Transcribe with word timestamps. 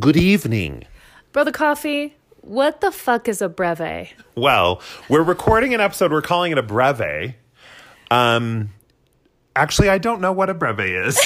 Good 0.00 0.16
evening. 0.16 0.84
Brother 1.32 1.52
Coffee, 1.52 2.16
what 2.40 2.80
the 2.80 2.90
fuck 2.90 3.28
is 3.28 3.42
a 3.42 3.50
breve? 3.50 4.08
Well, 4.34 4.80
we're 5.10 5.22
recording 5.22 5.74
an 5.74 5.82
episode. 5.82 6.10
We're 6.10 6.22
calling 6.22 6.52
it 6.52 6.58
a 6.58 6.62
breve. 6.62 7.34
Um, 8.10 8.70
actually, 9.54 9.90
I 9.90 9.98
don't 9.98 10.22
know 10.22 10.32
what 10.32 10.48
a 10.48 10.54
breve 10.54 11.06
is. 11.06 11.20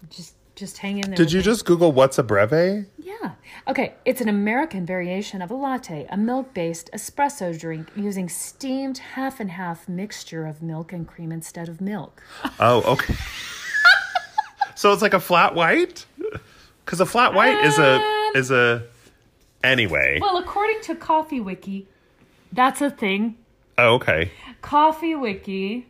Just, 0.09 0.35
just 0.55 0.77
hang 0.77 0.99
in 0.99 1.11
there. 1.11 1.17
Did 1.17 1.31
you 1.31 1.41
just 1.41 1.65
Google 1.65 1.91
what's 1.91 2.17
a 2.17 2.23
breve? 2.23 2.85
Yeah. 2.97 3.31
Okay. 3.67 3.93
It's 4.05 4.21
an 4.21 4.29
American 4.29 4.85
variation 4.85 5.41
of 5.41 5.51
a 5.51 5.55
latte, 5.55 6.05
a 6.09 6.17
milk 6.17 6.53
based 6.53 6.89
espresso 6.93 7.57
drink 7.57 7.89
using 7.95 8.29
steamed 8.29 8.99
half 8.99 9.39
and 9.39 9.51
half 9.51 9.87
mixture 9.89 10.45
of 10.45 10.61
milk 10.61 10.93
and 10.93 11.07
cream 11.07 11.31
instead 11.31 11.69
of 11.69 11.81
milk. 11.81 12.21
Oh, 12.59 12.81
okay. 12.93 13.15
so 14.75 14.93
it's 14.93 15.01
like 15.01 15.13
a 15.13 15.19
flat 15.19 15.55
white? 15.55 16.05
Because 16.85 16.99
a 17.01 17.05
flat 17.05 17.33
white 17.33 17.63
is 17.65 17.77
a 17.79 17.95
Um, 17.95 18.31
is 18.35 18.51
a 18.51 18.83
anyway. 19.63 20.19
Well, 20.21 20.37
according 20.37 20.81
to 20.83 20.95
Coffee 20.95 21.39
Wiki, 21.39 21.87
that's 22.51 22.81
a 22.81 22.89
thing. 22.89 23.37
Oh, 23.77 23.95
okay. 23.95 24.31
Coffee 24.61 25.15
Wiki, 25.15 25.87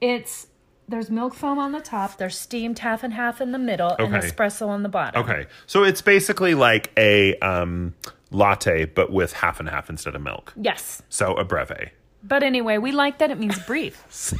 it's 0.00 0.46
there's 0.88 1.10
milk 1.10 1.34
foam 1.34 1.58
on 1.58 1.72
the 1.72 1.80
top, 1.80 2.16
there's 2.16 2.38
steamed 2.38 2.78
half 2.78 3.02
and 3.02 3.12
half 3.12 3.40
in 3.42 3.52
the 3.52 3.58
middle, 3.58 3.94
and 3.98 4.14
Okay. 4.14 4.26
espresso 4.26 4.68
on 4.68 4.82
the 4.82 4.88
bottom. 4.88 5.22
Okay. 5.22 5.46
So 5.66 5.84
it's 5.84 6.00
basically 6.00 6.54
like 6.54 6.90
a 6.96 7.36
um, 7.40 7.94
latte, 8.30 8.86
but 8.86 9.12
with 9.12 9.34
half 9.34 9.60
and 9.60 9.68
half 9.68 9.90
instead 9.90 10.14
of 10.14 10.22
milk. 10.22 10.54
Yes. 10.56 11.02
So 11.10 11.34
a 11.34 11.44
breve. 11.44 11.90
But 12.22 12.42
anyway, 12.42 12.78
we 12.78 12.92
like 12.92 13.18
that 13.18 13.30
it 13.30 13.38
means 13.38 13.58
brief. 13.60 14.32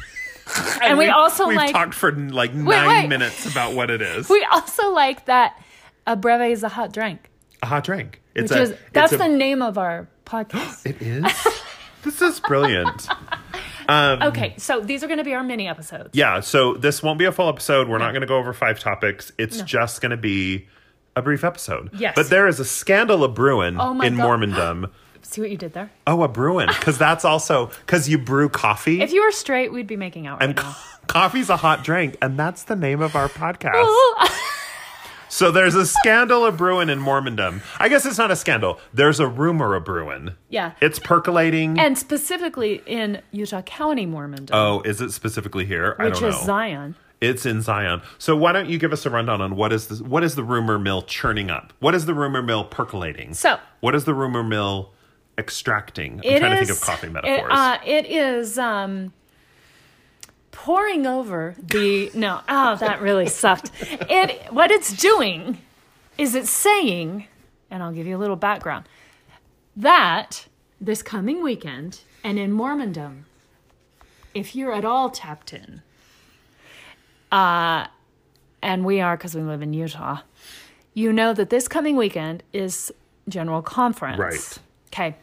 and 0.81 0.97
we 0.97 1.07
also 1.07 1.47
We've 1.47 1.57
like 1.57 1.71
talked 1.71 1.93
for 1.93 2.11
like 2.13 2.53
nine 2.53 3.03
wait. 3.03 3.07
minutes 3.07 3.45
about 3.45 3.75
what 3.75 3.91
it 3.91 4.01
is. 4.01 4.27
we 4.29 4.43
also 4.51 4.91
like 4.91 5.25
that 5.25 5.61
a 6.07 6.15
breve 6.17 6.51
is 6.51 6.63
a 6.63 6.69
hot 6.69 6.91
drink. 6.91 7.29
a 7.61 7.67
hot 7.67 7.83
drink. 7.83 8.21
It's 8.33 8.51
Which 8.51 8.59
a, 8.59 8.61
is 8.63 8.73
that's 8.93 9.11
a- 9.13 9.17
the 9.17 9.27
name 9.27 9.61
of 9.61 9.77
our 9.77 10.07
podcast. 10.25 10.85
It 10.87 10.99
is. 11.01 11.23
this 12.03 12.21
is 12.21 12.39
brilliant. 12.39 13.07
Um, 13.89 14.21
okay, 14.21 14.53
so 14.59 14.81
these 14.81 15.03
are 15.03 15.07
going 15.07 15.17
to 15.17 15.23
be 15.23 15.33
our 15.33 15.43
mini 15.43 15.67
episodes. 15.67 16.09
Yeah. 16.13 16.41
So 16.41 16.75
this 16.75 17.01
won't 17.01 17.17
be 17.17 17.25
a 17.25 17.31
full 17.31 17.49
episode. 17.49 17.89
We're 17.89 17.97
not 17.97 18.11
going 18.11 18.21
to 18.21 18.27
go 18.27 18.37
over 18.37 18.53
five 18.53 18.79
topics. 18.79 19.31
It's 19.39 19.63
just 19.63 19.99
going 19.99 20.11
to 20.11 20.15
be 20.17 20.67
a 21.15 21.23
brief 21.23 21.43
episode. 21.43 21.89
Yes. 21.95 22.13
But 22.15 22.29
there 22.29 22.45
is 22.47 22.59
a 22.59 22.65
scandal 22.65 23.23
of 23.23 23.33
brewing 23.33 23.79
Oh 23.79 23.95
my 23.95 24.05
in 24.05 24.17
God. 24.17 24.41
Mormondom. 24.41 24.91
See 25.23 25.41
what 25.41 25.49
you 25.49 25.57
did 25.57 25.73
there? 25.73 25.89
Oh, 26.05 26.21
a 26.21 26.27
brewing 26.27 26.67
because 26.67 26.99
that's 26.99 27.25
also 27.25 27.71
because 27.83 28.07
you 28.07 28.19
brew 28.19 28.47
coffee 28.47 29.01
If 29.01 29.11
you 29.11 29.23
were 29.23 29.31
straight, 29.31 29.73
we'd 29.73 29.87
be 29.87 29.97
making 29.97 30.27
out 30.27 30.39
right 30.39 30.49
and 30.49 30.55
now. 30.55 30.61
co- 30.61 30.97
coffee's 31.07 31.49
a 31.49 31.57
hot 31.57 31.83
drink, 31.83 32.15
and 32.21 32.37
that's 32.37 32.61
the 32.65 32.75
name 32.75 33.01
of 33.01 33.15
our 33.15 33.27
podcast. 33.29 33.73
So 35.29 35.51
there's 35.51 35.75
a 35.75 35.85
scandal 35.85 36.45
of 36.45 36.57
brewing 36.57 36.89
in 36.89 36.99
Mormondom. 36.99 37.61
I 37.79 37.87
guess 37.87 38.05
it's 38.05 38.17
not 38.17 38.31
a 38.31 38.35
scandal. 38.35 38.79
There's 38.93 39.19
a 39.19 39.27
rumor 39.27 39.75
of 39.75 39.85
brewing. 39.85 40.31
Yeah. 40.49 40.73
It's 40.81 40.99
percolating. 40.99 41.79
and 41.79 41.97
specifically 41.97 42.81
in 42.85 43.21
Utah 43.31 43.61
County, 43.61 44.05
Mormondom, 44.07 44.49
oh, 44.53 44.81
is 44.81 45.01
it 45.01 45.11
specifically 45.11 45.65
here? 45.65 45.95
I 45.99 46.05
which 46.05 46.19
don't 46.19 46.29
is 46.29 46.35
know. 46.39 46.45
Zion. 46.45 46.95
It's 47.21 47.45
in 47.45 47.61
Zion. 47.61 48.01
So 48.17 48.35
why 48.35 48.53
don't 48.53 48.69
you 48.69 48.77
give 48.79 48.93
us 48.93 49.05
a 49.05 49.09
rundown 49.09 49.41
on 49.41 49.55
what 49.55 49.71
is 49.73 49.87
the, 49.87 50.03
what 50.03 50.23
is 50.23 50.35
the 50.35 50.43
rumor 50.43 50.79
mill 50.79 51.01
churning 51.01 51.49
up? 51.49 51.73
What 51.79 51.93
is 51.93 52.05
the 52.05 52.13
rumor 52.13 52.41
mill 52.41 52.63
percolating? 52.63 53.33
So- 53.33 53.59
what 53.81 53.93
is 53.93 54.05
the 54.05 54.13
rumor 54.13 54.41
mill 54.43 54.93
extracting? 55.37 56.21
I'm 56.23 56.31
It 56.31 56.39
trying 56.39 56.51
to 56.51 56.65
think 56.65 56.69
of 56.77 56.81
coffee 56.81 57.07
It, 57.07 57.13
metaphors. 57.13 57.51
uh, 57.51 57.77
it 57.85 58.05
is 58.07 58.57
um, 58.57 59.13
pouring 60.63 61.07
over 61.07 61.55
the 61.57 62.11
no. 62.15 62.41
Oh, 62.49 62.75
that 62.75 63.01
really 63.01 63.27
sucked. 63.27 63.71
It 63.81 64.51
what 64.51 64.71
it's 64.71 64.91
doing 64.91 65.59
is 66.17 66.35
it's 66.35 66.51
saying, 66.51 67.27
and 67.71 67.81
I'll 67.81 67.93
give 67.93 68.05
you 68.05 68.17
a 68.17 68.19
little 68.19 68.35
background 68.35 68.85
that 69.75 70.47
this 70.81 71.01
coming 71.01 71.41
weekend 71.41 72.01
and 72.23 72.37
in 72.37 72.51
Mormondom, 72.51 73.23
if 74.33 74.53
you're 74.53 74.73
at 74.73 74.83
all 74.83 75.09
tapped 75.09 75.53
in, 75.53 75.81
uh, 77.31 77.87
and 78.61 78.83
we 78.83 78.99
are 78.99 79.15
because 79.15 79.35
we 79.35 79.41
live 79.41 79.61
in 79.61 79.73
Utah, 79.73 80.19
you 80.93 81.13
know 81.13 81.33
that 81.33 81.49
this 81.49 81.69
coming 81.69 81.95
weekend 81.95 82.43
is 82.51 82.91
General 83.29 83.61
Conference. 83.61 84.19
Right. 84.19 84.59
Okay. 84.91 85.15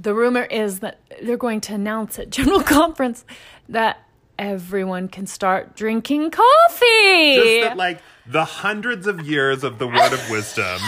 The 0.00 0.14
rumor 0.14 0.44
is 0.44 0.78
that 0.80 1.00
they're 1.20 1.36
going 1.36 1.60
to 1.62 1.74
announce 1.74 2.18
at 2.20 2.30
General 2.30 2.62
Conference 2.78 3.24
that 3.68 3.98
everyone 4.38 5.08
can 5.08 5.26
start 5.26 5.74
drinking 5.74 6.30
coffee. 6.30 7.34
Just 7.34 7.68
that, 7.70 7.76
like 7.76 8.00
the 8.24 8.44
hundreds 8.44 9.08
of 9.08 9.26
years 9.26 9.64
of 9.64 9.78
the 9.80 9.88
word 9.88 10.12
of 10.12 10.30
wisdom. 10.30 10.78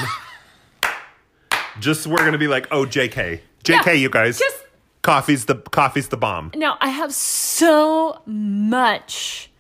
Just 1.81 2.07
we're 2.07 2.19
gonna 2.19 2.39
be 2.39 2.47
like, 2.49 2.69
oh, 2.71 2.87
J.K. 2.87 3.43
J.K. 3.65 3.95
Yeah, 3.95 4.01
you 4.01 4.11
guys, 4.11 4.39
just- 4.39 4.65
coffee's 5.03 5.47
the 5.47 5.57
coffee's 5.57 6.09
the 6.09 6.17
bomb. 6.17 6.53
now, 6.55 6.77
I 6.81 6.91
have 6.91 7.13
so 7.13 8.21
much 8.27 9.51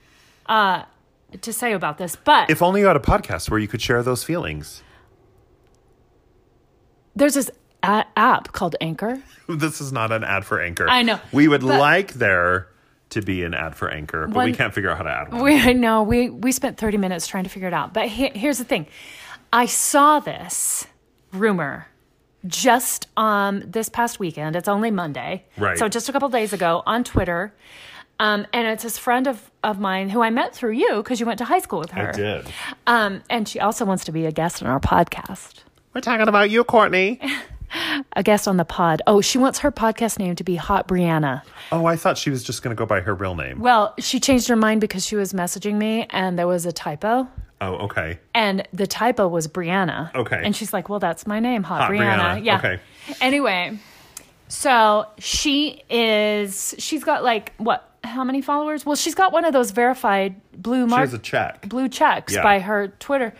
uh, 0.46 0.84
to 1.40 1.52
say 1.52 1.72
about 1.72 1.98
this, 1.98 2.14
but 2.16 2.50
If 2.50 2.62
only 2.62 2.80
you 2.80 2.86
had 2.86 2.96
a 2.96 3.00
podcast 3.00 3.50
where 3.50 3.58
you 3.58 3.66
could 3.68 3.82
share 3.82 4.02
those 4.02 4.22
feelings. 4.22 4.82
there's 7.16 7.34
this 7.34 7.50
a- 7.82 8.06
app 8.16 8.52
called 8.52 8.76
Anchor. 8.80 9.22
This 9.48 9.80
is 9.80 9.92
not 9.92 10.12
an 10.12 10.22
ad 10.22 10.44
for 10.44 10.60
Anchor. 10.60 10.88
I 10.88 11.02
know, 11.02 11.18
We 11.32 11.48
would 11.48 11.62
but- 11.62 11.80
like 11.80 12.12
there 12.14 12.68
to 13.10 13.20
be 13.20 13.42
an 13.42 13.52
ad 13.52 13.74
for 13.74 13.90
Anchor, 13.90 14.28
but 14.28 14.44
we 14.44 14.52
can't 14.52 14.72
figure 14.72 14.88
out 14.90 14.96
how 14.98 15.02
to 15.02 15.10
add 15.10 15.32
one. 15.32 15.42
We 15.42 15.74
know. 15.74 16.04
we 16.04 16.30
we 16.30 16.52
spent 16.52 16.78
30 16.78 16.98
minutes 16.98 17.26
trying 17.26 17.42
to 17.44 17.50
figure 17.50 17.66
it 17.66 17.74
out. 17.74 17.92
But 17.92 18.06
he, 18.06 18.28
here's 18.28 18.58
the 18.58 18.64
thing. 18.64 18.86
I 19.52 19.66
saw 19.66 20.20
this 20.20 20.86
rumor 21.32 21.88
just 22.46 23.08
um 23.16 23.60
this 23.66 23.88
past 23.88 24.20
weekend. 24.20 24.54
It's 24.54 24.68
only 24.68 24.92
Monday. 24.92 25.44
Right. 25.58 25.76
So 25.76 25.88
just 25.88 26.08
a 26.08 26.12
couple 26.12 26.28
days 26.28 26.52
ago 26.52 26.82
on 26.86 27.02
Twitter. 27.02 27.52
Um, 28.20 28.46
and 28.52 28.68
it's 28.68 28.82
this 28.82 28.98
friend 28.98 29.26
of, 29.26 29.50
of 29.64 29.80
mine 29.80 30.10
who 30.10 30.20
I 30.22 30.28
met 30.30 30.54
through 30.54 30.72
you 30.72 30.96
because 30.96 31.18
you 31.20 31.26
went 31.26 31.38
to 31.38 31.44
high 31.46 31.58
school 31.60 31.78
with 31.80 31.90
her. 31.92 32.10
I 32.10 32.12
did. 32.12 32.46
Um, 32.86 33.22
and 33.30 33.48
she 33.48 33.58
also 33.60 33.84
wants 33.86 34.04
to 34.04 34.12
be 34.12 34.26
a 34.26 34.30
guest 34.30 34.62
on 34.62 34.68
our 34.68 34.78
podcast. 34.78 35.64
We're 35.94 36.02
talking 36.02 36.28
about 36.28 36.50
you, 36.50 36.62
Courtney. 36.62 37.18
A 38.14 38.22
guest 38.22 38.48
on 38.48 38.56
the 38.56 38.64
pod. 38.64 39.02
Oh, 39.06 39.20
she 39.20 39.38
wants 39.38 39.60
her 39.60 39.70
podcast 39.70 40.18
name 40.18 40.34
to 40.36 40.44
be 40.44 40.56
Hot 40.56 40.88
Brianna. 40.88 41.42
Oh, 41.72 41.86
I 41.86 41.96
thought 41.96 42.18
she 42.18 42.30
was 42.30 42.42
just 42.42 42.62
going 42.62 42.74
to 42.74 42.78
go 42.78 42.86
by 42.86 43.00
her 43.00 43.14
real 43.14 43.34
name. 43.34 43.60
Well, 43.60 43.94
she 43.98 44.18
changed 44.20 44.48
her 44.48 44.56
mind 44.56 44.80
because 44.80 45.04
she 45.06 45.16
was 45.16 45.32
messaging 45.32 45.76
me 45.76 46.06
and 46.10 46.38
there 46.38 46.46
was 46.48 46.66
a 46.66 46.72
typo. 46.72 47.28
Oh, 47.62 47.74
okay. 47.84 48.18
and 48.34 48.66
the 48.72 48.86
typo 48.86 49.28
was 49.28 49.46
Brianna. 49.46 50.14
Okay. 50.14 50.40
And 50.42 50.56
she's 50.56 50.72
like, 50.72 50.88
"Well, 50.88 50.98
that's 50.98 51.26
my 51.26 51.40
name, 51.40 51.62
Hot, 51.62 51.82
Hot 51.82 51.90
Brianna. 51.90 52.36
Brianna. 52.40 52.44
Yeah. 52.44 52.56
Okay. 52.58 52.80
Anyway, 53.20 53.78
so 54.48 55.06
she 55.18 55.82
is. 55.90 56.74
She's 56.78 57.04
got 57.04 57.22
like 57.22 57.52
what? 57.58 57.86
How 58.02 58.24
many 58.24 58.40
followers? 58.40 58.86
Well, 58.86 58.96
she's 58.96 59.14
got 59.14 59.30
one 59.32 59.44
of 59.44 59.52
those 59.52 59.72
verified 59.72 60.40
blue 60.54 60.88
She 60.88 60.94
has 60.94 61.12
a 61.12 61.18
check. 61.18 61.68
blue 61.68 61.88
checks 61.90 62.34
Yeah. 62.34 62.42
by 62.42 62.60
her 62.60 62.88
Twitter, 62.98 63.34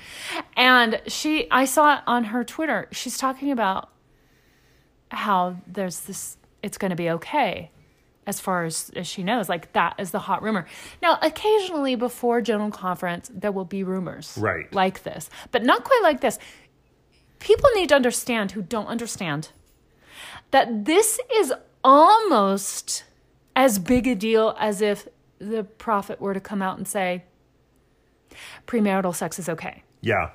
and 0.55 1.01
she. 1.07 1.51
I 1.51 1.65
saw 1.65 1.95
it 1.97 2.01
on 2.07 2.25
her 2.25 2.45
Twitter. 2.45 2.89
She's 2.93 3.17
talking 3.17 3.51
about 3.51 3.89
how 5.11 5.57
there's 5.67 6.01
this. 6.01 6.37
It's 6.63 6.79
going 6.79 6.91
to 6.91 6.97
be 6.97 7.11
okay. 7.11 7.71
As 8.27 8.39
far 8.39 8.65
as, 8.65 8.91
as 8.95 9.07
she 9.07 9.23
knows, 9.25 9.49
like 9.49 9.73
that 9.73 9.95
is 9.99 10.11
the 10.11 10.19
hot 10.21 10.43
rumor. 10.43 10.67
Now, 11.03 11.19
occasionally 11.23 11.97
before 11.97 12.41
General 12.43 12.71
Conference, 12.71 13.31
there 13.35 13.51
will 13.51 13.65
be 13.65 13.83
rumors 13.83 14.37
Right. 14.39 14.73
like 14.73 15.03
this, 15.03 15.31
but 15.51 15.65
not 15.65 15.85
quite 15.85 16.01
like 16.03 16.21
this. 16.21 16.39
People 17.41 17.71
need 17.75 17.89
to 17.89 17.97
understand 17.97 18.53
who 18.53 18.63
don't 18.63 18.87
understand 18.87 19.49
that 20.51 20.85
this 20.85 21.19
is 21.35 21.53
almost 21.83 23.05
as 23.57 23.79
big 23.79 24.07
a 24.07 24.15
deal 24.15 24.55
as 24.61 24.81
if 24.83 25.09
the 25.39 25.65
prophet 25.65 26.21
were 26.21 26.35
to 26.35 26.41
come 26.41 26.61
out 26.61 26.77
and 26.77 26.87
say, 26.87 27.25
premarital 28.67 29.15
sex 29.15 29.39
is 29.39 29.49
okay, 29.49 29.83
Yeah. 30.03 30.31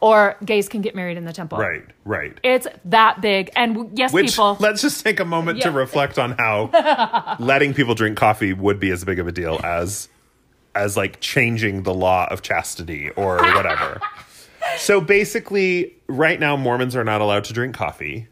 or 0.00 0.36
gays 0.44 0.68
can 0.68 0.80
get 0.80 0.94
married 0.94 1.16
in 1.16 1.24
the 1.24 1.32
temple. 1.32 1.58
Right. 1.58 1.84
Right. 2.04 2.38
It's 2.42 2.66
that 2.86 3.20
big, 3.20 3.50
and 3.56 3.98
yes, 3.98 4.12
Which 4.12 4.32
people. 4.32 4.56
let's 4.60 4.82
just 4.82 5.02
take 5.02 5.20
a 5.20 5.24
moment 5.24 5.62
to 5.62 5.70
reflect 5.70 6.18
on 6.18 6.32
how 6.32 7.36
letting 7.40 7.74
people 7.74 7.94
drink 7.94 8.16
coffee 8.16 8.52
would 8.52 8.78
be 8.78 8.90
as 8.90 9.04
big 9.04 9.18
of 9.18 9.26
a 9.26 9.32
deal 9.32 9.60
as 9.64 10.08
as 10.74 10.96
like 10.96 11.20
changing 11.20 11.82
the 11.84 11.94
law 11.94 12.28
of 12.30 12.42
chastity 12.42 13.08
or 13.10 13.38
whatever. 13.54 14.00
so 14.76 15.00
basically, 15.00 15.96
right 16.06 16.38
now 16.38 16.56
Mormons 16.56 16.94
are 16.94 17.04
not 17.04 17.20
allowed 17.20 17.44
to 17.44 17.52
drink 17.52 17.74
coffee. 17.74 18.28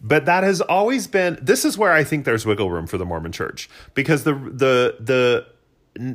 But 0.00 0.26
that 0.26 0.44
has 0.44 0.60
always 0.60 1.08
been 1.08 1.38
this 1.42 1.64
is 1.64 1.76
where 1.76 1.92
I 1.92 2.04
think 2.04 2.24
there's 2.24 2.46
wiggle 2.46 2.70
room 2.70 2.86
for 2.86 2.98
the 2.98 3.04
Mormon 3.04 3.32
church 3.32 3.68
because 3.94 4.22
the 4.22 4.34
the 4.34 4.96
the 5.00 5.46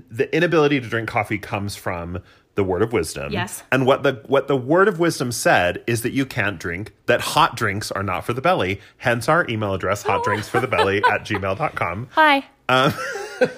the 0.10 0.34
inability 0.34 0.80
to 0.80 0.88
drink 0.88 1.10
coffee 1.10 1.38
comes 1.38 1.76
from 1.76 2.20
the 2.56 2.64
word 2.64 2.82
of 2.84 2.94
wisdom. 2.94 3.32
Yes. 3.34 3.64
And 3.72 3.86
what 3.86 4.04
the 4.04 4.22
what 4.28 4.48
the 4.48 4.56
word 4.58 4.88
of 4.88 5.00
wisdom 5.00 5.32
said 5.32 5.84
is 5.88 6.04
that 6.04 6.12
you 6.14 6.26
can't 6.26 6.60
drink 6.60 6.94
that 7.08 7.20
hot 7.22 7.56
drinks 7.56 7.92
are 7.92 8.04
not 8.04 8.26
for 8.26 8.34
the 8.34 8.42
belly. 8.42 8.80
Hence 8.98 9.28
our 9.28 9.46
email 9.50 9.74
address, 9.74 10.04
hotdrinksforthebelly 10.04 11.02
at 11.12 11.22
gmail.com. 11.26 12.08
Hi. 12.12 12.46
Um, 12.70 12.94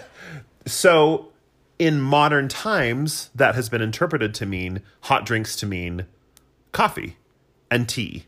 so 0.66 1.30
in 1.78 2.00
modern 2.00 2.48
times, 2.48 3.30
that 3.36 3.56
has 3.56 3.70
been 3.70 3.82
interpreted 3.82 4.34
to 4.36 4.46
mean 4.46 4.82
hot 5.02 5.26
drinks 5.26 5.56
to 5.58 5.66
mean 5.66 6.06
coffee 6.72 7.18
and 7.70 7.88
tea. 7.90 8.24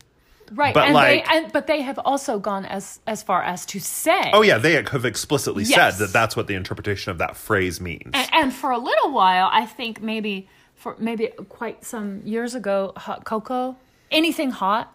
Right, 0.50 0.72
But 0.72 0.84
and 0.86 0.94
like- 0.94 1.26
they, 1.26 1.36
and, 1.36 1.52
but 1.52 1.66
they 1.66 1.82
have 1.82 1.98
also 1.98 2.38
gone 2.38 2.64
as 2.64 3.00
as 3.06 3.22
far 3.22 3.42
as 3.42 3.66
to 3.66 3.80
say, 3.80 4.30
Oh 4.32 4.40
yeah, 4.42 4.56
they 4.56 4.72
have 4.82 5.04
explicitly 5.04 5.64
Yes. 5.64 5.98
said 5.98 6.06
that 6.06 6.12
that's 6.12 6.36
what 6.36 6.46
the 6.46 6.54
interpretation 6.54 7.10
of 7.10 7.18
that 7.18 7.36
phrase 7.36 7.80
means. 7.82 8.10
and, 8.14 8.28
and 8.32 8.52
for 8.54 8.70
a 8.70 8.78
little 8.78 9.12
while, 9.12 9.50
I 9.52 9.66
think 9.66 10.00
maybe 10.00 10.48
for 10.78 10.96
maybe 10.98 11.28
quite 11.48 11.84
some 11.84 12.22
years 12.24 12.54
ago, 12.54 12.92
hot 12.96 13.24
cocoa, 13.24 13.76
anything 14.10 14.50
hot, 14.50 14.94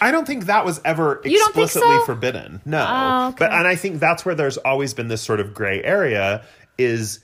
I 0.00 0.10
don't 0.10 0.26
think 0.26 0.46
that 0.46 0.64
was 0.64 0.80
ever 0.84 1.20
You 1.24 1.38
don't 1.38 1.54
think 1.54 1.66
explicitly 1.66 1.96
so? 1.98 2.04
forbidden. 2.06 2.62
No. 2.64 2.86
Oh, 2.88 3.28
okay. 3.28 3.36
But 3.40 3.52
and 3.52 3.66
I 3.66 3.76
think 3.76 4.00
that's 4.00 4.24
where 4.24 4.34
there's 4.34 4.56
always 4.58 4.94
been 4.94 5.08
this 5.08 5.20
sort 5.20 5.40
of 5.40 5.52
gray 5.52 5.82
area 5.82 6.44
is 6.78 7.20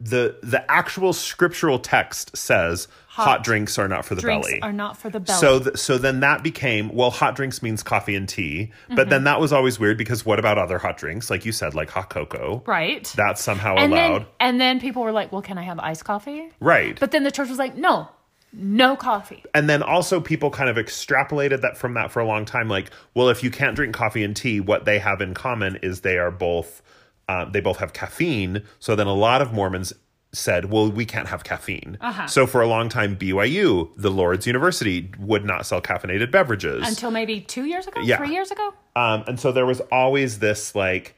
the 0.00 0.36
the 0.42 0.68
actual 0.70 1.12
scriptural 1.12 1.78
text 1.78 2.36
says 2.36 2.88
hot, 3.14 3.24
Hot 3.24 3.44
drinks 3.44 3.78
are 3.78 3.86
not 3.86 4.04
for 4.04 4.14
the 4.16 4.20
drinks 4.22 4.48
belly. 4.48 4.60
are 4.62 4.72
not 4.72 4.96
for 4.96 5.08
the 5.08 5.20
belly. 5.20 5.38
So 5.38 5.60
th- 5.60 5.76
so 5.76 5.98
then 5.98 6.20
that 6.20 6.42
became 6.42 6.92
well 6.94 7.10
hot 7.10 7.36
drinks 7.36 7.62
means 7.62 7.82
coffee 7.82 8.16
and 8.16 8.28
tea. 8.28 8.72
But 8.88 8.96
Mm-hmm. 8.96 9.10
then 9.10 9.24
that 9.24 9.40
was 9.40 9.52
always 9.52 9.78
weird 9.78 9.96
because 9.98 10.26
what 10.26 10.38
about 10.38 10.58
other 10.58 10.78
hot 10.78 10.96
drinks 10.98 11.30
like 11.30 11.44
you 11.44 11.52
said 11.52 11.74
like 11.74 11.90
hot 11.90 12.10
cocoa? 12.10 12.62
right, 12.66 13.04
That's 13.16 13.42
somehow 13.42 13.76
and 13.76 13.92
allowed. 13.92 14.18
then 14.22 14.26
and 14.40 14.60
then 14.60 14.80
people 14.80 15.02
were 15.02 15.12
like, 15.12 15.30
"Well, 15.32 15.42
can 15.42 15.58
I 15.58 15.62
have 15.62 15.78
iced 15.78 16.04
coffee?" 16.04 16.50
right. 16.60 16.98
But 16.98 17.12
then 17.12 17.22
the 17.24 17.30
church 17.30 17.48
was 17.48 17.58
like, 17.58 17.76
"No, 17.76 18.08
no 18.52 18.96
coffee." 18.96 19.44
and 19.54 19.68
then 19.70 19.82
also 19.82 20.20
people 20.20 20.50
kind 20.50 20.68
of 20.68 20.76
extrapolated 20.76 21.60
that 21.62 21.76
from 21.76 21.94
that 21.94 22.10
for 22.10 22.20
a 22.20 22.26
long 22.26 22.44
time 22.44 22.68
like 22.68 22.90
well 23.14 23.28
if 23.28 23.42
you 23.44 23.50
can't 23.50 23.76
drink 23.76 23.94
coffee 23.94 24.24
and 24.24 24.34
tea 24.36 24.58
what 24.60 24.84
they 24.84 24.98
have 24.98 25.20
in 25.20 25.34
common 25.34 25.76
is 25.82 26.00
they 26.00 26.18
are 26.18 26.30
both 26.30 26.82
uh, 27.28 27.44
they 27.46 27.60
both 27.60 27.78
have 27.78 27.92
caffeine 27.92 28.62
so 28.78 28.94
then 28.96 29.06
a 29.06 29.14
lot 29.14 29.40
of 29.40 29.52
mormons 29.52 29.92
said 30.34 30.66
well 30.70 30.90
we 30.90 31.04
can't 31.06 31.28
have 31.28 31.44
caffeine 31.44 31.96
Uh-huh. 32.00 32.26
so 32.26 32.46
for 32.46 32.60
a 32.60 32.66
long 32.66 32.88
time 32.88 33.16
byu 33.16 33.90
the 33.96 34.10
lord's 34.10 34.46
university 34.46 35.10
would 35.18 35.44
not 35.44 35.64
sell 35.66 35.80
caffeinated 35.80 36.30
beverages 36.30 36.86
Until 36.86 37.10
maybe 37.10 37.40
two 37.40 37.64
years 37.64 37.86
ago, 37.86 38.00
Yeah. 38.02 38.18
three 38.18 38.32
years 38.32 38.50
ago. 38.50 38.74
um, 38.96 39.24
and 39.26 39.38
so 39.40 39.52
there 39.52 39.66
was 39.66 39.80
always 39.92 40.38
this 40.40 40.74
like 40.74 41.14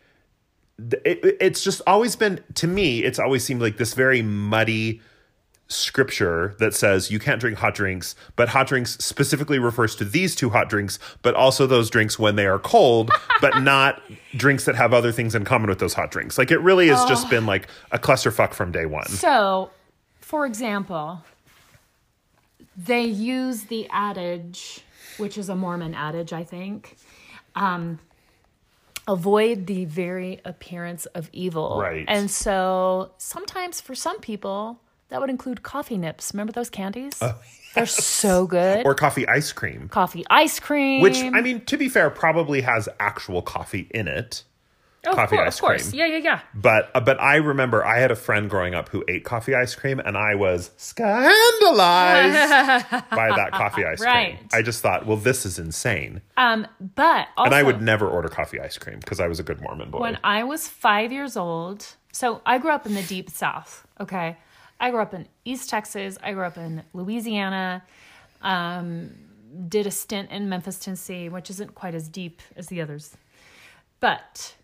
it, 0.79 1.37
it's 1.41 1.65
just 1.65 1.81
always 1.87 2.17
been 2.17 2.43
to 2.55 2.67
me 2.67 3.03
it's 3.03 3.19
always 3.19 3.43
seemed 3.43 3.63
like 3.63 3.79
this 3.79 3.95
very 3.95 4.21
muddy 4.23 5.01
scripture 5.69 6.55
that 6.59 6.73
says 6.73 7.11
you 7.11 7.19
can't 7.19 7.41
drink 7.41 7.59
hot 7.59 7.75
drinks 7.75 8.15
but 8.37 8.49
hot 8.49 8.69
drinks 8.69 8.97
specifically 9.05 9.59
refers 9.59 9.97
to 9.97 10.05
these 10.05 10.37
two 10.37 10.51
hot 10.51 10.69
drinks 10.69 10.99
but 11.23 11.35
also 11.35 11.67
those 11.67 11.91
drinks 11.91 12.19
when 12.19 12.37
they 12.37 12.47
are 12.47 12.59
cold 12.59 13.11
but 13.41 13.61
not 13.63 14.01
drinks 14.37 14.65
that 14.65 14.77
have 14.77 14.95
other 14.95 15.11
things 15.11 15.35
in 15.35 15.45
common 15.45 15.69
with 15.69 15.81
those 15.81 15.95
hot 15.95 16.11
drinks 16.11 16.39
like 16.39 16.53
it 16.53 16.61
really 16.61 16.87
has 16.87 17.05
just 17.07 17.29
been 17.29 17.47
like 17.47 17.67
a 17.91 17.99
clusterfuck 17.99 18.55
from 18.55 18.71
day 18.71 18.87
one 18.87 19.07
So, 19.09 19.71
for 20.21 20.47
example, 20.47 21.23
they 22.77 23.05
use 23.05 23.65
the 23.65 23.89
adage, 23.91 24.81
which 25.19 25.39
is 25.39 25.49
a 25.49 25.57
Mormon 25.57 25.95
adage, 25.95 26.33
I 26.33 26.45
think. 26.45 26.97
Um, 27.55 27.99
avoid 29.09 29.67
the 29.67 29.85
very 29.87 30.41
appearance 30.45 31.07
of 31.07 31.31
evil. 31.33 31.79
Right. 31.81 32.05
And 32.09 32.31
so 32.31 33.13
sometimes 33.19 33.81
for 33.81 33.95
some 33.95 34.21
people, 34.21 34.81
that 35.09 35.21
would 35.21 35.31
include 35.31 35.63
coffee 35.63 35.99
nips. 35.99 36.33
Remember 36.35 36.53
those 36.53 36.71
candies? 36.71 37.19
oh 37.23 37.35
They're 37.75 37.87
so 37.87 38.47
good. 38.47 38.87
or 38.87 38.95
coffee 38.95 39.27
ice 39.29 39.53
cream 39.53 39.89
coffee 39.89 40.25
ice 40.31 40.59
cream. 40.59 41.03
which 41.03 41.19
i 41.19 41.41
mean 41.43 41.61
to 41.67 41.77
be 41.77 41.89
fair 41.91 42.09
probably 42.11 42.63
has 42.63 42.89
actual 42.99 43.43
coffee 43.43 43.87
in 43.91 44.09
it 44.09 44.45
Oh, 45.09 45.11
of 45.11 45.17
coffee 45.19 45.37
course, 45.37 45.47
ice 45.47 45.55
of 45.55 45.61
course. 45.61 45.89
cream. 45.91 45.99
Yeah, 46.01 46.07
yeah, 46.07 46.17
yeah. 46.17 46.41
But 46.53 46.91
uh, 46.93 46.99
but 46.99 47.21
I 47.21 47.37
remember 47.37 47.85
I 47.87 48.01
had 48.01 48.11
a 48.11 48.17
friend 48.17 48.51
growing 48.51 48.75
up 48.75 48.89
who 48.89 49.05
ate 49.07 49.23
coffee 49.25 49.55
ice 49.55 49.73
cream, 49.73 50.01
and 50.01 50.17
I 50.17 50.35
was 50.35 50.73
scandalized 50.79 52.35
by 53.11 53.31
that 53.37 53.51
coffee 53.53 53.85
ice 53.85 54.01
cream. 54.01 54.13
Right. 54.13 54.39
I 54.53 54.63
just 54.63 54.83
thought, 54.83 55.07
well, 55.07 55.17
this 55.17 55.47
is 55.47 55.59
insane, 55.61 56.23
Um, 56.37 56.67
but 56.97 57.29
also, 57.37 57.47
and 57.47 57.55
I 57.55 57.63
would 57.63 57.81
never 57.81 58.09
order 58.09 58.29
coffee 58.29 58.61
ice 58.61 58.79
cream 58.79 58.99
because 58.99 59.21
I 59.21 59.29
was 59.29 59.39
a 59.39 59.43
good 59.43 59.61
Mormon 59.61 59.91
boy. 59.91 60.01
When 60.01 60.19
I 60.25 60.43
was 60.45 60.67
five 60.69 61.13
years 61.13 61.37
old, 61.37 61.87
so 62.13 62.41
I 62.45 62.59
grew 62.59 62.71
up 62.73 62.85
in 62.87 62.95
the 62.95 63.03
deep 63.03 63.31
south, 63.31 63.87
okay? 64.01 64.37
I 64.79 64.91
grew 64.91 65.01
up 65.01 65.15
in 65.15 65.27
East 65.45 65.71
Texas, 65.71 66.19
I 66.23 66.33
grew 66.33 66.45
up 66.45 66.59
in 66.59 66.83
Louisiana, 66.93 67.83
um, 68.43 69.11
did 69.69 69.87
a 69.87 69.91
stint 69.91 70.31
in 70.31 70.49
Memphis, 70.49 70.79
Tennessee, 70.79 71.29
which 71.29 71.49
isn't 71.51 71.75
quite 71.75 71.95
as 71.95 72.09
deep 72.09 72.43
as 72.57 72.67
the 72.67 72.81
others. 72.81 73.17
But 74.01 74.55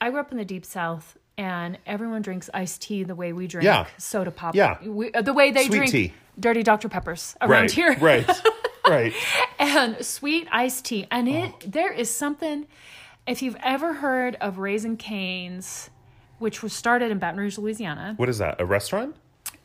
I 0.00 0.10
grew 0.10 0.20
up 0.20 0.32
in 0.32 0.38
the 0.38 0.44
deep 0.44 0.64
south, 0.64 1.18
and 1.36 1.78
everyone 1.86 2.22
drinks 2.22 2.48
iced 2.54 2.82
tea 2.82 3.04
the 3.04 3.14
way 3.14 3.32
we 3.32 3.46
drink 3.46 3.64
Yeah. 3.64 3.86
soda 3.98 4.30
pop. 4.30 4.54
Yeah. 4.54 4.78
We, 4.82 5.12
uh, 5.12 5.22
the 5.22 5.32
way 5.34 5.50
they 5.50 5.66
Sweet 5.66 5.76
drink 5.76 5.90
tea. 5.90 6.12
dirty 6.40 6.62
Dr. 6.62 6.88
Peppers 6.88 7.36
around 7.40 7.50
right, 7.50 7.70
here 7.70 7.96
right, 8.00 8.42
right. 8.88 9.12
and 9.58 10.04
sweet 10.04 10.48
iced 10.50 10.86
tea. 10.86 11.06
And 11.10 11.28
it 11.28 11.70
there 11.70 11.92
is 11.92 12.14
something 12.14 12.66
if 13.26 13.42
you've 13.42 13.56
ever 13.62 13.94
heard 13.94 14.36
of 14.40 14.58
Raising 14.58 14.96
Cane's, 14.96 15.90
which 16.42 16.62
was 16.62 16.72
started 16.72 17.10
in 17.10 17.18
Baton 17.18 17.38
Rouge, 17.38 17.56
Louisiana. 17.56 18.14
What 18.16 18.28
is 18.28 18.38
that? 18.38 18.60
A 18.60 18.66
restaurant? 18.66 19.14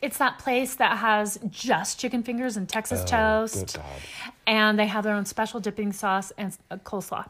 It's 0.01 0.19
that 0.19 0.38
place 0.38 0.75
that 0.75 1.00
has 1.00 1.39
just 1.50 2.00
chicken 2.00 2.22
fingers 2.22 2.55
and 2.55 2.69
Texas 2.69 3.03
toast. 3.03 3.55
Oh, 3.55 3.60
Good 3.60 3.74
God. 3.74 4.01
And 4.46 4.79
they 4.79 4.86
have 4.86 5.03
their 5.03 5.15
own 5.15 5.25
special 5.25 5.60
dipping 5.60 5.91
sauce 5.91 6.31
and 6.38 6.55
a 6.69 6.77
coleslaw. 6.77 7.27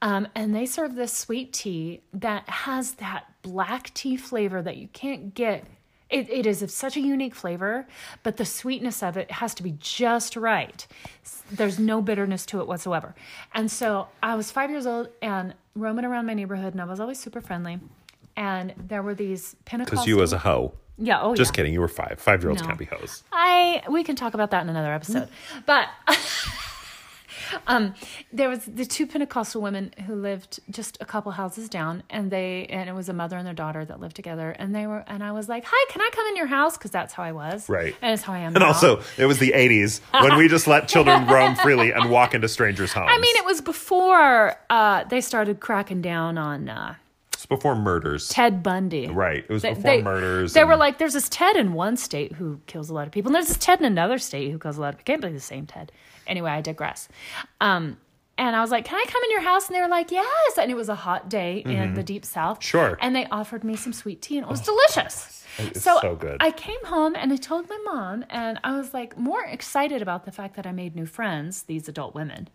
Um, 0.00 0.28
and 0.36 0.54
they 0.54 0.66
serve 0.66 0.94
this 0.94 1.12
sweet 1.12 1.52
tea 1.52 2.02
that 2.12 2.48
has 2.48 2.94
that 2.94 3.24
black 3.42 3.92
tea 3.92 4.16
flavor 4.16 4.62
that 4.62 4.76
you 4.76 4.88
can't 4.88 5.34
get. 5.34 5.64
It, 6.08 6.30
it 6.30 6.46
is 6.46 6.62
of 6.62 6.70
such 6.70 6.96
a 6.96 7.00
unique 7.00 7.34
flavor, 7.34 7.88
but 8.22 8.36
the 8.36 8.44
sweetness 8.44 9.02
of 9.02 9.16
it 9.16 9.28
has 9.32 9.52
to 9.56 9.64
be 9.64 9.74
just 9.80 10.36
right. 10.36 10.86
There's 11.50 11.80
no 11.80 12.00
bitterness 12.00 12.46
to 12.46 12.60
it 12.60 12.68
whatsoever. 12.68 13.16
And 13.52 13.68
so 13.68 14.06
I 14.22 14.36
was 14.36 14.52
five 14.52 14.70
years 14.70 14.86
old 14.86 15.08
and 15.20 15.54
roaming 15.74 16.04
around 16.04 16.26
my 16.26 16.34
neighborhood, 16.34 16.72
and 16.74 16.80
I 16.80 16.84
was 16.84 17.00
always 17.00 17.18
super 17.18 17.40
friendly. 17.40 17.80
And 18.36 18.74
there 18.76 19.02
were 19.02 19.14
these 19.14 19.56
Pentecostal. 19.64 19.96
Because 19.96 20.06
you 20.08 20.16
was 20.16 20.32
a 20.32 20.38
hoe. 20.38 20.72
yeah, 20.98 21.20
oh 21.22 21.34
Just 21.34 21.52
yeah. 21.52 21.56
kidding. 21.56 21.72
You 21.72 21.80
were 21.80 21.88
five. 21.88 22.16
Five 22.20 22.42
year 22.42 22.50
olds 22.50 22.62
No. 22.62 22.68
can't 22.68 22.78
be 22.78 22.84
hoes. 22.86 23.22
I 23.32 23.82
we 23.90 24.04
can 24.04 24.14
talk 24.16 24.34
about 24.34 24.50
that 24.50 24.62
in 24.62 24.68
another 24.68 24.92
episode. 24.92 25.28
But 25.64 25.88
um 27.68 27.94
there 28.32 28.48
was 28.48 28.64
the 28.64 28.84
two 28.84 29.06
Pentecostal 29.06 29.62
women 29.62 29.92
who 30.06 30.14
lived 30.16 30.58
just 30.68 30.98
a 31.00 31.04
couple 31.04 31.30
houses 31.32 31.68
down 31.68 32.02
and 32.10 32.30
they 32.30 32.66
and 32.70 32.88
it 32.88 32.92
was 32.92 33.08
a 33.08 33.12
mother 33.12 33.36
and 33.36 33.46
their 33.46 33.54
daughter 33.54 33.84
that 33.84 34.00
lived 34.00 34.16
together 34.16 34.50
and 34.50 34.74
they 34.74 34.86
were 34.86 35.04
and 35.06 35.22
I 35.22 35.30
was 35.32 35.48
like, 35.48 35.64
"Hi, 35.66 35.92
can 35.92 36.00
I 36.02 36.10
come 36.12 36.26
in 36.28 36.36
your 36.36 36.46
house?" 36.46 36.76
cuz 36.76 36.90
that's 36.90 37.14
how 37.14 37.22
I 37.22 37.32
was. 37.32 37.68
Right. 37.68 37.94
And 38.02 38.12
it's 38.14 38.22
how 38.22 38.32
I 38.32 38.38
am 38.38 38.54
And 38.56 38.60
now. 38.60 38.66
also, 38.68 39.00
it 39.16 39.26
was 39.26 39.38
the 39.38 39.52
80s 39.54 40.00
when 40.20 40.36
we 40.36 40.48
just 40.48 40.66
let 40.66 40.88
children 40.88 41.26
roam 41.34 41.54
freely 41.56 41.92
and 41.92 42.10
walk 42.10 42.34
into 42.34 42.48
strangers' 42.48 42.92
homes. 42.92 43.08
I 43.10 43.18
mean, 43.18 43.36
it 43.36 43.44
was 43.44 43.60
before 43.60 44.56
uh 44.68 45.04
they 45.04 45.20
started 45.20 45.60
cracking 45.60 46.02
down 46.02 46.38
on 46.38 46.68
uh 46.68 46.94
it's 47.46 47.60
before 47.60 47.76
murders. 47.76 48.28
Ted 48.28 48.62
Bundy. 48.62 49.06
Right. 49.06 49.44
It 49.44 49.48
was 49.48 49.62
They- 49.62 49.70
before 49.74 49.82
they- 49.82 50.02
murders. 50.02 50.52
They 50.52 50.60
and- 50.60 50.68
were 50.68 50.76
like, 50.76 50.98
there's 50.98 51.12
this 51.14 51.28
Ted 51.28 51.56
in 51.56 51.72
one 51.74 51.96
state 51.96 52.32
who 52.32 52.60
kills 52.66 52.90
a 52.90 52.94
lot 52.94 53.06
of 53.06 53.12
people, 53.12 53.28
and 53.30 53.34
there's 53.36 53.48
this 53.48 53.56
Ted 53.56 53.78
in 53.78 53.84
another 53.86 54.18
state 54.18 54.50
who 54.50 54.58
kills 54.58 54.76
a 54.78 54.80
lot 54.80 54.94
of 54.94 54.98
people. 54.98 55.12
Can't 55.14 55.22
be 55.22 55.32
the 55.32 55.40
same 55.40 55.66
Ted. 55.66 55.92
Anyway, 56.26 56.50
I 56.50 56.60
digress. 56.60 57.08
Um, 57.60 57.98
and 58.36 58.54
I 58.56 58.60
was 58.60 58.70
like, 58.70 58.84
can 58.84 58.96
I 58.98 59.04
come 59.08 59.22
in 59.22 59.30
your 59.30 59.40
house? 59.42 59.68
And 59.68 59.76
they 59.76 59.80
were 59.80 59.88
like, 59.88 60.10
yes. 60.10 60.58
And 60.58 60.70
it 60.70 60.74
was 60.74 60.88
a 60.88 60.94
hot 60.94 61.28
day 61.30 61.58
in 61.64 61.94
the 61.94 62.02
deep 62.02 62.24
south. 62.24 62.58
Mm-hmm. 62.58 62.66
Sure. 62.66 62.98
And 63.00 63.14
they 63.14 63.26
offered 63.26 63.62
me 63.64 63.76
some 63.76 63.92
sweet 63.92 64.20
tea, 64.20 64.36
and 64.38 64.46
it 64.46 64.50
was 64.50 64.60
delicious. 64.60 65.44
It's 65.58 65.82
so 65.82 66.16
good. 66.16 66.36
I 66.40 66.50
came 66.50 66.84
home 66.84 67.14
and 67.16 67.32
I 67.32 67.36
told 67.36 67.68
my 67.70 67.78
mom, 67.84 68.24
and 68.28 68.58
I 68.62 68.76
was 68.76 68.92
like 68.92 69.16
more 69.16 69.42
excited 69.44 70.02
about 70.02 70.24
the 70.26 70.32
fact 70.32 70.56
that 70.56 70.66
I 70.66 70.72
made 70.72 70.94
new 70.94 71.06
friends, 71.06 71.62
these 71.62 71.88
adult 71.88 72.14
women. 72.14 72.48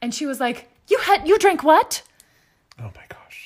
And 0.00 0.12
she 0.12 0.26
was 0.26 0.40
like, 0.40 0.68
"You 0.88 0.98
had 0.98 1.28
you 1.28 1.38
drank 1.38 1.62
what?" 1.62 2.02
oh 2.80 2.90
my 2.96 3.04
gosh. 3.08 3.41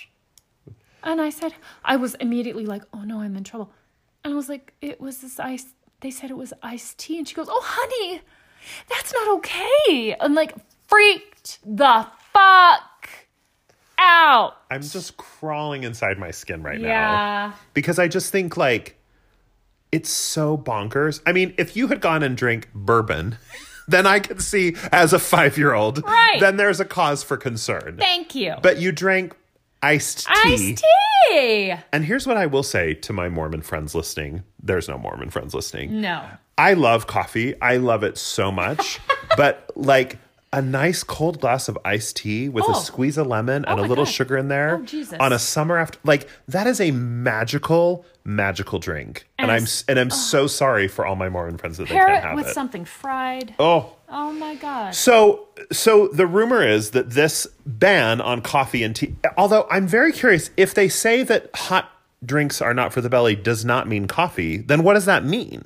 And 1.07 1.21
I 1.21 1.31
said, 1.31 1.55
I 1.85 1.97
was 1.97 2.15
immediately 2.17 2.67
like, 2.67 2.83
oh 2.93 3.03
no, 3.03 3.21
I'm 3.21 3.37
in 3.37 3.45
trouble. 3.45 3.71
And 4.25 4.33
I 4.35 4.37
was 4.37 4.49
like, 4.49 4.75
it 4.83 5.01
was 5.01 5.19
this 5.19 5.39
ice. 5.41 5.67
They 6.01 6.11
said 6.11 6.31
it 6.31 6.37
was 6.37 6.53
iced 6.63 6.99
tea. 6.99 7.17
And 7.19 7.27
she 7.29 7.35
goes, 7.35 7.47
oh, 7.49 7.63
honey, 7.65 8.21
that's 8.91 9.15
not 9.15 9.37
okay. 9.37 10.17
I'm 10.21 10.35
like, 10.35 10.55
freaked 10.89 11.61
the 11.65 12.07
fuck 12.33 13.09
out. 13.99 14.57
I'm 14.71 14.83
just 14.83 15.17
crawling 15.17 15.85
inside 15.85 16.19
my 16.19 16.31
skin 16.33 16.63
right 16.63 16.81
now. 16.81 16.89
Yeah. 16.89 17.53
Because 17.73 17.99
I 17.99 18.09
just 18.09 18.31
think 18.33 18.57
like 18.57 18.99
it's 19.93 20.11
so 20.11 20.59
bonkers. 20.59 21.21
I 21.25 21.33
mean, 21.33 21.55
if 21.57 21.77
you 21.77 21.87
had 21.89 22.01
gone 22.01 22.23
and 22.23 22.37
drank 22.37 22.69
bourbon, 22.75 23.39
then 23.89 24.07
I 24.07 24.19
could 24.19 24.43
see 24.43 24.77
as 24.93 25.13
a 25.13 25.19
five 25.19 25.57
year 25.57 25.73
old, 25.73 26.03
Right. 26.05 26.39
then 26.41 26.57
there's 26.57 26.81
a 26.81 26.85
cause 26.85 27.23
for 27.23 27.37
concern. 27.37 27.97
Thank 27.99 28.35
you. 28.35 28.57
But 28.61 28.79
you 28.79 28.91
drank 28.93 29.37
iced 29.87 30.27
tea. 30.27 30.33
iced 30.53 30.85
tea. 31.31 31.75
And 31.93 32.05
here's 32.05 32.27
what 32.27 32.37
I 32.37 32.47
will 32.47 32.63
say 32.63 32.95
to 32.95 33.13
my 33.13 33.29
Mormon 33.29 33.63
friends 33.63 33.95
listening. 33.95 34.43
There's 34.63 34.89
no 34.89 34.99
Mormon 34.99 35.31
friends 35.31 35.55
listening. 35.55 36.01
No. 36.01 36.25
I 36.59 36.73
love 36.73 37.07
coffee. 37.07 37.61
I 37.61 37.77
love 37.77 38.03
it 38.03 38.17
so 38.17 38.51
much. 38.51 38.99
but 39.37 39.71
like 39.77 40.19
a 40.53 40.63
nice 40.63 41.03
cold 41.03 41.41
glass 41.41 41.69
of 41.69 41.77
iced 41.85 42.17
tea 42.17 42.49
with 42.49 42.65
Oh. 42.69 42.73
a 42.73 42.75
squeeze 42.77 43.19
of 43.19 43.27
lemon 43.27 43.65
and 43.65 43.81
oh 43.81 43.85
a 43.85 43.87
little 43.87 44.05
God. 44.05 44.13
sugar 44.13 44.37
in 44.37 44.49
there 44.49 44.81
Oh, 44.83 45.17
on 45.21 45.33
a 45.33 45.39
summer 45.39 45.77
after 45.77 45.99
like 46.05 46.29
that 46.49 46.67
is 46.67 46.81
a 46.81 46.91
magical 46.93 48.07
magical 48.25 48.79
drink. 48.79 49.27
And, 49.39 49.51
And 49.51 49.61
I'm 49.61 49.67
and 49.89 49.99
I'm 49.99 50.11
so 50.11 50.47
sorry 50.47 50.89
for 50.89 51.05
all 51.07 51.17
my 51.17 51.29
Mormon 51.29 51.59
friends 51.59 51.79
that 51.79 51.89
they 51.89 51.95
can't 51.95 52.23
have 52.23 52.33
it 52.33 52.37
with 52.37 52.47
it. 52.49 52.55
something 52.55 52.85
fried. 52.85 53.55
oh, 53.59 53.93
Oh 54.09 54.33
my 54.33 54.55
god. 54.55 54.95
so 54.95 55.49
so 55.73 56.09
the 56.09 56.27
rumor 56.27 56.67
is 56.67 56.91
that 56.93 57.11
this 57.11 57.47
ban 57.67 58.21
on 58.21 58.41
coffee 58.41 58.83
and 58.85 58.95
tea 58.95 59.17
although 59.37 59.67
I'm 59.71 59.87
very 59.89 60.13
curious 60.13 60.51
if 60.57 60.75
they 60.75 60.89
say 60.89 61.23
that 61.25 61.51
hot 61.55 61.91
drinks 62.25 62.63
are 62.63 62.73
not 62.73 62.93
for 62.93 63.01
the 63.01 63.11
belly 63.11 63.35
does 63.37 63.65
not 63.65 63.87
mean 63.89 64.07
coffee, 64.07 64.57
then 64.59 64.83
what 64.85 64.95
does 64.95 65.05
that 65.05 65.25
mean? 65.25 65.65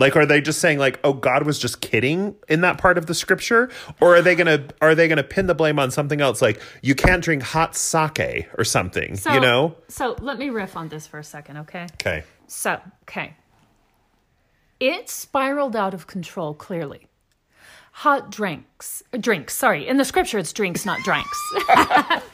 Like 0.00 0.16
are 0.16 0.26
they 0.26 0.40
just 0.40 0.60
saying 0.60 0.78
like 0.78 0.98
oh 1.04 1.12
God 1.12 1.44
was 1.44 1.58
just 1.58 1.80
kidding 1.80 2.34
in 2.48 2.62
that 2.62 2.78
part 2.78 2.98
of 2.98 3.06
the 3.06 3.14
scripture 3.14 3.70
or 4.00 4.16
are 4.16 4.22
they 4.22 4.34
to 4.46 4.64
are 4.80 4.94
they 4.94 5.06
to 5.18 5.24
pin 5.24 5.46
the 5.46 5.54
blame 5.54 5.78
on 5.78 5.90
something 5.90 6.20
else 6.20 6.42
like 6.42 6.60
you 6.82 6.94
can't 6.94 7.22
drink 7.22 7.42
hot 7.42 7.76
sake 7.76 8.48
or 8.58 8.64
something, 8.64 9.16
So, 9.16 9.32
you 9.32 9.40
know? 9.40 9.76
So 9.88 10.16
let 10.20 10.38
me 10.38 10.50
riff 10.50 10.76
on 10.76 10.88
this 10.88 11.06
for 11.06 11.18
a 11.18 11.24
second, 11.24 11.58
okay? 11.58 11.86
Okay. 11.94 12.24
So, 12.46 12.80
okay. 13.02 13.34
It 14.78 15.08
spiraled 15.10 15.76
out 15.76 15.94
of 15.94 16.06
control, 16.06 16.54
clearly. 16.54 17.09
Hot 17.92 18.30
drinks, 18.30 19.02
drinks, 19.18 19.54
sorry. 19.54 19.86
In 19.86 19.98
the 19.98 20.04
scripture, 20.04 20.38
it's 20.38 20.52
drinks, 20.52 20.86
not 20.86 21.00
drinks. 21.00 21.38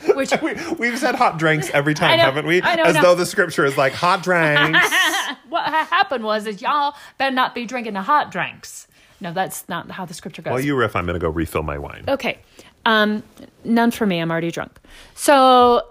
Which, 0.15 0.31
We, 0.41 0.55
we've 0.75 0.99
said 0.99 1.15
hot 1.17 1.39
drinks 1.39 1.71
every 1.71 1.95
time, 1.95 2.19
know, 2.19 2.25
haven't 2.25 2.47
we? 2.47 2.61
Know, 2.61 2.69
As 2.69 2.95
no. 2.95 3.03
though 3.03 3.15
the 3.15 3.27
scripture 3.27 3.65
is 3.65 3.77
like 3.77 3.93
hot 3.93 4.23
drinks. 4.23 4.79
what 5.49 5.65
happened 5.65 6.25
was, 6.25 6.47
is 6.47 6.63
y'all 6.63 6.95
better 7.19 7.35
not 7.35 7.55
be 7.55 7.67
drinking 7.67 7.95
the 7.95 8.03
hot 8.03 8.31
drinks. 8.31 8.87
No, 9.21 9.33
that's 9.33 9.69
not 9.69 9.91
how 9.91 10.05
the 10.05 10.15
scripture 10.15 10.43
goes. 10.43 10.53
well 10.53 10.61
you 10.61 10.77
riff, 10.77 10.95
I'm 10.95 11.07
going 11.07 11.19
to 11.19 11.21
go 11.21 11.31
refill 11.31 11.63
my 11.63 11.79
wine. 11.79 12.05
Okay. 12.07 12.39
Um, 12.85 13.23
none 13.65 13.91
for 13.91 14.07
me. 14.07 14.21
I'm 14.21 14.31
already 14.31 14.51
drunk. 14.51 14.79
So, 15.15 15.89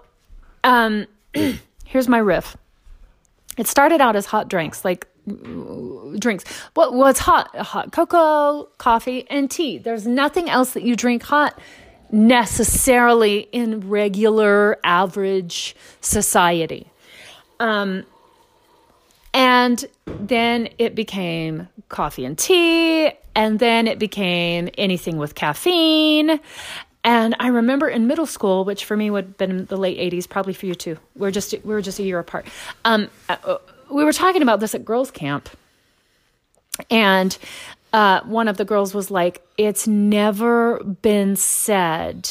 um, 0.64 1.06
here's 1.84 2.08
my 2.08 2.18
riff. 2.18 2.56
It 3.58 3.66
started 3.66 4.00
out 4.00 4.16
as 4.16 4.26
hot 4.26 4.48
drinks, 4.48 4.84
like 4.84 5.06
drinks. 6.18 6.44
What 6.74 6.94
what's 6.94 7.20
hot? 7.20 7.54
Hot 7.56 7.92
cocoa, 7.92 8.68
coffee, 8.78 9.26
and 9.28 9.50
tea. 9.50 9.78
There's 9.78 10.06
nothing 10.06 10.48
else 10.48 10.72
that 10.72 10.82
you 10.82 10.96
drink 10.96 11.22
hot 11.22 11.58
necessarily 12.10 13.48
in 13.52 13.88
regular 13.88 14.78
average 14.84 15.74
society. 16.00 16.90
Um, 17.58 18.04
and 19.34 19.84
then 20.06 20.68
it 20.78 20.94
became 20.94 21.68
coffee 21.88 22.24
and 22.24 22.38
tea, 22.38 23.10
and 23.34 23.58
then 23.58 23.86
it 23.86 23.98
became 23.98 24.68
anything 24.78 25.18
with 25.18 25.34
caffeine. 25.34 26.40
And 27.04 27.36
I 27.38 27.48
remember 27.48 27.88
in 27.88 28.08
middle 28.08 28.26
school, 28.26 28.64
which 28.64 28.84
for 28.84 28.96
me 28.96 29.10
would 29.10 29.24
have 29.24 29.36
been 29.36 29.66
the 29.66 29.76
late 29.76 29.98
'80s, 29.98 30.28
probably 30.28 30.54
for 30.54 30.66
you 30.66 30.74
too. 30.74 30.98
We're 31.14 31.30
just 31.30 31.52
we 31.52 31.74
were 31.74 31.82
just 31.82 31.98
a 31.98 32.02
year 32.02 32.18
apart. 32.18 32.46
Um, 32.84 33.10
uh, 33.28 33.58
we 33.90 34.04
were 34.04 34.12
talking 34.12 34.42
about 34.42 34.60
this 34.60 34.74
at 34.74 34.84
girls' 34.84 35.10
camp, 35.10 35.48
and 36.90 37.36
uh, 37.92 38.20
one 38.22 38.48
of 38.48 38.56
the 38.56 38.64
girls 38.64 38.94
was 38.94 39.10
like, 39.10 39.42
"It's 39.56 39.86
never 39.86 40.82
been 40.84 41.36
said." 41.36 42.28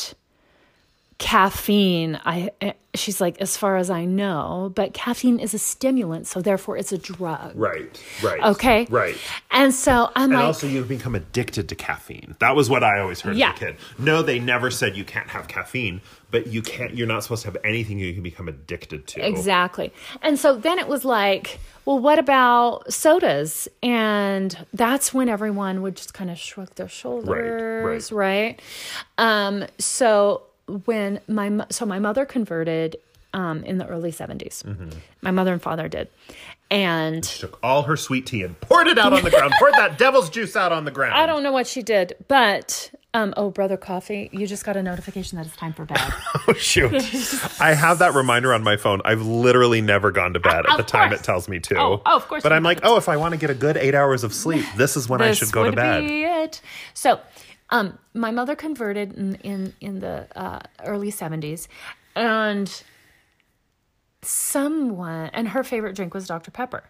Caffeine 1.17 2.19
i 2.25 2.49
eh, 2.59 2.73
she's 2.93 3.21
like 3.21 3.39
as 3.39 3.55
far 3.55 3.77
as 3.77 3.89
i 3.89 4.03
know 4.03 4.71
but 4.75 4.93
caffeine 4.93 5.39
is 5.39 5.53
a 5.53 5.57
stimulant 5.59 6.27
so 6.27 6.41
therefore 6.41 6.75
it's 6.75 6.91
a 6.91 6.97
drug 6.97 7.53
Right, 7.55 8.01
right. 8.21 8.41
okay 8.43 8.85
Right. 8.89 9.15
and 9.49 9.73
so 9.73 10.11
i'm 10.15 10.25
And 10.31 10.33
like 10.33 10.43
also, 10.43 10.67
you've 10.67 10.89
become 10.89 11.15
addicted 11.15 11.69
to 11.69 11.75
caffeine. 11.75 12.35
That 12.39 12.55
was 12.55 12.69
what 12.69 12.83
I 12.83 12.99
always 12.99 13.21
heard 13.21 13.37
Yeah. 13.37 13.51
as 13.51 13.55
a 13.55 13.59
kid. 13.59 13.75
No, 13.97 14.21
they 14.21 14.39
never 14.39 14.69
said 14.71 14.97
you 14.97 15.05
can't 15.05 15.29
have 15.29 15.47
caffeine, 15.47 16.01
but 16.31 16.47
you 16.47 16.61
can't. 16.61 16.95
You're 16.95 17.07
not 17.07 17.23
supposed 17.23 17.43
to 17.43 17.47
have 17.49 17.57
anything 17.63 17.97
you 17.99 18.13
can 18.13 18.23
become 18.23 18.47
addicted 18.49 19.07
to. 19.07 19.25
Exactly. 19.25 19.93
And 20.21 20.37
so 20.39 20.55
then 20.57 20.79
it 20.79 20.87
was 20.87 21.05
like, 21.05 21.59
well, 21.85 21.99
what 21.99 22.19
about 22.19 22.91
sodas? 22.91 23.67
And 23.83 24.65
that's 24.73 25.13
when 25.13 25.29
everyone 25.29 25.81
would 25.81 25.95
just 25.95 26.13
kind 26.13 26.29
of 26.31 26.37
shrug 26.37 26.73
their 26.75 26.89
shoulders, 26.89 28.11
right? 28.11 28.59
Um, 29.17 29.65
so 29.79 30.43
when 30.67 31.19
my 31.27 31.65
so 31.69 31.85
my 31.85 31.99
mother 31.99 32.25
converted 32.25 32.97
um, 33.35 33.63
in 33.65 33.77
the 33.77 33.85
early 33.87 34.11
70s. 34.11 34.63
Mm-hmm. 34.63 34.89
My 35.21 35.31
mother 35.31 35.51
and 35.51 35.61
father 35.61 35.89
did. 35.89 36.07
And 36.71 37.23
She 37.23 37.41
took 37.41 37.59
all 37.61 37.83
her 37.83 37.97
sweet 37.97 38.25
tea 38.25 38.43
and 38.43 38.59
poured 38.59 38.87
it 38.87 38.97
out 38.97 39.13
on 39.13 39.23
the 39.23 39.29
ground. 39.29 39.53
poured 39.59 39.73
that 39.73 39.97
devil's 39.99 40.29
juice 40.29 40.55
out 40.55 40.71
on 40.71 40.85
the 40.85 40.91
ground. 40.91 41.13
I 41.13 41.25
don't 41.25 41.43
know 41.43 41.51
what 41.51 41.67
she 41.67 41.83
did, 41.83 42.13
but 42.27 42.91
um, 43.13 43.33
oh, 43.37 43.51
brother 43.51 43.77
coffee, 43.77 44.29
you 44.31 44.47
just 44.47 44.65
got 44.65 44.75
a 44.75 44.81
notification 44.81 45.37
that 45.37 45.45
it's 45.45 45.55
time 45.57 45.73
for 45.73 45.85
bed. 45.85 45.99
Oh 46.47 46.53
shoot! 46.53 46.93
I 47.59 47.73
have 47.73 47.97
that 47.99 48.13
reminder 48.13 48.53
on 48.53 48.61
my 48.61 48.77
phone. 48.77 49.01
I've 49.03 49.23
literally 49.23 49.81
never 49.81 50.11
gone 50.11 50.33
to 50.33 50.39
bed 50.39 50.67
at 50.67 50.69
Of 50.69 50.77
the 50.77 50.83
time 50.83 51.11
it 51.11 51.23
tells 51.23 51.49
me 51.49 51.59
to. 51.61 51.79
Oh, 51.79 52.01
oh, 52.05 52.15
of 52.17 52.27
course 52.27 52.43
But 52.43 52.53
I'm 52.53 52.61
like, 52.61 52.81
oh, 52.83 52.97
if 52.97 53.09
I 53.09 53.17
want 53.17 53.33
to 53.33 53.39
get 53.39 53.49
a 53.49 53.55
good 53.55 53.77
eight 53.77 53.95
hours 53.95 54.23
of 54.23 54.31
sleep, 54.31 54.63
this 54.77 54.95
is 54.95 55.09
when 55.09 55.23
I 55.23 55.31
should 55.31 55.51
go 55.51 55.63
to 55.63 55.71
bed. 55.71 56.07
Be 56.07 56.23
it. 56.23 56.61
So, 56.93 57.19
um, 57.69 57.97
my 58.13 58.31
mother 58.31 58.55
converted 58.55 59.13
in 59.13 59.35
in, 59.35 59.73
in 59.81 59.99
the 59.99 60.27
uh, 60.35 60.59
early 60.83 61.11
seventies, 61.11 61.67
and 62.15 62.83
someone 64.21 65.29
and 65.33 65.49
her 65.49 65.63
favorite 65.63 65.95
drink 65.95 66.13
was 66.13 66.27
Dr 66.27 66.51
Pepper, 66.51 66.83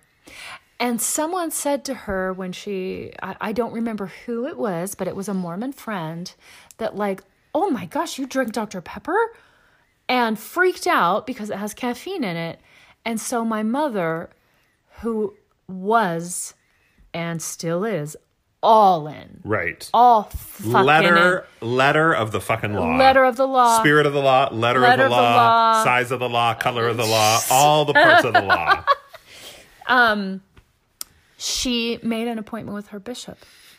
and 0.79 1.01
someone 1.01 1.51
said 1.51 1.85
to 1.85 1.93
her 1.93 2.33
when 2.33 2.51
she 2.51 3.13
I, 3.21 3.35
I 3.39 3.51
don't 3.53 3.73
remember 3.73 4.11
who 4.25 4.47
it 4.47 4.57
was, 4.57 4.95
but 4.95 5.07
it 5.07 5.15
was 5.15 5.29
a 5.29 5.33
Mormon 5.33 5.71
friend 5.71 6.33
that 6.77 6.95
like, 6.95 7.23
oh 7.53 7.69
my 7.69 7.85
gosh, 7.85 8.19
you 8.19 8.25
drink 8.25 8.51
Dr 8.51 8.81
Pepper, 8.81 9.33
and 10.09 10.37
freaked 10.37 10.87
out 10.87 11.25
because 11.25 11.49
it 11.49 11.57
has 11.57 11.73
caffeine 11.73 12.23
in 12.23 12.35
it, 12.35 12.59
and 13.05 13.19
so 13.19 13.45
my 13.45 13.63
mother, 13.63 14.29
who 15.01 15.35
was 15.67 16.53
and 17.13 17.41
still 17.41 17.85
is 17.85 18.17
all 18.65 19.07
in. 19.07 19.41
Right. 19.43 19.87
All 19.93 20.23
fucking 20.23 20.71
letter 20.73 21.47
letter 21.61 22.13
of 22.13 22.31
the 22.31 22.41
fucking 22.41 22.73
law. 22.73 22.97
letter 22.97 23.23
of 23.23 23.35
the 23.37 23.47
law. 23.47 23.79
Spirit 23.79 24.05
of 24.07 24.13
the 24.13 24.21
law, 24.21 24.49
letter, 24.51 24.79
Letter 24.79 25.03
of, 25.03 25.09
the, 25.09 25.15
of 25.15 25.21
the 25.21 25.23
law, 25.23 25.71
law. 25.71 25.83
size 25.83 26.11
of 26.11 26.19
the 26.19 26.27
law, 26.29 26.53
color 26.55 26.87
of 26.87 26.97
the 26.97 27.05
law, 27.05 27.39
all 27.51 27.85
the 27.85 27.93
parts 27.93 28.25
of 28.25 28.33
the 28.33 28.41
law. 28.41 28.83
Um, 29.87 30.41
She 31.37 31.99
made 32.01 32.27
an 32.27 32.39
appointment 32.39 32.73
with 32.75 32.87
her 32.87 32.99
bishop 32.99 33.37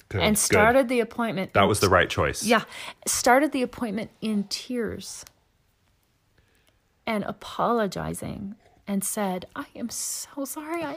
Good, 0.08 0.20
and 0.22 0.36
good. 0.36 0.40
started 0.40 0.88
the 0.88 1.00
appointment. 1.00 1.52
That 1.54 1.64
was 1.64 1.80
the 1.80 1.88
right 1.88 2.08
choice. 2.08 2.44
yeah, 2.44 2.62
started 3.08 3.50
the 3.50 3.62
appointment 3.62 4.12
in 4.20 4.44
tears 4.44 5.24
and 7.08 7.24
apologizing 7.24 8.54
and 8.86 9.02
said, 9.02 9.46
"I 9.56 9.66
am 9.74 9.90
so 9.90 10.44
sorry. 10.44 10.84
I 10.84 10.96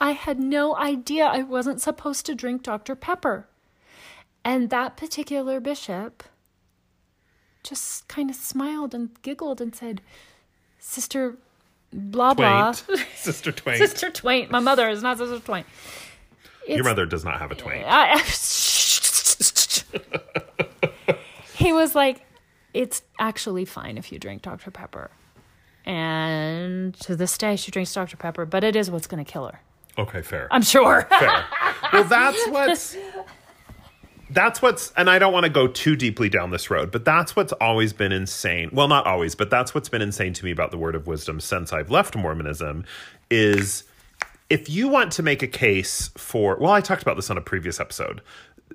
I 0.00 0.12
had 0.12 0.40
no 0.40 0.76
idea 0.76 1.26
I 1.26 1.42
wasn't 1.42 1.80
supposed 1.80 2.26
to 2.26 2.34
drink 2.34 2.62
Dr. 2.62 2.94
Pepper." 2.94 3.46
And 4.44 4.70
that 4.70 4.96
particular 4.96 5.60
bishop 5.60 6.22
just 7.62 8.08
kind 8.08 8.30
of 8.30 8.36
smiled 8.36 8.94
and 8.94 9.10
giggled 9.22 9.60
and 9.60 9.74
said, 9.74 10.00
"Sister 10.78 11.36
blah 11.92 12.34
blah." 12.34 12.72
Twain. 12.72 13.06
Sister 13.16 13.52
Twain. 13.52 13.76
Sister 13.78 14.10
Twain. 14.10 14.48
My 14.50 14.60
mother 14.60 14.88
is 14.88 15.02
not 15.02 15.18
Sister 15.18 15.40
Twain. 15.40 15.64
Your 16.66 16.84
mother 16.84 17.06
does 17.06 17.24
not 17.24 17.38
have 17.38 17.50
a 17.50 17.54
Twain. 17.54 17.84
I, 17.86 18.18
he 21.54 21.72
was 21.72 21.94
like, 21.94 22.20
"It's 22.72 23.02
actually 23.18 23.64
fine 23.64 23.98
if 23.98 24.12
you 24.12 24.18
drink 24.18 24.42
Dr 24.42 24.70
Pepper," 24.70 25.10
and 25.84 26.94
to 27.00 27.16
this 27.16 27.36
day 27.36 27.56
she 27.56 27.70
drinks 27.70 27.92
Dr 27.92 28.16
Pepper, 28.16 28.46
but 28.46 28.62
it 28.62 28.76
is 28.76 28.90
what's 28.90 29.06
going 29.06 29.24
to 29.24 29.30
kill 29.30 29.46
her. 29.48 29.60
Okay, 29.98 30.22
fair. 30.22 30.48
I'm 30.50 30.62
sure. 30.62 31.06
fair. 31.08 31.44
Well, 31.92 32.04
that's 32.04 32.46
what's 32.48 32.96
that's 34.30 34.62
what's 34.62 34.92
and 34.96 35.10
I 35.10 35.18
don't 35.18 35.32
want 35.32 35.44
to 35.44 35.50
go 35.50 35.66
too 35.66 35.96
deeply 35.96 36.28
down 36.28 36.50
this 36.50 36.70
road, 36.70 36.92
but 36.92 37.04
that's 37.04 37.34
what's 37.34 37.52
always 37.54 37.92
been 37.92 38.12
insane. 38.12 38.70
Well, 38.72 38.86
not 38.86 39.06
always, 39.06 39.34
but 39.34 39.50
that's 39.50 39.74
what's 39.74 39.88
been 39.88 40.02
insane 40.02 40.32
to 40.34 40.44
me 40.44 40.52
about 40.52 40.70
the 40.70 40.78
word 40.78 40.94
of 40.94 41.08
wisdom 41.08 41.40
since 41.40 41.72
I've 41.72 41.90
left 41.90 42.14
Mormonism 42.14 42.84
is 43.28 43.84
if 44.50 44.68
you 44.68 44.88
want 44.88 45.12
to 45.12 45.22
make 45.22 45.42
a 45.42 45.46
case 45.46 46.10
for, 46.16 46.56
well, 46.56 46.72
I 46.72 46.80
talked 46.80 47.02
about 47.02 47.16
this 47.16 47.30
on 47.30 47.38
a 47.38 47.40
previous 47.40 47.80
episode. 47.80 48.20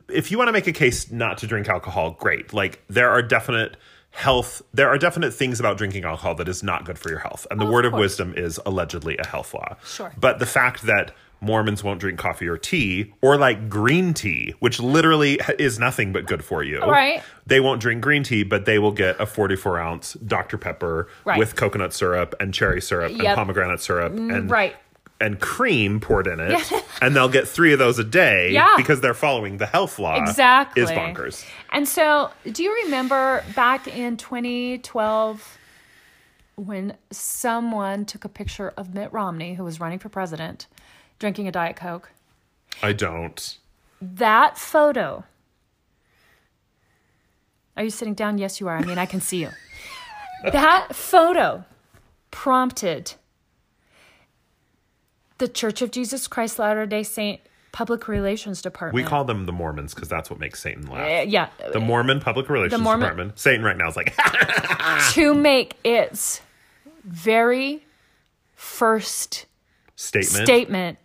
If 0.09 0.31
you 0.31 0.37
want 0.37 0.49
to 0.49 0.53
make 0.53 0.67
a 0.67 0.73
case 0.73 1.11
not 1.11 1.37
to 1.39 1.47
drink 1.47 1.69
alcohol, 1.69 2.11
great. 2.11 2.53
Like 2.53 2.81
there 2.89 3.09
are 3.09 3.21
definite 3.21 3.77
health, 4.15 4.61
there 4.73 4.87
are 4.89 4.97
definite 4.97 5.33
things 5.33 5.59
about 5.59 5.77
drinking 5.77 6.05
alcohol 6.05 6.35
that 6.35 6.47
is 6.47 6.63
not 6.63 6.85
good 6.85 6.97
for 6.97 7.09
your 7.09 7.19
health. 7.19 7.45
And 7.51 7.59
the 7.59 7.65
Of 7.65 7.71
word 7.71 7.85
of 7.85 7.91
course. 7.91 8.01
wisdom 8.01 8.33
is 8.35 8.59
allegedly 8.65 9.17
a 9.17 9.27
health 9.27 9.53
law. 9.53 9.75
Sure. 9.85 10.13
But 10.17 10.39
the 10.39 10.45
fact 10.45 10.83
that 10.83 11.11
Mormons 11.41 11.83
won't 11.83 11.99
drink 11.99 12.17
coffee 12.17 12.47
or 12.47 12.57
tea, 12.57 13.13
or 13.21 13.35
like 13.37 13.69
green 13.69 14.13
tea, 14.13 14.53
which 14.59 14.79
literally 14.79 15.39
is 15.59 15.77
nothing 15.77 16.13
but 16.13 16.25
good 16.25 16.43
for 16.43 16.63
you. 16.63 16.79
Right. 16.79 17.21
They 17.45 17.59
won't 17.59 17.81
drink 17.81 18.01
green 18.01 18.23
tea, 18.23 18.43
but 18.43 18.65
they 18.65 18.79
will 18.79 18.93
get 18.93 19.19
a 19.19 19.25
44 19.25 19.77
ounce 19.77 20.13
Dr. 20.13 20.57
Pepper 20.57 21.07
Right. 21.25 21.37
with 21.37 21.55
coconut 21.57 21.93
syrup 21.93 22.33
and 22.39 22.53
cherry 22.53 22.81
syrup 22.81 23.11
and 23.11 23.21
Yep. 23.21 23.33
Mm, 23.33 23.35
pomegranate 23.35 23.81
syrup 23.81 24.13
and 24.13 24.49
right. 24.49 24.75
And 25.21 25.39
cream 25.39 25.99
poured 25.99 26.27
in 26.27 26.39
it, 26.39 26.71
and 27.01 27.15
they'll 27.15 27.29
get 27.29 27.47
three 27.47 27.71
of 27.73 27.79
those 27.79 27.97
a 27.99 28.03
day 28.03 28.51
Yeah. 28.51 28.73
because 28.77 29.01
they're 29.01 29.13
following 29.13 29.57
the 29.57 29.65
health 29.65 29.97
law. 29.99 30.15
Exactly. 30.15 30.83
is 30.83 30.91
bonkers. 30.91 31.45
And 31.71 31.87
so, 31.87 32.31
do 32.51 32.63
you 32.63 32.73
remember 32.85 33.43
back 33.55 33.87
in 33.87 34.17
2012 34.17 35.57
when 36.55 36.95
someone 37.11 38.05
took 38.05 38.25
a 38.25 38.29
picture 38.29 38.73
of 38.77 38.93
Mitt 38.93 39.11
Romney, 39.13 39.53
who 39.55 39.63
was 39.63 39.79
running 39.79 39.99
for 39.99 40.09
president, 40.09 40.67
drinking 41.19 41.47
a 41.47 41.51
Diet 41.51 41.75
Coke? 41.75 42.11
I 42.83 42.91
don't. 42.93 43.57
That 44.01 44.57
photo. 44.57 45.23
Are 47.77 47.83
you 47.83 47.89
sitting 47.89 48.13
down? 48.13 48.37
Yes, 48.37 48.59
you 48.59 48.67
are. 48.67 48.77
I 48.77 48.83
mean, 48.83 48.97
I 48.97 49.05
can 49.05 49.21
see 49.21 49.41
you. 49.41 49.49
that 50.51 50.95
photo 50.95 51.65
prompted 52.31 53.13
the 55.37 55.47
Church 55.47 55.81
of 55.81 55.91
Jesus 55.91 56.27
Christ 56.27 56.59
Latter 56.59 56.85
day 56.85 57.03
Saint 57.03 57.41
Public 57.71 58.07
Relations 58.07 58.61
Department. 58.61 59.03
We 59.03 59.07
call 59.07 59.25
them 59.25 59.45
the 59.45 59.51
Mormons 59.51 59.93
because 59.93 60.07
that's 60.07 60.29
what 60.29 60.39
makes 60.39 60.61
Satan 60.61 60.87
laugh. 60.87 61.01
Uh, 61.23 61.25
yeah, 61.27 61.49
The 61.73 61.79
Mormon 61.79 62.21
Public 62.21 62.49
Relations 62.49 62.81
Mormon- 62.81 63.01
Department. 63.01 63.39
Satan 63.39 63.65
right 63.65 63.75
now 63.77 63.89
is 63.89 63.95
like, 63.97 64.15
to 65.11 65.33
make 65.33 65.75
its 65.83 66.41
very 67.03 67.85
first 68.53 69.45
statement. 69.95 70.45
statement 70.45 70.97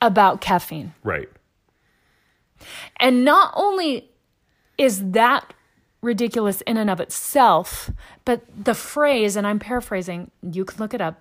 about 0.00 0.40
caffeine. 0.40 0.94
Right. 1.02 1.28
And 3.00 3.24
not 3.24 3.52
only 3.56 4.10
is 4.78 5.10
that 5.10 5.52
ridiculous 6.02 6.60
in 6.62 6.76
and 6.76 6.88
of 6.90 7.00
itself, 7.00 7.90
but 8.24 8.42
the 8.64 8.74
phrase, 8.74 9.36
and 9.36 9.46
I'm 9.46 9.58
paraphrasing, 9.58 10.30
you 10.42 10.64
can 10.64 10.78
look 10.78 10.94
it 10.94 11.00
up 11.00 11.20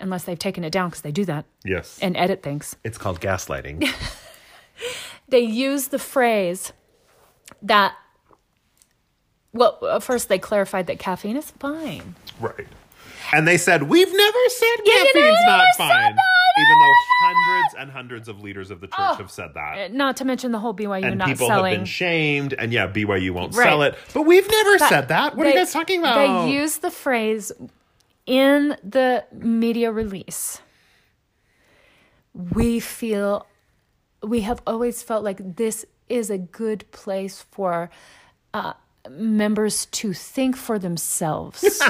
unless 0.00 0.24
they've 0.24 0.38
taken 0.38 0.64
it 0.64 0.70
down 0.70 0.88
because 0.90 1.02
they 1.02 1.12
do 1.12 1.24
that 1.24 1.44
Yes. 1.64 1.98
and 2.02 2.16
edit 2.16 2.42
things. 2.42 2.76
it's 2.84 2.98
called 2.98 3.20
gaslighting. 3.20 3.88
They 5.28 5.40
use 5.40 5.88
the 5.88 5.98
phrase 5.98 6.72
that, 7.62 7.94
well, 9.52 10.00
first 10.00 10.28
they 10.28 10.38
clarified 10.38 10.86
that 10.88 10.98
caffeine 10.98 11.36
is 11.36 11.50
fine. 11.52 12.14
right. 12.40 12.66
And 13.32 13.48
they 13.48 13.56
said, 13.56 13.84
We've 13.84 14.12
never 14.12 14.38
said 14.48 14.76
caffeine's 14.84 15.14
never 15.14 15.46
not 15.46 15.64
said 15.76 15.88
fine. 15.88 16.14
that. 16.14 16.22
Even 16.56 16.78
though 16.78 16.92
hundreds 17.22 17.74
and 17.78 17.90
hundreds 17.90 18.28
of 18.28 18.40
leaders 18.40 18.70
of 18.70 18.80
the 18.80 18.86
church 18.86 18.96
Oh. 18.98 19.14
have 19.14 19.30
said 19.30 19.54
that. 19.54 19.78
Uh, 19.78 19.88
Not 19.92 20.18
to 20.18 20.24
mention 20.26 20.52
the 20.52 20.58
whole 20.58 20.74
BYU 20.74 21.04
and 21.06 21.18
not 21.18 21.28
people 21.28 21.48
selling. 21.48 21.72
have 21.72 21.80
been 21.80 21.86
shamed, 21.86 22.52
and 22.52 22.70
yeah, 22.72 22.86
BYU 22.86 23.30
won't 23.30 23.56
Right. 23.56 23.64
sell 23.64 23.82
it. 23.82 23.96
But 24.12 24.22
we've 24.22 24.48
never 24.48 24.78
But 24.78 24.88
said 24.88 25.08
that. 25.08 25.36
What 25.36 25.46
are 25.46 25.50
you 25.50 25.56
guys 25.56 25.72
talking 25.72 26.00
about? 26.00 26.46
They 26.46 26.52
use 26.52 26.76
the 26.78 26.90
phrase 26.90 27.50
in 28.26 28.76
the 28.82 29.24
media 29.32 29.92
release. 29.92 30.60
We 32.32 32.80
feel, 32.80 33.46
we 34.22 34.40
have 34.40 34.60
always 34.66 35.02
felt 35.02 35.22
like 35.24 35.56
this 35.56 35.86
is 36.08 36.30
a 36.30 36.38
good 36.38 36.90
place 36.90 37.44
for 37.50 37.90
uh, 38.52 38.74
members 39.08 39.86
to 39.86 40.12
think 40.12 40.56
for 40.56 40.78
themselves. 40.78 41.62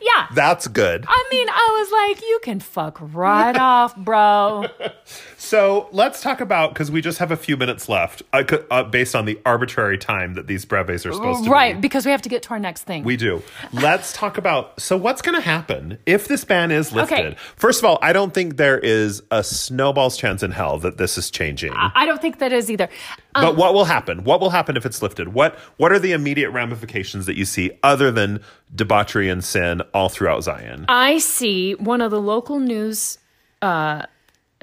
yeah. 0.00 0.26
That's 0.34 0.66
good. 0.68 1.04
I 1.08 1.28
mean, 1.30 1.48
I 1.48 1.68
was 1.80 1.90
like, 1.92 2.22
you 2.22 2.40
can 2.42 2.60
fuck 2.60 2.98
right 3.00 3.56
off, 3.56 3.96
bro. 3.96 4.66
So 5.44 5.90
let's 5.92 6.22
talk 6.22 6.40
about 6.40 6.72
because 6.72 6.90
we 6.90 7.02
just 7.02 7.18
have 7.18 7.30
a 7.30 7.36
few 7.36 7.58
minutes 7.58 7.86
left, 7.86 8.22
uh, 8.32 8.44
uh, 8.70 8.84
based 8.84 9.14
on 9.14 9.26
the 9.26 9.38
arbitrary 9.44 9.98
time 9.98 10.34
that 10.34 10.46
these 10.46 10.64
breves 10.64 11.04
are 11.04 11.12
supposed 11.12 11.40
to 11.40 11.44
be. 11.44 11.50
right, 11.50 11.74
be. 11.74 11.82
because 11.82 12.06
we 12.06 12.12
have 12.12 12.22
to 12.22 12.30
get 12.30 12.42
to 12.44 12.50
our 12.50 12.58
next 12.58 12.84
thing. 12.84 13.04
We 13.04 13.18
do. 13.18 13.42
Let's 13.70 14.14
talk 14.14 14.38
about 14.38 14.80
so 14.80 14.96
what's 14.96 15.20
going 15.20 15.34
to 15.34 15.42
happen 15.42 15.98
if 16.06 16.28
this 16.28 16.44
ban 16.44 16.70
is 16.70 16.92
lifted. 16.92 17.14
Okay. 17.14 17.36
First 17.56 17.80
of 17.80 17.84
all, 17.84 17.98
I 18.00 18.14
don't 18.14 18.32
think 18.32 18.56
there 18.56 18.78
is 18.78 19.22
a 19.30 19.44
snowball's 19.44 20.16
chance 20.16 20.42
in 20.42 20.50
hell 20.50 20.78
that 20.78 20.96
this 20.96 21.18
is 21.18 21.30
changing. 21.30 21.74
I 21.76 22.06
don't 22.06 22.22
think 22.22 22.38
that 22.38 22.52
is 22.52 22.70
either. 22.70 22.88
Um, 23.34 23.44
but 23.44 23.56
what 23.56 23.74
will 23.74 23.84
happen? 23.84 24.24
What 24.24 24.40
will 24.40 24.50
happen 24.50 24.78
if 24.78 24.86
it's 24.86 25.02
lifted? 25.02 25.34
What 25.34 25.58
What 25.76 25.92
are 25.92 25.98
the 25.98 26.12
immediate 26.12 26.52
ramifications 26.52 27.26
that 27.26 27.36
you 27.36 27.44
see 27.44 27.70
other 27.82 28.10
than 28.10 28.40
debauchery 28.74 29.28
and 29.28 29.44
sin 29.44 29.82
all 29.92 30.08
throughout 30.08 30.42
Zion? 30.44 30.86
I 30.88 31.18
see 31.18 31.74
one 31.74 32.00
of 32.00 32.10
the 32.10 32.20
local 32.20 32.60
news, 32.60 33.18
uh, 33.60 34.06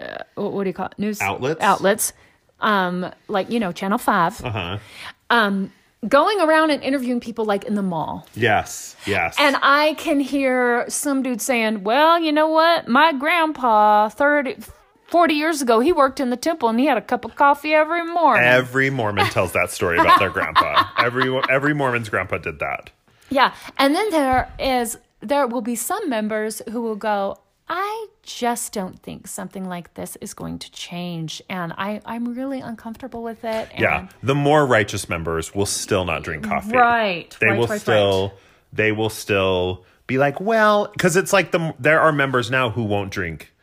uh, 0.01 0.23
what 0.35 0.63
do 0.63 0.69
you 0.69 0.73
call 0.73 0.87
it? 0.87 0.93
News 0.97 1.21
Outlets? 1.21 1.61
Outlets, 1.61 2.13
um, 2.59 3.11
like 3.27 3.49
you 3.49 3.59
know, 3.59 3.71
Channel 3.71 3.97
Five, 3.97 4.43
Uh-huh. 4.43 4.77
um, 5.29 5.71
going 6.07 6.39
around 6.41 6.71
and 6.71 6.81
interviewing 6.83 7.19
people 7.19 7.45
like 7.45 7.63
in 7.65 7.75
the 7.75 7.81
mall, 7.83 8.27
Yes. 8.33 8.95
Yes. 9.05 9.35
and 9.39 9.55
I 9.61 9.93
can 9.95 10.19
hear 10.19 10.85
some 10.89 11.21
dude 11.23 11.41
saying, 11.41 11.83
"Well, 11.83 12.19
you 12.19 12.31
know 12.31 12.47
what? 12.47 12.87
My 12.87 13.13
grandpa, 13.13 14.09
30, 14.09 14.57
40 15.07 15.33
years 15.35 15.61
ago, 15.61 15.79
he 15.79 15.91
worked 15.91 16.19
in 16.19 16.29
the 16.29 16.37
temple 16.37 16.69
and 16.69 16.79
he 16.79 16.85
had 16.87 16.97
a 16.97 17.01
cup 17.01 17.25
of 17.25 17.35
coffee 17.35 17.73
every 17.73 18.03
morning." 18.05 18.43
Every 18.43 18.89
Mormon 18.89 19.25
tells 19.27 19.51
that 19.53 19.69
story 19.69 19.97
about 19.99 20.19
their 20.19 20.29
grandpa. 20.31 20.85
Every 20.97 21.39
every 21.49 21.73
Mormon's 21.73 22.09
grandpa 22.09 22.37
did 22.37 22.59
that. 22.59 22.89
Yeah. 23.29 23.53
And 23.77 23.93
then 23.95 24.09
there 24.11 24.51
is 24.59 24.97
there 25.21 25.45
will 25.45 25.61
be 25.61 25.75
some 25.75 26.09
members 26.09 26.61
who 26.71 26.81
will 26.81 26.95
go, 26.95 27.37
I 27.73 28.07
just 28.21 28.73
don't 28.73 28.99
think 29.01 29.27
something 29.27 29.63
like 29.63 29.93
this 29.93 30.17
is 30.19 30.33
going 30.33 30.59
to 30.59 30.69
change. 30.71 31.41
And 31.49 31.71
I, 31.77 32.01
I'm 32.05 32.35
really 32.35 32.59
uncomfortable 32.59 33.23
with 33.23 33.45
it. 33.45 33.69
Yeah, 33.79 34.09
the 34.21 34.35
more 34.35 34.65
righteous 34.65 35.07
members 35.07 35.55
will 35.55 35.65
still 35.65 36.03
not 36.03 36.23
drink 36.23 36.43
coffee. 36.43 36.75
Right, 36.75 37.35
They 37.39 37.47
right, 37.47 37.59
will 37.59 37.67
right, 37.67 37.79
still 37.79 38.27
right. 38.27 38.37
they 38.73 38.91
will 38.91 39.09
still 39.09 39.85
be 40.05 40.17
like, 40.17 40.41
well, 40.41 40.89
because 40.91 41.15
it's 41.15 41.31
like 41.31 41.51
the 41.51 41.73
there 41.79 42.01
are 42.01 42.11
members 42.11 42.51
now 42.51 42.69
who 42.71 42.83
won't 42.83 43.09
drink 43.09 43.53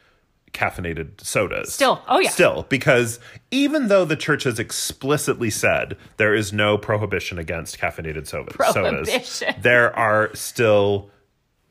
caffeinated 0.53 1.21
sodas. 1.23 1.75
Still. 1.75 2.01
Oh, 2.09 2.19
yeah. 2.19 2.31
Still, 2.31 2.65
because 2.71 3.21
even 3.51 3.89
though 3.89 4.07
the 4.07 4.17
church 4.17 4.45
has 4.45 4.59
explicitly 4.59 5.51
said 5.51 5.99
there 6.17 6.35
is 6.35 6.51
no 6.51 6.79
prohibition 6.79 7.39
against 7.39 7.79
caffeinated 7.79 8.27
sodas, 8.27 8.57
Prohibition. 8.57 9.23
sodas, 9.25 9.63
there 9.63 9.95
are 9.95 10.35
still 10.35 11.11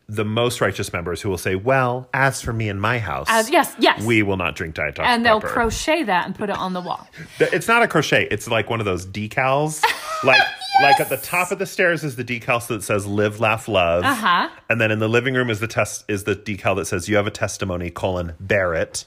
the 0.09 0.23
most 0.23 0.61
righteous 0.61 0.93
members 0.93 1.21
who 1.21 1.29
will 1.29 1.37
say, 1.37 1.55
"Well, 1.55 2.07
as 2.13 2.41
for 2.41 2.53
me 2.53 2.69
and 2.69 2.79
my 2.79 2.99
house, 2.99 3.27
As- 3.29 3.49
yes, 3.49 3.75
yes. 3.77 4.03
we 4.03 4.23
will 4.23 4.37
not 4.37 4.55
drink 4.55 4.75
Diet 4.75 4.95
Dr 4.95 5.05
and 5.05 5.25
they'll 5.25 5.41
Pepper." 5.41 5.53
crochet 5.53 6.03
that 6.03 6.25
and 6.25 6.33
put 6.33 6.49
it 6.49 6.57
on 6.57 6.73
the 6.73 6.81
wall. 6.81 7.07
It's 7.39 7.67
not 7.67 7.83
a 7.83 7.87
crochet. 7.87 8.27
It's 8.31 8.47
like 8.47 8.69
one 8.69 8.79
of 8.79 8.85
those 8.85 9.05
decals. 9.05 9.83
like 10.23 10.41
like 10.81 10.99
at 10.99 11.09
the 11.09 11.17
top 11.17 11.51
of 11.51 11.59
the 11.59 11.65
stairs 11.65 12.03
is 12.03 12.15
the 12.15 12.23
decal 12.23 12.65
that 12.67 12.83
says 12.83 13.05
"Live, 13.05 13.39
Laugh, 13.39 13.67
Love." 13.67 14.03
Uh-huh. 14.03 14.49
And 14.69 14.79
then 14.79 14.91
in 14.91 14.99
the 14.99 15.09
living 15.09 15.33
room 15.33 15.49
is 15.49 15.59
the 15.59 15.67
test 15.67 16.05
is 16.07 16.23
the 16.23 16.35
decal 16.35 16.75
that 16.77 16.85
says 16.85 17.09
"You 17.09 17.17
have 17.17 17.27
a 17.27 17.31
testimony: 17.31 17.89
colon 17.89 18.33
bear 18.39 18.73
it." 18.73 19.05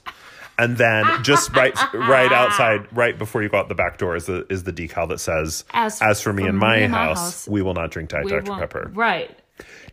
And 0.58 0.76
then 0.76 1.06
just 1.22 1.56
right 1.56 1.74
right 1.94 2.30
outside, 2.30 2.86
right 2.94 3.16
before 3.18 3.42
you 3.42 3.48
go 3.48 3.56
out 3.56 3.70
the 3.70 3.74
back 3.74 3.96
door, 3.96 4.16
is 4.16 4.26
the 4.26 4.46
is 4.50 4.64
the 4.64 4.72
decal 4.72 5.08
that 5.08 5.20
says 5.20 5.64
As 5.72 6.20
for 6.20 6.34
me 6.34 6.46
and 6.46 6.58
my, 6.58 6.80
my 6.80 6.88
house, 6.88 7.18
house, 7.18 7.48
we 7.48 7.62
will 7.62 7.74
not 7.74 7.90
drink 7.90 8.10
Diet 8.10 8.28
Dr 8.28 8.52
Pepper." 8.58 8.90
Right. 8.92 9.30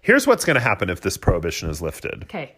Here's 0.07 0.25
what's 0.25 0.45
going 0.45 0.55
to 0.55 0.61
happen 0.61 0.89
if 0.89 1.01
this 1.01 1.17
prohibition 1.17 1.69
is 1.69 1.81
lifted. 1.81 2.23
Okay. 2.23 2.55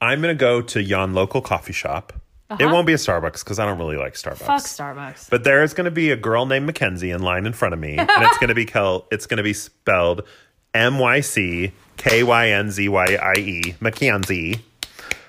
I'm 0.00 0.22
going 0.22 0.32
to 0.32 0.40
go 0.40 0.62
to 0.62 0.80
yon 0.80 1.12
local 1.12 1.42
coffee 1.42 1.72
shop. 1.72 2.12
It 2.60 2.66
won't 2.66 2.86
be 2.86 2.92
a 2.92 2.96
Starbucks 2.96 3.42
because 3.42 3.58
I 3.58 3.66
don't 3.66 3.76
really 3.76 3.96
like 3.96 4.14
Starbucks. 4.14 4.42
Uh-huh. 4.42 4.58
Fuck 4.58 4.62
Starbucks. 4.62 5.30
But 5.30 5.42
there 5.42 5.64
is 5.64 5.74
going 5.74 5.86
to 5.86 5.90
be 5.90 6.12
a 6.12 6.16
girl 6.16 6.46
named 6.46 6.64
Mackenzie 6.66 7.10
in 7.10 7.22
line 7.22 7.44
in 7.44 7.54
front 7.54 7.74
of 7.74 7.80
me, 7.80 7.96
and 7.98 8.08
it's 8.08 8.38
going 8.38 8.50
to 8.50 8.54
be 8.54 8.64
kel- 8.64 9.08
it's 9.10 9.26
going 9.26 9.38
to 9.38 9.42
be 9.42 9.52
spelled 9.52 10.22
M 10.74 11.00
Y 11.00 11.22
C 11.22 11.72
K 11.96 12.22
Y 12.22 12.50
N 12.50 12.70
Z 12.70 12.88
Y 12.88 13.18
I 13.20 13.32
E 13.40 13.74
Mackenzie, 13.80 14.64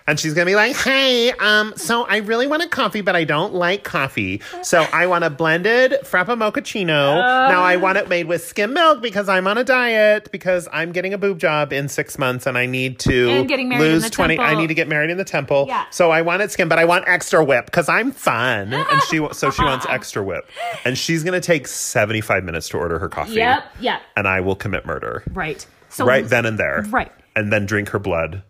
and 0.10 0.20
she's 0.20 0.34
gonna 0.34 0.48
be 0.48 0.56
like, 0.56 0.76
"Hey, 0.76 1.32
um, 1.34 1.72
so 1.76 2.04
I 2.04 2.18
really 2.18 2.48
want 2.48 2.64
a 2.64 2.68
coffee, 2.68 3.02
but 3.02 3.16
I 3.16 3.26
don't 3.26 3.54
like 3.54 3.84
coffee, 3.84 4.42
so 4.64 4.82
I 4.92 5.06
want 5.06 5.24
a 5.24 5.30
blended 5.30 5.94
frappa 6.04 6.36
mochaccino. 6.36 7.18
now 7.50 7.62
I 7.62 7.76
want 7.76 8.00
it 8.00 8.10
made 8.10 8.26
with 8.26 8.44
skim 8.44 8.74
milk 8.74 9.04
because 9.04 9.30
I'm 9.30 9.46
on 9.46 9.60
a 9.60 9.64
diet 9.64 10.32
because 10.32 10.68
I'm 10.74 10.92
getting 10.94 11.14
a 11.14 11.20
boob 11.20 11.38
job 11.38 11.72
in 11.72 11.88
six 11.88 12.18
months 12.18 12.48
and 12.48 12.58
I 12.58 12.66
need 12.66 12.98
to 13.00 13.46
getting 13.46 13.70
married 13.70 13.86
in 13.86 13.92
lose 13.92 14.10
twenty. 14.10 14.40
I 14.40 14.56
need 14.56 14.68
to 14.68 14.74
get 14.74 14.88
married 14.88 15.12
in 15.12 15.18
the 15.18 15.24
temple. 15.24 15.66
Yeah. 15.68 15.86
So 15.92 16.10
I 16.10 16.24
want 16.24 16.42
it 16.42 16.52
skim, 16.52 16.70
but 16.70 16.80
I 16.80 16.86
want 16.86 17.08
extra 17.08 17.44
whip 17.46 17.66
because 17.66 17.88
I'm 17.88 18.12
fun, 18.12 18.74
and 18.74 19.02
she 19.04 19.26
so 19.32 19.52
she 19.52 19.64
wants 19.64 19.86
extra 19.90 20.24
whip, 20.24 20.50
and 20.86 20.98
she's 20.98 21.24
gonna 21.24 21.40
take 21.40 21.68
seventy 21.68 22.22
five 22.22 22.44
minutes 22.44 22.68
to 22.70 22.78
order 22.78 22.98
her 22.98 23.10
coffee. 23.10 23.34
Yep. 23.34 23.64
Yep. 23.80 24.02
And 24.18 24.28
I 24.28 24.40
will 24.40 24.56
commit 24.56 24.88
murder 24.88 25.24
Right. 25.32 25.66
So 25.90 26.06
right 26.06 26.28
then 26.28 26.46
and 26.48 26.58
there. 26.58 26.84
Right. 26.90 27.12
And 27.36 27.54
then 27.54 27.68
drink 27.68 27.90
her 27.90 28.00
blood 28.00 28.44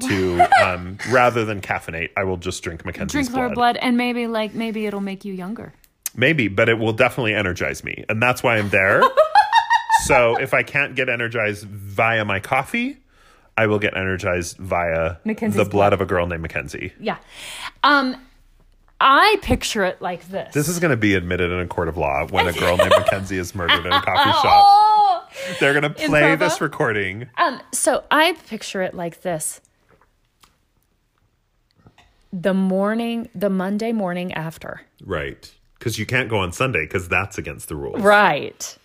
to 0.00 0.40
um 0.62 0.98
rather 1.10 1.44
than 1.44 1.60
caffeinate, 1.60 2.10
I 2.16 2.24
will 2.24 2.36
just 2.36 2.62
drink 2.62 2.84
Mackenzie's 2.84 3.12
drink 3.12 3.30
blood. 3.30 3.48
her 3.48 3.54
blood, 3.54 3.76
and 3.78 3.96
maybe 3.96 4.26
like 4.26 4.54
maybe 4.54 4.86
it'll 4.86 5.00
make 5.00 5.24
you 5.24 5.32
younger. 5.32 5.72
Maybe, 6.14 6.48
but 6.48 6.68
it 6.68 6.78
will 6.78 6.92
definitely 6.92 7.34
energize 7.34 7.84
me. 7.84 8.04
And 8.08 8.20
that's 8.20 8.42
why 8.42 8.58
I'm 8.58 8.70
there. 8.70 9.02
so 10.04 10.36
if 10.36 10.52
I 10.52 10.62
can't 10.62 10.96
get 10.96 11.08
energized 11.08 11.64
via 11.64 12.24
my 12.24 12.40
coffee, 12.40 12.98
I 13.56 13.66
will 13.66 13.78
get 13.78 13.96
energized 13.96 14.56
via 14.58 15.16
Mackenzie's 15.24 15.62
the 15.62 15.68
blood 15.68 15.92
of 15.92 16.00
a 16.00 16.06
girl 16.06 16.26
named 16.26 16.42
Mackenzie. 16.42 16.92
Yeah. 16.98 17.18
Um, 17.84 18.16
I 19.00 19.36
picture 19.42 19.84
it 19.84 20.02
like 20.02 20.28
this. 20.28 20.52
This 20.54 20.68
is 20.68 20.80
going 20.80 20.90
to 20.90 20.96
be 20.96 21.14
admitted 21.14 21.52
in 21.52 21.60
a 21.60 21.66
court 21.66 21.88
of 21.88 21.96
law 21.96 22.26
when 22.30 22.48
a 22.48 22.52
girl 22.52 22.76
named 22.76 22.90
Mackenzie 22.90 23.38
is 23.38 23.54
murdered 23.54 23.86
in 23.86 23.92
a 23.92 24.02
coffee 24.02 24.30
shop. 24.30 24.44
Oh. 24.44 25.28
They're 25.60 25.72
going 25.72 25.84
to 25.84 25.90
play 25.90 26.34
this 26.34 26.60
recording. 26.60 27.28
Um, 27.36 27.60
so 27.72 28.02
I 28.10 28.32
picture 28.48 28.82
it 28.82 28.94
like 28.94 29.22
this. 29.22 29.60
The 32.32 32.54
morning, 32.54 33.28
the 33.34 33.50
Monday 33.50 33.92
morning 33.92 34.32
after. 34.32 34.82
Right. 35.04 35.52
Because 35.78 35.98
you 35.98 36.06
can't 36.06 36.28
go 36.28 36.38
on 36.38 36.52
Sunday 36.52 36.84
because 36.84 37.08
that's 37.08 37.38
against 37.38 37.68
the 37.68 37.76
rules. 37.76 38.00
Right. 38.00 38.76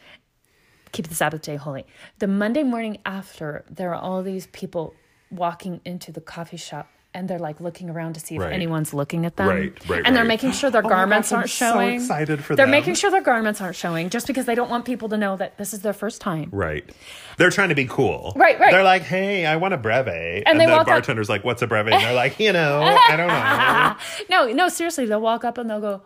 Keep 0.91 1.08
the 1.08 1.15
Sabbath 1.15 1.41
day 1.41 1.56
holy. 1.56 1.86
The 2.19 2.27
Monday 2.27 2.63
morning 2.63 2.99
after, 3.06 3.65
there 3.69 3.93
are 3.93 4.01
all 4.01 4.21
these 4.21 4.47
people 4.47 4.93
walking 5.32 5.82
into 5.84 6.12
the 6.12 6.21
coffee 6.21 6.58
shop 6.58 6.88
and 7.13 7.30
they're 7.30 7.39
like 7.39 7.62
looking 7.62 7.89
around 7.89 8.13
to 8.13 8.19
see 8.19 8.36
if 8.36 8.41
Right. 8.41 8.54
anyone's 8.54 8.93
looking 8.93 9.26
at 9.26 9.36
them. 9.36 9.47
Right, 9.47 9.89
right, 9.89 10.02
And 10.06 10.15
they're 10.15 10.23
right. 10.23 10.28
making 10.28 10.52
sure 10.52 10.69
their 10.69 10.82
Oh 10.82 10.89
my 10.89 10.95
garments 10.95 11.30
gosh, 11.30 11.34
I'm 11.34 11.39
aren't 11.39 11.49
so 11.52 11.71
showing. 11.73 11.95
excited 11.95 12.43
for 12.43 12.56
They're 12.56 12.65
them. 12.65 12.71
making 12.71 12.95
sure 12.95 13.12
their 13.12 13.21
garments 13.21 13.62
aren't 13.62 13.76
showing 13.76 14.10
just 14.10 14.26
because 14.28 14.45
they 14.45 14.56
don't 14.56 14.69
want 14.69 14.86
people 14.86 15.10
to 15.10 15.17
know 15.17 15.36
that 15.38 15.58
this 15.58 15.73
is 15.73 15.82
their 15.82 15.93
first 15.93 16.21
time. 16.21 16.49
Right. 16.52 16.89
They're 17.38 17.49
trying 17.52 17.69
to 17.69 17.76
be 17.76 17.86
cool. 17.86 18.34
Right, 18.36 18.60
right. 18.60 18.71
They're 18.71 18.84
like, 18.84 19.04
hey, 19.04 19.45
I 19.45 19.56
want 19.58 19.73
a 19.73 19.78
breve. 19.78 20.43
And, 20.45 20.60
they 20.60 20.65
the 20.65 20.71
walk 20.71 20.82
up- 20.82 20.88
bartender's 20.88 21.30
like, 21.30 21.43
what's 21.43 21.62
a 21.62 21.67
breve? 21.67 21.88
And 21.88 22.02
they're 22.04 22.13
like, 22.13 22.39
you 22.39 22.52
know, 22.54 22.82
I 22.84 23.15
don't 23.15 23.28
know. 23.28 23.95
No, 24.30 24.52
no, 24.54 24.69
seriously, 24.69 25.06
they'll 25.06 25.21
walk 25.21 25.43
up 25.45 25.58
and 25.58 25.69
they'll 25.69 25.82
go, 25.82 26.02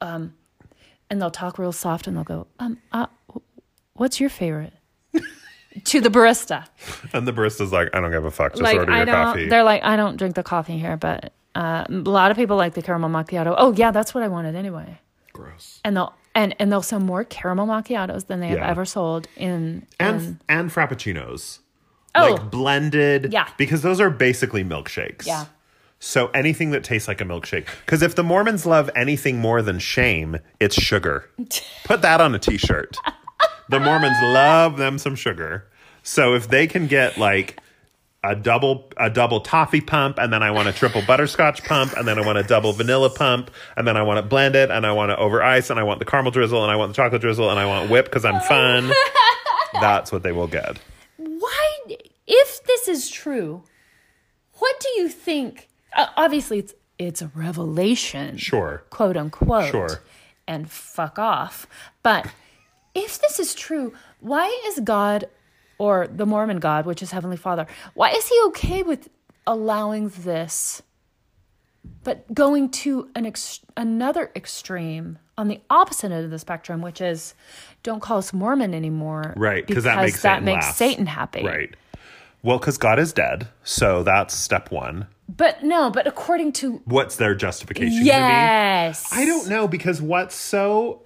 um, 0.00 0.34
and 1.10 1.20
they'll 1.20 1.30
talk 1.30 1.58
real 1.58 1.72
soft 1.72 2.06
and 2.06 2.16
they'll 2.16 2.24
go, 2.24 2.46
um, 2.58 2.78
uh, 2.92 3.06
what's 3.94 4.20
your 4.20 4.30
favorite? 4.30 4.72
To 5.84 6.00
the 6.00 6.08
barista. 6.08 6.66
And 7.12 7.26
the 7.28 7.32
barista's 7.32 7.72
like, 7.72 7.94
I 7.94 8.00
don't 8.00 8.10
give 8.10 8.24
a 8.24 8.30
fuck. 8.30 8.52
Just 8.52 8.62
like 8.62 8.76
order 8.76 8.92
I 8.92 8.98
your 8.98 9.06
don't. 9.06 9.14
coffee. 9.14 9.48
They're 9.48 9.62
like, 9.62 9.82
I 9.84 9.96
don't 9.96 10.16
drink 10.16 10.34
the 10.34 10.42
coffee 10.42 10.78
here, 10.78 10.96
but 10.96 11.32
uh, 11.54 11.84
a 11.88 11.92
lot 11.92 12.30
of 12.30 12.36
people 12.36 12.56
like 12.56 12.74
the 12.74 12.82
caramel 12.82 13.10
macchiato. 13.10 13.54
Oh 13.56 13.72
yeah, 13.72 13.90
that's 13.90 14.14
what 14.14 14.24
I 14.24 14.28
wanted 14.28 14.54
anyway. 14.56 14.98
Gross. 15.32 15.80
And 15.84 15.96
they'll 15.96 16.14
and 16.34 16.54
and 16.58 16.72
they'll 16.72 16.82
sell 16.82 17.00
more 17.00 17.24
caramel 17.24 17.66
macchiatos 17.66 18.26
than 18.26 18.40
they 18.40 18.48
have 18.48 18.58
ever 18.58 18.84
sold 18.84 19.28
in. 19.36 19.86
And 20.00 20.20
in 20.20 20.40
and 20.48 20.70
frappuccinos. 20.70 21.60
Oh. 22.14 22.32
Like 22.32 22.50
blended. 22.50 23.32
Yeah. 23.32 23.48
Because 23.56 23.82
those 23.82 24.00
are 24.00 24.10
basically 24.10 24.64
milkshakes. 24.64 25.26
Yeah. 25.26 25.46
So 25.98 26.28
anything 26.28 26.70
that 26.72 26.84
tastes 26.84 27.08
like 27.08 27.20
a 27.20 27.24
milkshake. 27.24 27.66
Because 27.84 28.02
if 28.02 28.14
the 28.14 28.22
Mormons 28.22 28.66
love 28.66 28.90
anything 28.94 29.38
more 29.38 29.62
than 29.62 29.78
shame, 29.78 30.38
it's 30.60 30.80
sugar. 30.80 31.30
Put 31.84 32.02
that 32.02 32.20
on 32.20 32.34
a 32.34 32.38
t 32.38 32.58
shirt. 32.58 32.96
The 33.68 33.80
Mormons 33.80 34.16
love 34.22 34.76
them 34.76 34.98
some 34.98 35.14
sugar. 35.14 35.66
So 36.02 36.34
if 36.34 36.48
they 36.48 36.66
can 36.66 36.86
get 36.86 37.18
like 37.18 37.58
a 38.22 38.34
double 38.34 38.90
a 38.96 39.10
double 39.10 39.40
toffee 39.40 39.82
pump 39.82 40.18
and 40.18 40.32
then 40.32 40.42
I 40.42 40.50
want 40.50 40.66
a 40.68 40.72
triple 40.72 41.02
butterscotch 41.02 41.62
pump 41.64 41.92
and 41.94 42.08
then 42.08 42.18
I 42.18 42.24
want 42.24 42.38
a 42.38 42.42
double 42.42 42.72
vanilla 42.72 43.10
pump 43.10 43.50
and 43.76 43.86
then 43.86 43.96
I 43.96 44.02
want 44.02 44.18
it 44.18 44.28
blended 44.28 44.70
and 44.70 44.86
I 44.86 44.92
want 44.92 45.12
it 45.12 45.18
over 45.18 45.42
ice 45.42 45.68
and 45.68 45.78
I 45.78 45.82
want 45.82 45.98
the 45.98 46.06
caramel 46.06 46.30
drizzle 46.30 46.62
and 46.62 46.72
I 46.72 46.76
want 46.76 46.92
the 46.92 46.96
chocolate 46.96 47.20
drizzle 47.20 47.50
and 47.50 47.58
I 47.58 47.66
want 47.66 47.90
whip 47.90 48.06
because 48.06 48.24
I'm 48.24 48.40
fun. 48.40 48.90
That's 49.74 50.10
what 50.10 50.22
they 50.22 50.32
will 50.32 50.46
get. 50.46 50.78
Why, 51.16 51.78
if 52.26 52.64
this 52.64 52.88
is 52.88 53.10
true, 53.10 53.64
what 54.54 54.80
do 54.80 54.88
you 55.00 55.08
think? 55.08 55.68
Uh, 55.94 56.06
obviously, 56.16 56.58
it's 56.58 56.74
it's 56.98 57.20
a 57.20 57.30
revelation. 57.34 58.38
Sure. 58.38 58.84
quote 58.90 59.16
unquote. 59.16 59.70
Sure. 59.70 60.00
And 60.46 60.70
fuck 60.70 61.18
off. 61.18 61.66
But 62.02 62.26
if 62.94 63.20
this 63.20 63.38
is 63.38 63.54
true, 63.54 63.92
why 64.20 64.46
is 64.66 64.80
God 64.80 65.26
or 65.78 66.06
the 66.06 66.26
Mormon 66.26 66.58
God, 66.60 66.86
which 66.86 67.02
is 67.02 67.10
Heavenly 67.10 67.36
Father, 67.36 67.66
why 67.94 68.10
is 68.10 68.28
he 68.28 68.40
okay 68.46 68.82
with 68.82 69.08
allowing 69.46 70.08
this 70.10 70.82
but 72.02 72.32
going 72.32 72.70
to 72.70 73.10
an 73.14 73.26
ex- 73.26 73.60
another 73.76 74.30
extreme 74.36 75.18
on 75.36 75.48
the 75.48 75.60
opposite 75.70 76.12
end 76.12 76.24
of 76.24 76.30
the 76.30 76.38
spectrum, 76.38 76.80
which 76.80 77.00
is 77.00 77.34
don't 77.82 78.00
call 78.00 78.18
us 78.18 78.32
Mormon 78.32 78.74
anymore. 78.74 79.34
Right, 79.36 79.66
'cause 79.66 79.84
that 79.84 79.96
makes 79.96 80.22
that 80.22 80.36
Satan 80.38 80.44
makes. 80.44 80.74
Satan 80.76 81.06
happy. 81.06 81.44
Right. 81.44 81.74
Well, 82.42 82.58
because 82.58 82.78
God 82.78 82.98
is 82.98 83.12
dead. 83.12 83.48
So 83.64 84.02
that's 84.02 84.34
step 84.34 84.70
one. 84.70 85.06
But 85.28 85.62
no, 85.62 85.90
but 85.90 86.06
according 86.06 86.52
to 86.52 86.82
What's 86.84 87.16
their 87.16 87.34
justification 87.34 88.04
yes, 88.04 89.10
be? 89.10 89.22
I 89.22 89.24
don't 89.24 89.48
know 89.48 89.66
because 89.66 90.02
what's 90.02 90.34
so 90.34 91.02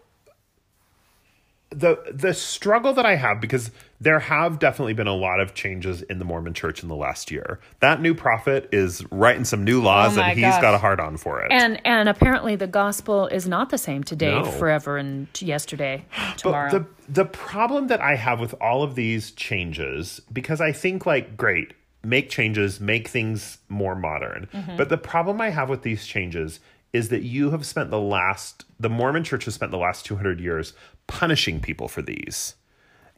the 1.70 1.98
the 2.12 2.32
struggle 2.32 2.94
that 2.94 3.04
I 3.04 3.16
have 3.16 3.40
because 3.40 3.70
there 4.00 4.20
have 4.20 4.58
definitely 4.58 4.94
been 4.94 5.06
a 5.06 5.14
lot 5.14 5.40
of 5.40 5.54
changes 5.54 6.02
in 6.02 6.18
the 6.18 6.24
Mormon 6.24 6.54
church 6.54 6.82
in 6.82 6.88
the 6.88 6.96
last 6.96 7.30
year. 7.30 7.60
That 7.80 8.00
new 8.00 8.14
prophet 8.14 8.68
is 8.72 9.04
writing 9.10 9.44
some 9.44 9.64
new 9.64 9.82
laws 9.82 10.16
Oh 10.16 10.22
and 10.22 10.32
he's 10.32 10.46
gosh. 10.46 10.62
got 10.62 10.74
a 10.74 10.78
hard 10.78 10.98
on 11.00 11.16
for 11.18 11.42
it. 11.42 11.52
And 11.52 11.80
and 11.84 12.08
apparently 12.08 12.56
the 12.56 12.66
gospel 12.66 13.26
is 13.26 13.46
not 13.46 13.70
the 13.70 13.78
same 13.78 14.02
today, 14.02 14.30
No. 14.40 14.44
forever, 14.50 14.96
and 14.96 15.28
yesterday, 15.40 16.04
tomorrow. 16.36 16.70
But 16.70 16.84
the 17.06 17.22
the 17.24 17.24
problem 17.26 17.88
that 17.88 18.00
I 18.00 18.14
have 18.16 18.40
with 18.40 18.54
all 18.60 18.82
of 18.82 18.94
these 18.94 19.30
changes, 19.32 20.20
because 20.32 20.60
I 20.60 20.72
think 20.72 21.04
like 21.04 21.36
great, 21.36 21.74
make 22.02 22.30
changes, 22.30 22.80
make 22.80 23.08
things 23.08 23.58
more 23.68 23.94
modern. 23.94 24.48
Mm-hmm. 24.54 24.76
But 24.76 24.88
the 24.88 24.98
problem 24.98 25.40
I 25.40 25.50
have 25.50 25.68
with 25.68 25.82
these 25.82 26.06
changes 26.06 26.60
is 26.92 27.10
that 27.10 27.22
you 27.22 27.50
have 27.50 27.66
spent 27.66 27.90
the 27.90 28.00
last 28.00 28.64
the 28.80 28.88
Mormon 28.88 29.24
church 29.24 29.44
has 29.44 29.54
spent 29.54 29.70
the 29.72 29.78
last 29.78 30.06
200 30.06 30.40
years 30.40 30.72
punishing 31.08 31.58
people 31.58 31.88
for 31.88 32.02
these. 32.02 32.54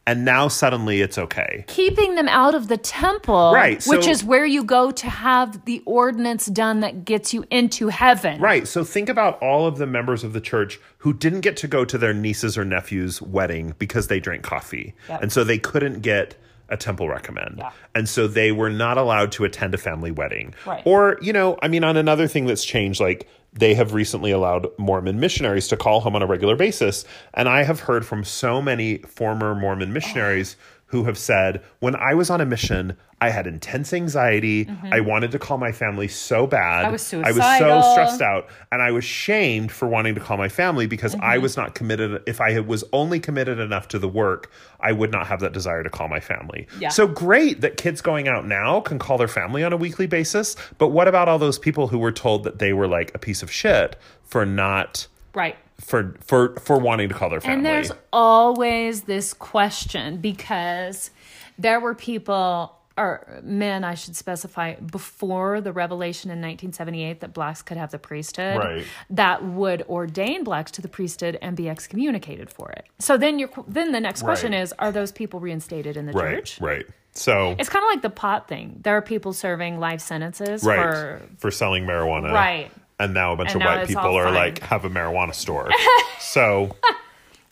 And 0.06 0.24
now 0.24 0.48
suddenly 0.48 1.02
it's 1.02 1.18
okay. 1.18 1.64
Keeping 1.68 2.14
them 2.14 2.26
out 2.26 2.54
of 2.54 2.68
the 2.68 2.78
temple, 2.78 3.52
Right, 3.54 3.84
which 3.84 4.08
is 4.08 4.24
where 4.24 4.46
you 4.46 4.64
go 4.64 4.90
to 4.90 5.06
have 5.06 5.64
the 5.66 5.82
ordinance 5.84 6.46
done 6.46 6.80
that 6.80 7.04
gets 7.04 7.34
you 7.34 7.44
into 7.50 7.88
heaven. 7.88 8.40
Right. 8.40 8.66
So 8.66 8.82
think 8.82 9.08
about 9.08 9.40
all 9.42 9.66
of 9.66 9.76
the 9.76 9.86
members 9.86 10.24
of 10.24 10.32
the 10.32 10.40
church 10.40 10.80
who 10.98 11.12
didn't 11.12 11.42
get 11.42 11.56
to 11.58 11.68
go 11.68 11.84
to 11.84 11.98
their 11.98 12.14
niece's 12.14 12.56
or 12.56 12.64
nephew's 12.64 13.20
wedding 13.20 13.74
because 13.78 14.08
they 14.08 14.20
drank 14.20 14.42
coffee. 14.42 14.94
Yep. 15.08 15.22
And 15.22 15.32
so 15.32 15.44
they 15.44 15.58
couldn't 15.58 16.00
get 16.00 16.34
a 16.70 16.76
temple 16.76 17.08
recommend. 17.08 17.56
Yeah. 17.58 17.70
And 17.94 18.08
so 18.08 18.26
they 18.26 18.52
were 18.52 18.70
not 18.70 18.96
allowed 18.96 19.32
to 19.32 19.44
attend 19.44 19.74
a 19.74 19.78
family 19.78 20.10
wedding. 20.10 20.54
Right. 20.66 20.82
Or, 20.86 21.18
you 21.20 21.32
know, 21.32 21.58
I 21.62 21.68
mean, 21.68 21.84
on 21.84 21.96
another 21.96 22.26
thing 22.26 22.46
that's 22.46 22.64
changed, 22.64 23.00
like 23.00 23.28
they 23.52 23.74
have 23.74 23.94
recently 23.94 24.30
allowed 24.30 24.66
Mormon 24.78 25.18
missionaries 25.18 25.68
to 25.68 25.76
call 25.76 26.00
home 26.00 26.14
on 26.14 26.22
a 26.22 26.26
regular 26.26 26.56
basis. 26.56 27.04
And 27.34 27.48
I 27.48 27.64
have 27.64 27.80
heard 27.80 28.06
from 28.06 28.24
so 28.24 28.62
many 28.62 28.98
former 28.98 29.54
Mormon 29.54 29.92
missionaries 29.92 30.56
who 30.90 31.04
have 31.04 31.16
said, 31.16 31.62
when 31.78 31.94
I 31.96 32.14
was 32.14 32.30
on 32.30 32.40
a 32.40 32.44
mission, 32.46 32.96
I 33.20 33.30
had 33.30 33.46
intense 33.46 33.92
anxiety. 33.92 34.68
I 34.90 35.00
wanted 35.00 35.30
to 35.32 35.38
call 35.38 35.56
my 35.58 35.72
family 35.72 36.08
so 36.08 36.46
bad. 36.46 36.78
Mm-hmm. 36.80 36.86
I 36.86 36.90
was 36.90 37.02
suicidal. 37.02 37.70
I 37.70 37.76
was 37.76 37.84
so 37.84 37.92
stressed 37.92 38.20
out 38.22 38.48
and 38.72 38.82
I 38.82 38.90
was 38.90 39.04
shamed 39.04 39.70
for 39.70 39.86
wanting 39.86 40.14
to 40.16 40.20
call 40.20 40.36
my 40.36 40.48
family 40.48 40.86
because 40.86 41.14
I 41.16 41.34
Mm-hmm. 41.34 41.42
was 41.42 41.56
not 41.56 41.74
committed. 41.74 42.22
If 42.26 42.40
I 42.40 42.58
was 42.60 42.82
only 42.92 43.20
committed 43.20 43.58
enough 43.60 43.88
to 43.88 43.98
the 43.98 44.08
work, 44.08 44.50
I 44.80 44.90
would 44.92 45.12
not 45.12 45.26
have 45.28 45.40
that 45.40 45.52
desire 45.52 45.82
to 45.84 45.90
call 45.90 46.08
my 46.08 46.18
family. 46.20 46.66
Yeah. 46.80 46.88
So 46.88 47.06
great 47.06 47.60
that 47.60 47.76
kids 47.76 48.00
going 48.00 48.26
out 48.26 48.46
now 48.46 48.80
can 48.80 48.98
call 48.98 49.16
their 49.18 49.28
family 49.28 49.62
on 49.62 49.72
a 49.72 49.76
weekly 49.76 50.06
basis. 50.08 50.56
But 50.78 50.88
what 50.88 51.06
about 51.06 51.28
all 51.28 51.38
those 51.38 51.58
people 51.58 51.88
who 51.88 51.98
were 51.98 52.12
told 52.12 52.42
that 52.44 52.58
they 52.58 52.72
were 52.72 52.88
like 52.88 53.14
a 53.14 53.18
piece 53.18 53.42
of 53.42 53.50
shit 53.52 53.96
for 54.24 54.44
not 54.44 55.06
Right. 55.32 55.56
For 55.80 56.16
for 56.20 56.56
for 56.56 56.78
wanting 56.78 57.08
to 57.08 57.14
call 57.14 57.30
their 57.30 57.40
family? 57.40 57.56
And 57.56 57.66
there's 57.66 57.92
always 58.12 59.02
this 59.02 59.32
question 59.34 60.18
because 60.18 61.10
there 61.58 61.80
were 61.80 61.94
people 61.94 62.76
or 62.98 63.40
men 63.42 63.82
I 63.82 63.94
should 63.94 64.14
specify 64.14 64.74
before 64.74 65.60
the 65.62 65.72
revelation 65.72 66.30
in 66.30 66.38
1978 66.38 67.20
that 67.20 67.32
blacks 67.32 67.62
could 67.62 67.76
have 67.78 67.92
the 67.92 67.98
priesthood 67.98 68.58
Right. 68.58 68.84
that 69.10 69.42
would 69.42 69.82
ordain 69.82 70.44
blacks 70.44 70.70
to 70.72 70.82
the 70.82 70.88
priesthood 70.88 71.38
and 71.40 71.56
be 71.56 71.68
excommunicated 71.70 72.50
for 72.50 72.70
it. 72.72 72.84
So 72.98 73.16
then 73.16 73.38
your 73.38 73.48
then 73.66 73.92
the 73.92 74.00
next 74.00 74.22
question 74.22 74.52
Right. 74.52 74.60
is 74.62 74.74
are 74.78 74.92
those 74.92 75.12
people 75.12 75.40
reinstated 75.40 75.96
in 75.96 76.06
the 76.06 76.12
right, 76.12 76.36
church? 76.44 76.60
right. 76.60 76.84
So 77.12 77.56
It's 77.58 77.68
kind 77.68 77.82
of 77.84 77.88
like 77.88 78.02
the 78.02 78.10
pot 78.10 78.48
thing. 78.48 78.80
There 78.82 78.96
are 78.96 79.02
people 79.02 79.32
serving 79.32 79.80
life 79.80 80.00
sentences 80.00 80.62
right 80.64 80.76
for 80.76 81.22
for 81.38 81.50
selling 81.50 81.86
marijuana, 81.86 82.32
Right. 82.32 82.70
And 83.00 83.14
now 83.14 83.32
a 83.32 83.36
bunch 83.36 83.52
And 83.54 83.62
of 83.62 83.66
white 83.66 83.86
people 83.88 84.14
are 84.16 84.24
fine. 84.24 84.34
like 84.34 84.58
have 84.60 84.84
a 84.84 84.90
marijuana 84.90 85.34
store. 85.34 85.70
so 86.20 86.76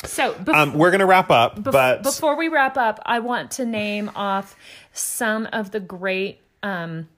so. 0.04 0.34
Bef- 0.34 0.54
um, 0.54 0.74
we're 0.74 0.90
gonna 0.92 1.06
wrap 1.06 1.30
up, 1.30 1.56
bef- 1.58 1.72
but 1.72 2.02
before 2.04 2.37
we 2.37 2.48
wrap 2.48 2.76
up, 2.76 3.00
I 3.06 3.18
want 3.18 3.50
to 3.52 3.64
name 3.66 4.11
off 4.14 4.54
some 4.92 5.48
of 5.52 5.70
the 5.72 5.80
great 5.80 6.40
um, 6.62 7.08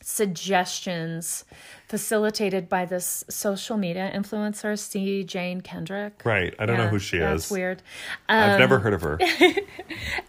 suggestions 0.00 1.44
facilitated 1.88 2.68
by 2.68 2.84
this 2.84 3.24
social 3.28 3.76
media 3.76 4.12
influencer, 4.14 4.78
C. 4.78 5.24
Jane 5.24 5.62
Kendrick. 5.62 6.22
right, 6.24 6.54
I 6.58 6.66
don't 6.66 6.76
know 6.76 6.88
who 6.88 6.98
she 6.98 7.18
That's 7.18 7.46
is. 7.46 7.50
weird. 7.50 7.82
I've 8.28 8.58
never 8.58 8.78
heard 8.78 8.94
of 8.94 9.02
her. 9.02 9.18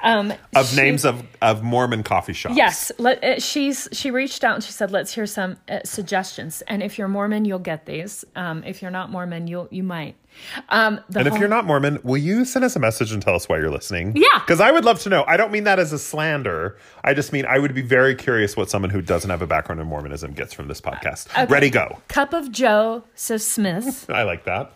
Um, 0.02 0.34
of 0.56 0.74
names 0.76 1.04
of 1.04 1.24
of 1.42 1.62
Mormon 1.62 2.04
coffee 2.04 2.32
shops. 2.32 2.56
Yes, 2.56 2.92
let, 2.98 3.22
uh, 3.22 3.40
she's 3.40 3.90
she 3.92 4.10
reached 4.12 4.46
out 4.46 4.56
and 4.56 4.64
she 4.64 4.72
said, 4.72 4.92
"Let's 4.92 5.14
hear 5.14 5.26
some 5.26 5.58
uh, 5.68 5.80
suggestions." 5.84 6.62
And 6.68 6.82
if 6.82 6.98
you're 6.98 7.10
Mormon, 7.10 7.44
you'll 7.44 7.60
get 7.60 7.86
these. 7.86 8.24
Um, 8.36 8.64
if 8.64 8.82
you're 8.82 8.92
not 8.92 9.12
Mormon, 9.12 9.48
you'll 9.48 9.68
you 9.72 9.84
might. 9.84 10.16
Um, 10.70 11.00
the 11.10 11.20
And 11.20 11.28
if 11.28 11.32
whole- 11.32 11.40
you're 11.40 11.50
not 11.50 11.66
Mormon, 11.66 12.00
will 12.04 12.18
you 12.18 12.46
send 12.46 12.64
us 12.66 12.76
a 12.76 12.80
message 12.80 13.12
and 13.12 13.22
tell 13.22 13.36
us 13.36 13.48
why 13.50 13.58
you're 13.58 13.70
listening? 13.70 14.14
Yeah. 14.16 14.24
Because 14.40 14.60
I 14.62 14.72
would 14.72 14.86
love 14.86 15.00
to 15.02 15.10
know. 15.10 15.24
I 15.28 15.38
don't 15.38 15.52
mean 15.52 15.66
that 15.66 15.80
as 15.80 15.92
a 15.94 16.00
slander. 16.00 16.78
I 17.04 17.14
just 17.14 17.32
mean 17.34 17.46
I 17.46 17.60
would 17.60 17.74
be 17.76 17.82
very 17.82 18.16
curious 18.16 18.56
what 18.58 18.70
someone 18.70 18.90
who 18.90 19.02
doesn't 19.02 19.30
have 19.30 19.42
a 19.42 19.48
background 19.48 19.82
in 19.82 19.88
Mormonism 19.88 20.34
gets 20.34 20.54
from 20.54 20.68
this 20.68 20.80
podcast. 20.82 21.28
Ready, 21.50 21.70
go. 21.70 22.00
cup 22.08 22.34
of 22.34 22.52
Joe, 22.52 23.04
so 23.16 23.38
Smith, 23.38 24.10
I 24.14 24.24
like 24.24 24.46
that. 24.46 24.72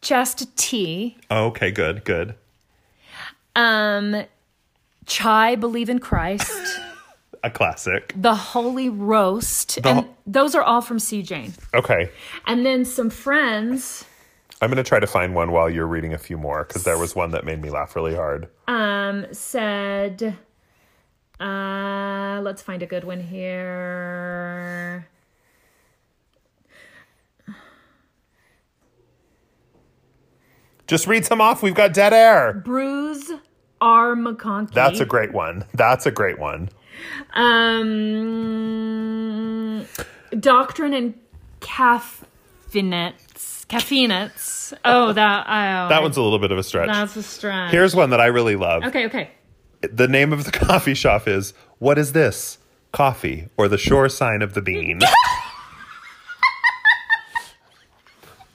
just 0.00 0.54
tea, 0.56 1.16
Okay, 1.30 1.70
good, 1.70 2.04
good. 2.04 2.34
um, 3.56 4.24
chai, 5.06 5.54
believe 5.56 5.88
in 5.88 5.98
Christ, 5.98 6.52
A 7.44 7.50
classic. 7.50 8.12
the 8.16 8.34
holy 8.34 8.88
roast, 8.88 9.80
The 9.82 9.88
and 9.88 10.06
those 10.26 10.54
are 10.54 10.62
all 10.62 10.80
from 10.80 10.98
C. 10.98 11.22
Jane. 11.22 11.54
Okay. 11.72 12.10
And 12.46 12.66
then 12.66 12.84
some 12.84 13.10
friends 13.10 14.04
I'm 14.60 14.70
going 14.70 14.76
to 14.82 14.88
try 14.88 14.98
to 14.98 15.06
find 15.06 15.34
one 15.34 15.52
while 15.52 15.70
you're 15.70 15.86
reading 15.86 16.12
a 16.14 16.18
few 16.18 16.36
more 16.36 16.64
because 16.64 16.82
there 16.84 16.98
was 16.98 17.14
one 17.14 17.30
that 17.30 17.44
made 17.44 17.62
me 17.62 17.70
laugh 17.70 17.94
really 17.94 18.14
hard. 18.14 18.48
um 18.66 19.26
said, 19.32 20.36
uh, 21.40 22.40
let's 22.42 22.60
find 22.62 22.82
a 22.82 22.86
good 22.86 23.04
one 23.04 23.20
here. 23.20 25.06
Just 30.86 31.06
read 31.06 31.24
some 31.24 31.40
off. 31.40 31.62
We've 31.62 31.74
got 31.74 31.92
dead 31.92 32.12
air. 32.14 32.54
Bruce 32.64 33.30
R. 33.80 34.14
McConkie. 34.16 34.72
That's 34.72 35.00
a 35.00 35.04
great 35.04 35.32
one. 35.32 35.64
That's 35.74 36.06
a 36.06 36.10
great 36.10 36.38
one. 36.38 36.70
um 37.34 38.26
doctrine 40.40 40.94
and 40.94 41.14
caffeinates. 42.70 43.66
Caffeinates. 43.66 44.72
Oh, 44.84 45.12
that 45.12 45.46
I. 45.48 45.88
That 45.88 46.02
one's 46.02 46.16
a 46.16 46.22
little 46.22 46.38
bit 46.38 46.52
of 46.52 46.58
a 46.58 46.62
stretch. 46.62 46.88
That's 46.88 47.16
a 47.16 47.22
stretch. 47.22 47.70
Here's 47.70 47.94
one 47.94 48.10
that 48.10 48.20
I 48.20 48.26
really 48.26 48.56
love. 48.56 48.84
okay, 48.84 49.06
okay. 49.06 49.30
The 49.80 50.08
name 50.08 50.32
of 50.32 50.44
the 50.44 50.50
coffee 50.66 50.94
shop 50.94 51.28
is 51.28 51.54
What 51.78 51.98
is 51.98 52.12
this? 52.12 52.58
Coffee 52.92 53.48
or 53.56 53.68
the 53.68 53.78
sure 53.78 54.08
sign 54.08 54.40
of 54.42 54.54
the 54.54 54.62
bean. 54.62 55.00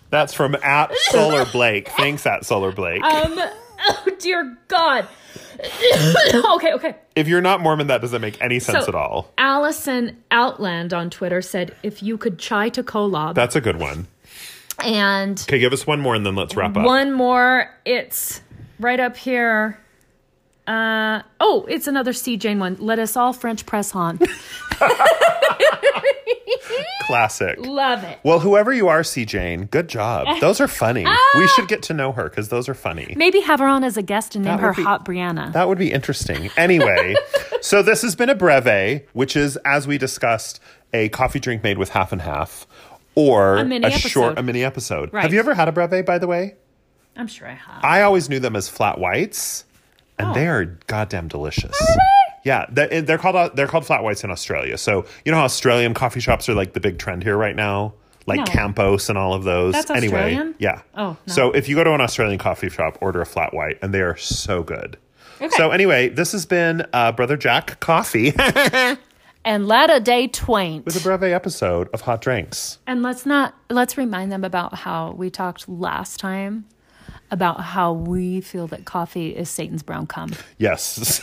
That's 0.09 0.33
from 0.33 0.55
at 0.63 0.95
Solar 0.95 1.45
Blake. 1.45 1.89
Thanks, 1.89 2.25
at 2.27 2.45
Solar 2.45 2.71
Blake. 2.71 3.03
Um. 3.03 3.39
Oh 4.05 4.05
dear 4.19 4.57
God. 4.67 5.07
okay, 6.55 6.73
okay. 6.73 6.95
if 7.15 7.27
you're 7.27 7.41
not 7.41 7.61
Mormon, 7.61 7.87
that 7.87 8.01
doesn't 8.01 8.21
make 8.21 8.41
any 8.41 8.59
sense 8.59 8.85
So- 8.85 8.89
at 8.89 8.95
all. 8.95 9.31
Allison 9.37 10.23
Outland 10.31 10.93
on 10.93 11.09
Twitter 11.09 11.41
said, 11.41 11.75
"If 11.83 12.01
you 12.03 12.17
could 12.17 12.39
chai 12.39 12.69
to 12.69 12.83
kolob," 12.83 13.35
That's 13.35 13.55
a 13.55 13.61
good 13.61 13.79
one. 13.79 14.07
and 14.83 15.39
Okay, 15.47 15.59
give 15.59 15.73
us 15.73 15.85
one 15.85 15.99
more 16.01 16.15
and 16.15 16.25
then 16.25 16.35
let's 16.35 16.55
wrap 16.55 16.75
up. 16.75 16.85
one 16.85 17.11
more. 17.13 17.69
It's 17.85 18.41
right 18.79 18.99
up 18.99 19.15
here. 19.17 19.79
Uh 20.67 21.21
oh, 21.41 21.65
it's 21.67 21.87
another 21.87 22.13
C 22.13 22.37
Jane 22.37 22.59
one. 22.59 22.77
Let 22.79 22.99
us 22.99 23.17
all 23.17 23.33
French 23.33 23.65
press 23.65 23.93
on. 23.95 24.19
Classic. 27.01 27.59
Love 27.59 28.03
it. 28.03 28.17
Well, 28.23 28.39
whoever 28.39 28.71
you 28.71 28.87
are, 28.87 29.03
C. 29.03 29.25
Jane, 29.25 29.65
good 29.65 29.89
job. 29.89 30.25
Those 30.41 30.61
are 30.61 30.67
funny. 30.69 31.03
Ah! 31.05 31.17
We 31.37 31.47
should 31.49 31.67
get 31.67 31.83
to 31.83 31.93
know 31.93 32.13
her 32.13 32.29
because 32.29 32.47
those 32.49 32.69
are 32.69 32.73
funny. 32.73 33.13
Maybe 33.17 33.41
have 33.41 33.59
her 33.59 33.67
on 33.67 33.83
as 33.83 33.97
a 33.97 34.01
guest 34.01 34.35
and 34.35 34.45
name 34.45 34.57
her 34.59 34.73
be- 34.73 34.83
Hot 34.83 35.03
Brianna. 35.05 35.51
That 35.51 35.67
would 35.67 35.77
be 35.77 35.91
interesting. 35.91 36.49
Anyway, 36.55 37.15
so 37.61 37.81
this 37.83 38.01
has 38.03 38.15
been 38.15 38.29
a 38.29 38.35
breve, 38.35 39.03
which 39.13 39.35
is, 39.35 39.57
as 39.65 39.85
we 39.87 39.97
discussed, 39.97 40.61
a 40.93 41.09
coffee 41.09 41.39
drink 41.39 41.63
made 41.63 41.77
with 41.77 41.89
half 41.89 42.11
and 42.13 42.21
half, 42.21 42.65
or 43.15 43.57
A 43.57 43.65
mini 43.65 43.89
short, 43.91 44.37
a 44.37 44.43
mini 44.43 44.63
episode. 44.63 45.11
Right. 45.11 45.23
Have 45.23 45.33
you 45.33 45.39
ever 45.39 45.55
had 45.55 45.67
a 45.67 45.71
breve, 45.73 46.05
by 46.05 46.19
the 46.19 46.27
way? 46.27 46.55
I'm 47.17 47.27
sure 47.27 47.47
I 47.47 47.53
have. 47.53 47.83
I 47.83 48.03
always 48.03 48.29
knew 48.29 48.39
them 48.39 48.55
as 48.55 48.69
flat 48.69 48.97
whites, 48.97 49.65
and 50.19 50.29
Oh. 50.29 50.33
they 50.33 50.47
are 50.47 50.65
goddamn 50.87 51.27
delicious. 51.27 51.75
Yeah, 52.45 52.65
they're, 52.69 53.17
called 53.17 53.35
uh, 53.37 53.49
they're 53.53 53.67
called 53.67 53.85
flat 53.85 54.03
whites 54.03 54.23
in 54.23 54.29
Australia. 54.31 54.77
So 54.77 55.05
you 55.23 55.31
know 55.31 55.37
how 55.37 55.45
Australian 55.45 55.93
coffee 55.93 56.19
shops 56.19 56.49
are 56.49 56.53
like 56.53 56.73
the 56.73 56.79
big 56.81 56.99
trend 56.99 57.23
here 57.23 57.37
right 57.37 57.55
now, 57.55 57.93
like 58.25 58.39
No. 58.39 58.45
Campos 58.45 59.07
and 59.09 59.17
all 59.17 59.33
of 59.33 59.43
those. 59.45 59.73
That's 59.73 59.89
anyway, 59.91 60.33
Australian? 60.33 60.55
yeah. 60.59 60.81
Oh, 60.95 61.15
no. 61.25 61.33
so 61.33 61.51
if 61.51 61.69
you 61.69 61.75
go 61.75 61.85
to 61.85 61.93
an 61.93 62.01
Australian 62.01 62.39
coffee 62.39 62.69
shop, 62.69 62.97
order 63.01 63.21
a 63.21 63.25
flat 63.25 63.53
white, 63.53 63.77
and 63.81 63.93
they 63.93 64.01
are 64.01 64.17
so 64.17 64.61
good. 64.61 64.97
Okay. 65.41 65.49
So 65.55 65.71
anyway, 65.71 66.09
this 66.09 66.31
has 66.33 66.45
been 66.45 66.85
uh, 66.93 67.11
Brother 67.13 67.37
Jack 67.37 67.79
Coffee 67.79 68.33
and 69.45 69.67
let 69.67 69.89
a 69.89 69.99
day 69.99 70.27
twain. 70.27 70.83
with 70.85 70.95
a 70.95 70.99
breve 70.99 71.23
episode 71.33 71.89
of 71.93 72.01
Hot 72.01 72.21
Drinks. 72.21 72.77
And 72.87 73.01
let's 73.03 73.25
not 73.25 73.55
let's 73.69 73.97
remind 73.97 74.31
them 74.31 74.43
about 74.43 74.75
how 74.75 75.11
we 75.11 75.29
talked 75.29 75.67
last 75.67 76.19
time 76.19 76.65
about 77.31 77.61
how 77.61 77.93
we 77.93 78.41
feel 78.41 78.67
that 78.67 78.85
coffee 78.85 79.35
is 79.35 79.49
Satan's 79.49 79.83
brown 79.83 80.07
cum. 80.07 80.31
Yes. 80.57 81.21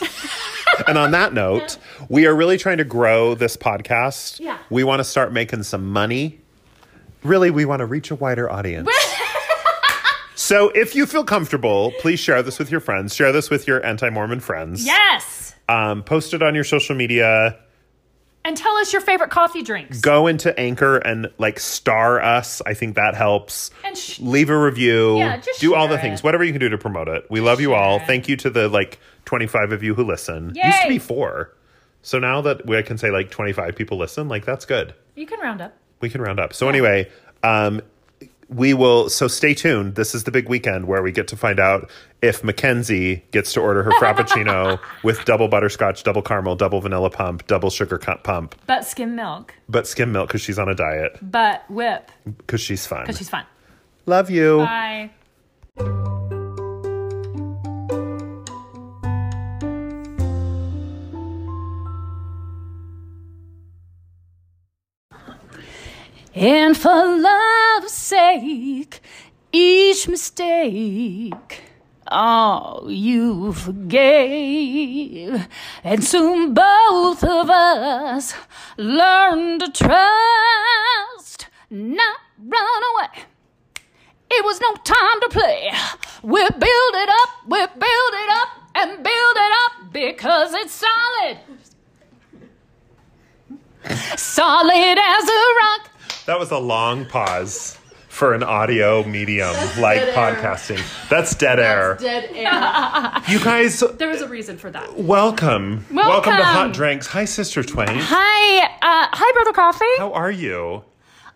and 0.87 0.97
on 0.97 1.11
that 1.11 1.33
note, 1.33 1.77
we 2.09 2.25
are 2.25 2.35
really 2.35 2.57
trying 2.57 2.77
to 2.77 2.83
grow 2.83 3.35
this 3.35 3.57
podcast. 3.57 4.39
Yeah. 4.39 4.57
We 4.69 4.83
want 4.83 4.99
to 4.99 5.03
start 5.03 5.31
making 5.31 5.63
some 5.63 5.89
money. 5.91 6.39
Really, 7.23 7.51
we 7.51 7.65
want 7.65 7.79
to 7.79 7.85
reach 7.85 8.11
a 8.11 8.15
wider 8.15 8.51
audience. 8.51 8.89
so 10.35 10.69
if 10.69 10.95
you 10.95 11.05
feel 11.05 11.23
comfortable, 11.23 11.93
please 11.99 12.19
share 12.19 12.41
this 12.43 12.59
with 12.59 12.71
your 12.71 12.79
friends. 12.79 13.15
Share 13.15 13.31
this 13.31 13.49
with 13.49 13.67
your 13.67 13.85
anti 13.85 14.09
Mormon 14.09 14.39
friends. 14.39 14.85
Yes. 14.85 15.55
Um, 15.69 16.03
post 16.03 16.33
it 16.33 16.41
on 16.41 16.55
your 16.55 16.63
social 16.63 16.95
media. 16.95 17.57
And 18.43 18.57
tell 18.57 18.75
us 18.77 18.91
your 18.91 19.01
favorite 19.01 19.29
coffee 19.29 19.61
drinks. 19.61 20.01
Go 20.01 20.25
into 20.27 20.57
Anchor 20.59 20.97
and 20.97 21.27
like 21.37 21.59
star 21.59 22.21
us. 22.21 22.61
I 22.65 22.73
think 22.73 22.95
that 22.95 23.13
helps. 23.15 23.69
And 23.85 23.95
sh- 23.95 24.19
Leave 24.19 24.49
a 24.49 24.57
review. 24.59 25.17
Yeah, 25.17 25.37
just 25.37 25.59
do 25.61 25.75
all 25.75 25.87
the 25.87 25.95
share 25.95 26.01
things. 26.01 26.23
Whatever 26.23 26.43
you 26.43 26.51
can 26.51 26.59
do 26.59 26.69
to 26.69 26.77
promote 26.77 27.07
it. 27.07 27.25
We 27.29 27.39
love 27.39 27.61
you 27.61 27.73
all. 27.75 27.97
It. 27.97 28.07
Thank 28.07 28.27
you 28.27 28.35
to 28.37 28.49
the 28.49 28.67
like 28.67 28.99
25 29.25 29.71
of 29.71 29.83
you 29.83 29.93
who 29.93 30.03
listen. 30.03 30.53
Yay. 30.55 30.65
Used 30.65 30.81
to 30.81 30.87
be 30.89 30.99
four. 30.99 31.53
So 32.01 32.17
now 32.17 32.41
that 32.41 32.65
we 32.65 32.77
I 32.77 32.81
can 32.81 32.97
say 32.97 33.11
like 33.11 33.29
25 33.29 33.75
people 33.75 33.97
listen, 33.97 34.27
like 34.27 34.43
that's 34.43 34.65
good. 34.65 34.95
You 35.15 35.27
can 35.27 35.39
round 35.39 35.61
up. 35.61 35.77
We 35.99 36.09
can 36.09 36.21
round 36.21 36.39
up. 36.39 36.53
So 36.53 36.67
anyway, 36.67 37.11
um, 37.43 37.81
we 38.51 38.73
will. 38.73 39.09
So 39.09 39.27
stay 39.27 39.53
tuned. 39.53 39.95
This 39.95 40.13
is 40.13 40.25
the 40.25 40.31
big 40.31 40.47
weekend 40.49 40.85
where 40.85 41.01
we 41.01 41.11
get 41.11 41.27
to 41.29 41.37
find 41.37 41.59
out 41.59 41.89
if 42.21 42.43
Mackenzie 42.43 43.23
gets 43.31 43.53
to 43.53 43.61
order 43.61 43.81
her 43.81 43.91
frappuccino 43.91 44.79
with 45.03 45.23
double 45.25 45.47
butterscotch, 45.47 46.03
double 46.03 46.21
caramel, 46.21 46.55
double 46.55 46.81
vanilla 46.81 47.09
pump, 47.09 47.47
double 47.47 47.69
sugar 47.69 47.97
pump, 47.97 48.53
But 48.67 48.85
skim 48.85 49.15
milk. 49.15 49.53
but 49.69 49.87
skim 49.87 50.11
milk 50.11 50.27
because 50.27 50.41
she's 50.41 50.59
on 50.59 50.69
a 50.69 50.75
diet 50.75 51.17
But 51.21 51.63
whip. 51.71 52.11
because 52.25 52.61
she's 52.61 52.85
fun. 52.85 53.01
Because 53.03 53.17
she's 53.17 53.29
fun. 53.29 53.45
Love 54.05 54.29
you. 54.29 54.57
Bye. 54.57 55.09
And 66.33 66.77
for 66.77 67.17
love's 67.17 67.91
sake, 67.91 69.01
each 69.51 70.07
mistake, 70.07 71.63
all 72.07 72.89
you 72.89 73.51
forgave. 73.51 75.47
And 75.83 76.03
soon 76.03 76.53
both 76.53 77.23
of 77.23 77.49
us 77.49 78.33
learned 78.77 79.59
to 79.59 79.71
trust, 79.71 81.47
not 81.69 82.17
run 82.39 82.83
away. 82.95 83.23
It 84.29 84.45
was 84.45 84.61
no 84.61 84.73
time 84.75 85.21
to 85.23 85.29
play. 85.29 85.69
We 86.23 86.39
build 86.39 86.61
it 86.61 87.09
up, 87.09 87.29
we 87.45 87.57
build 87.57 88.13
it 88.13 88.29
up, 88.29 88.47
and 88.75 89.03
build 89.03 89.35
it 89.35 89.51
up 89.65 89.91
because 89.91 90.53
it's 90.53 90.73
solid. 90.73 91.39
Solid 94.15 94.97
as 94.97 95.27
a 95.27 95.55
rock. 95.59 95.91
That 96.25 96.39
was 96.39 96.51
a 96.51 96.57
long 96.59 97.05
pause 97.05 97.77
for 98.07 98.33
an 98.33 98.43
audio 98.43 99.03
medium 99.03 99.53
like 99.79 99.99
dead 99.99 100.09
air. 100.09 100.13
podcasting. 100.35 101.09
That's 101.09 101.33
dead 101.35 101.59
air. 101.59 101.97
Dead 101.99 102.29
air. 102.33 103.23
You 103.27 103.43
guys, 103.43 103.79
There 103.79 104.09
was 104.09 104.21
a 104.21 104.27
reason 104.27 104.57
for 104.57 104.69
that. 104.71 104.97
welcome. 104.97 105.85
Welcome. 105.91 106.35
to 106.35 106.43
Hot 106.43 106.73
Drinks. 106.73 107.07
Hi, 107.07 107.25
Sister 107.25 107.63
Twain. 107.63 107.87
Hi, 107.89 108.65
uh, 108.65 109.07
hi, 109.11 109.31
brother 109.33 109.53
Coffee. 109.53 109.85
How 109.97 110.13
are 110.13 110.31
you? 110.31 110.83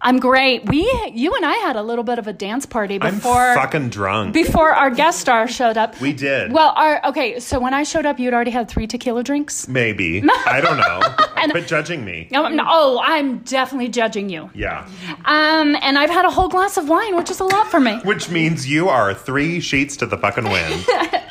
I'm 0.02 0.20
great. 0.20 0.68
We, 0.70 0.82
you 1.14 1.34
and 1.36 1.46
I 1.46 1.54
had 1.56 1.76
a 1.76 1.82
little 1.82 2.04
bit 2.04 2.20
of 2.20 2.28
a 2.28 2.34
dance 2.34 2.66
party 2.66 2.98
before 2.98 3.34
I'm 3.34 3.58
fucking 3.58 3.90
drunk. 3.90 4.34
before 4.34 4.72
our 4.72 4.90
guest 4.92 5.20
star 5.20 5.48
showed 5.48 5.78
up. 5.78 6.00
we 6.00 6.14
did. 6.14 6.52
Well, 6.52 6.74
our 6.76 7.04
okay. 7.08 7.40
So 7.40 7.60
when 7.60 7.74
I 7.74 7.84
showed 7.84 8.06
up, 8.06 8.20
you'd 8.20 8.34
already 8.34 8.52
had 8.52 8.68
three 8.70 8.88
tequila 8.88 9.24
drinks. 9.24 9.68
Maybe. 9.68 10.24
I 10.46 10.62
don't 10.62 10.78
know. 10.78 11.02
But 11.54 11.68
judging 11.68 12.04
me. 12.04 12.28
No, 12.32 12.48
no, 12.50 12.64
oh, 12.68 13.00
I'm 13.04 13.38
definitely 13.40 13.90
judging 13.90 14.30
you. 14.30 14.50
Yeah. 14.56 14.88
Um, 15.26 15.76
and 15.80 15.96
I've 15.96 16.10
had 16.10 16.26
a 16.26 16.32
whole 16.32 16.50
glass 16.50 16.76
of 16.76 16.90
wine, 16.90 17.16
which 17.16 17.30
is 17.30 17.40
a 17.40 17.44
lot 17.44 17.70
for 17.70 17.80
me. 17.80 18.00
Which 18.04 18.32
means 18.32 18.68
you 18.68 18.90
are 18.90 19.14
three 19.14 19.60
sheets 19.60 19.96
to 19.98 20.08
the 20.08 20.18
fucking 20.18 20.46
wind. 20.46 20.86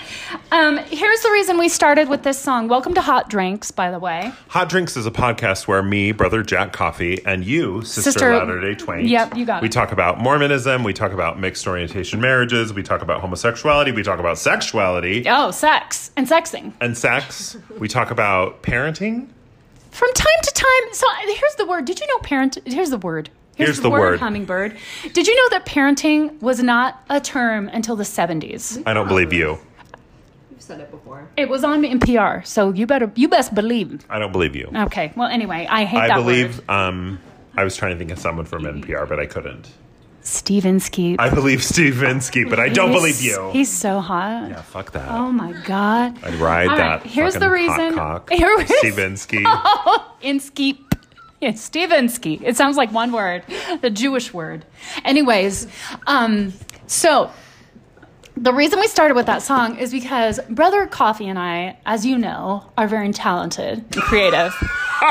Um, 0.52 0.78
here's 0.78 1.20
the 1.20 1.30
reason 1.32 1.58
we 1.58 1.68
started 1.68 2.08
with 2.08 2.22
this 2.22 2.38
song. 2.38 2.68
Welcome 2.68 2.94
to 2.94 3.00
Hot 3.00 3.28
Drinks, 3.28 3.72
by 3.72 3.90
the 3.90 3.98
way. 3.98 4.30
Hot 4.48 4.68
Drinks 4.68 4.96
is 4.96 5.04
a 5.04 5.10
podcast 5.10 5.66
where 5.66 5.82
me, 5.82 6.12
brother 6.12 6.44
Jack 6.44 6.72
Coffee, 6.72 7.24
and 7.26 7.44
you, 7.44 7.82
Sister, 7.82 8.02
Sister- 8.12 8.32
Latter 8.54 8.74
day 8.74 8.74
Twain. 8.78 9.06
Yep, 9.06 9.36
you 9.36 9.44
got 9.44 9.62
We 9.62 9.66
it. 9.66 9.68
We 9.70 9.72
talk 9.72 9.92
about 9.92 10.20
Mormonism, 10.20 10.84
we 10.84 10.92
talk 10.92 11.12
about 11.12 11.38
mixed 11.38 11.66
orientation 11.66 12.20
marriages, 12.20 12.72
we 12.72 12.82
talk 12.82 13.02
about 13.02 13.20
homosexuality, 13.20 13.92
we 13.92 14.02
talk 14.02 14.18
about 14.20 14.38
sexuality 14.38 15.24
Oh, 15.28 15.50
sex 15.50 16.10
and 16.16 16.26
sexing. 16.28 16.72
and 16.80 16.96
sex, 16.96 17.56
we 17.78 17.88
talk 17.88 18.10
about 18.10 18.62
parenting. 18.62 19.28
From 19.90 20.12
time 20.14 20.40
to 20.42 20.52
time, 20.54 20.92
so 20.92 21.06
here's 21.26 21.54
the 21.56 21.66
word. 21.66 21.84
Did 21.84 22.00
you 22.00 22.06
know 22.08 22.18
parent? 22.18 22.58
Here's 22.64 22.90
the 22.90 22.98
word. 22.98 23.30
Here's 23.56 23.78
the 23.80 23.88
word. 23.90 24.18
Hummingbird. 24.18 24.76
Did 25.12 25.26
you 25.28 25.36
know 25.36 25.48
that 25.50 25.64
parenting 25.64 26.40
was 26.42 26.60
not 26.60 27.00
a 27.08 27.20
term 27.20 27.68
until 27.68 27.94
the 27.94 28.02
70s? 28.02 28.82
I 28.84 28.92
don't 28.94 29.06
believe 29.06 29.32
you. 29.32 29.58
You've 30.50 30.60
said 30.60 30.80
it 30.80 30.90
before. 30.90 31.28
It 31.36 31.48
was 31.48 31.62
on 31.62 31.82
NPR, 31.84 32.44
so 32.44 32.72
you 32.72 32.86
better, 32.88 33.12
you 33.14 33.28
best 33.28 33.54
believe. 33.54 34.04
I 34.10 34.18
don't 34.18 34.32
believe 34.32 34.56
you. 34.56 34.68
Okay. 34.74 35.12
Well, 35.14 35.28
anyway, 35.28 35.68
I 35.70 35.84
hate 35.84 35.98
that. 35.98 36.04
I 36.04 36.08
that 36.08 36.16
believe 36.16 36.58
word. 36.58 36.70
um 36.70 37.18
I 37.56 37.64
was 37.64 37.76
trying 37.76 37.92
to 37.92 37.98
think 37.98 38.10
of 38.10 38.18
someone 38.18 38.46
from 38.46 38.64
NPR, 38.64 39.08
but 39.08 39.18
I 39.20 39.26
couldn't. 39.26 39.70
Steven 40.22 40.80
Skeet. 40.80 41.20
I 41.20 41.28
believe 41.28 41.62
Steve 41.62 41.94
Vinsky, 41.96 42.48
but 42.48 42.58
I 42.58 42.70
don't 42.70 42.90
He's- 42.90 43.00
believe 43.00 43.20
you. 43.20 43.50
He's 43.52 43.70
so 43.70 44.00
hot. 44.00 44.48
yeah, 44.48 44.62
fuck 44.62 44.92
that. 44.92 45.10
Oh 45.10 45.30
my 45.30 45.52
god. 45.66 46.16
I'd 46.24 46.34
ride 46.36 46.68
All 46.68 46.76
that. 46.76 47.00
right, 47.02 47.10
here's 47.10 47.34
the 47.34 47.40
fucking 47.40 47.52
reason- 47.52 47.92
Hot 47.94 48.26
cock. 48.26 48.30
Here 48.32 48.58
is- 48.58 48.78
Steve 48.78 48.94
Vinsky. 48.94 50.02
Inskeep. 50.22 50.94
It's 51.42 51.68
Stevensky. 51.68 52.40
It 52.42 52.56
sounds 52.56 52.78
like 52.78 52.90
one 52.90 53.12
word, 53.12 53.42
the 53.82 53.90
Jewish 53.90 54.32
word. 54.32 54.64
Anyways, 55.04 55.66
um, 56.06 56.54
so 56.86 57.30
the 58.34 58.52
reason 58.54 58.80
we 58.80 58.86
started 58.88 59.14
with 59.14 59.26
that 59.26 59.42
song 59.42 59.76
is 59.76 59.92
because 59.92 60.40
Brother 60.48 60.86
Coffee 60.86 61.28
and 61.28 61.38
I, 61.38 61.76
as 61.84 62.06
you 62.06 62.16
know, 62.16 62.72
are 62.78 62.88
very 62.88 63.12
talented 63.12 63.84
and 63.92 63.94
creative. 64.02 64.54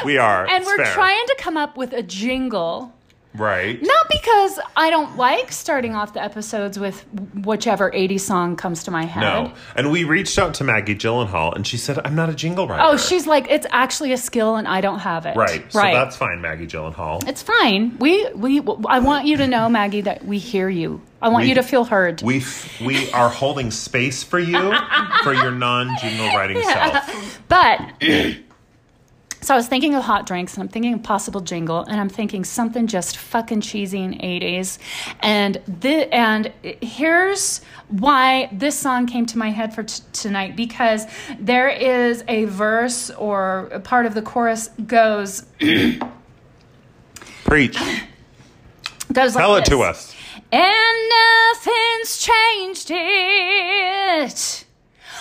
we 0.04 0.18
are. 0.18 0.46
and 0.46 0.62
It's 0.62 0.66
we're 0.66 0.84
fair. 0.84 0.92
trying 0.94 1.26
to 1.26 1.36
come 1.38 1.56
up 1.56 1.76
with 1.76 1.92
a 1.92 2.02
jingle. 2.02 2.92
Right. 3.32 3.80
Not 3.80 4.06
because 4.10 4.58
I 4.76 4.90
don't 4.90 5.16
like 5.16 5.52
starting 5.52 5.94
off 5.94 6.14
the 6.14 6.20
episodes 6.22 6.80
with 6.80 7.02
whichever 7.44 7.88
80 7.94 8.18
song 8.18 8.56
comes 8.56 8.82
to 8.84 8.90
my 8.90 9.04
head. 9.04 9.20
No. 9.20 9.52
And 9.76 9.92
we 9.92 10.02
reached 10.02 10.36
out 10.36 10.54
to 10.54 10.64
Maggie 10.64 10.96
Gyllenhaal 10.96 11.54
and 11.54 11.64
she 11.64 11.76
said, 11.76 12.00
I'm 12.04 12.16
not 12.16 12.28
a 12.28 12.34
jingle 12.34 12.66
writer. 12.66 12.82
Oh, 12.84 12.96
she's 12.96 13.28
like, 13.28 13.48
it's 13.48 13.68
actually 13.70 14.12
a 14.12 14.16
skill 14.16 14.56
and 14.56 14.66
I 14.66 14.80
don't 14.80 14.98
have 14.98 15.26
it. 15.26 15.36
Right. 15.36 15.64
So 15.72 15.78
right. 15.78 15.94
that's 15.94 16.16
fine, 16.16 16.40
Maggie 16.40 16.66
Gyllenhaal. 16.66 17.28
It's 17.28 17.40
fine. 17.40 17.96
We 17.98 18.28
we 18.34 18.62
I 18.88 18.98
want 18.98 19.26
you 19.26 19.36
to 19.36 19.46
know, 19.46 19.68
Maggie, 19.68 20.00
that 20.00 20.24
we 20.24 20.38
hear 20.38 20.68
you. 20.68 21.00
I 21.22 21.28
want 21.28 21.42
We- 21.44 21.50
you 21.50 21.54
to 21.54 21.62
feel 21.62 21.84
heard. 21.84 22.22
We 22.22 22.38
f- 22.38 22.80
we 22.80 23.12
are 23.12 23.28
holding 23.28 23.70
space 23.70 24.24
for 24.24 24.40
you 24.40 24.74
for 25.22 25.34
your 25.34 25.52
non 25.52 25.96
jingle 26.00 26.26
writing 26.36 26.60
self. 26.62 27.40
But 27.46 27.80
so 29.42 29.54
I 29.54 29.56
was 29.56 29.68
thinking 29.68 29.94
of 29.94 30.02
hot 30.02 30.26
drinks 30.26 30.54
and 30.54 30.62
I'm 30.62 30.68
thinking 30.68 30.92
of 30.94 31.02
possible 31.02 31.40
jingle 31.40 31.82
and 31.84 31.98
I'm 32.00 32.08
thinking 32.10 32.44
something 32.44 32.86
just 32.86 33.16
fucking 33.16 33.62
cheesy 33.62 34.02
in 34.02 34.12
80s. 34.14 34.78
And 35.20 35.60
the 35.66 36.12
and 36.14 36.52
here's 36.62 37.62
why 37.88 38.48
this 38.52 38.78
song 38.78 39.06
came 39.06 39.24
to 39.26 39.38
my 39.38 39.50
head 39.50 39.74
for 39.74 39.82
t- 39.82 40.02
tonight 40.12 40.56
because 40.56 41.06
there 41.38 41.68
is 41.68 42.22
a 42.28 42.44
verse 42.44 43.10
or 43.10 43.68
a 43.72 43.80
part 43.80 44.06
of 44.06 44.14
the 44.14 44.22
chorus 44.22 44.68
goes 44.86 45.44
Preach. 47.44 47.78
goes 49.12 49.34
like 49.34 49.42
Tell 49.42 49.56
it 49.56 49.64
to 49.66 49.80
us. 49.80 50.14
And 50.52 51.08
nothing's 51.08 52.18
changed 52.18 52.90
it. 52.90 54.64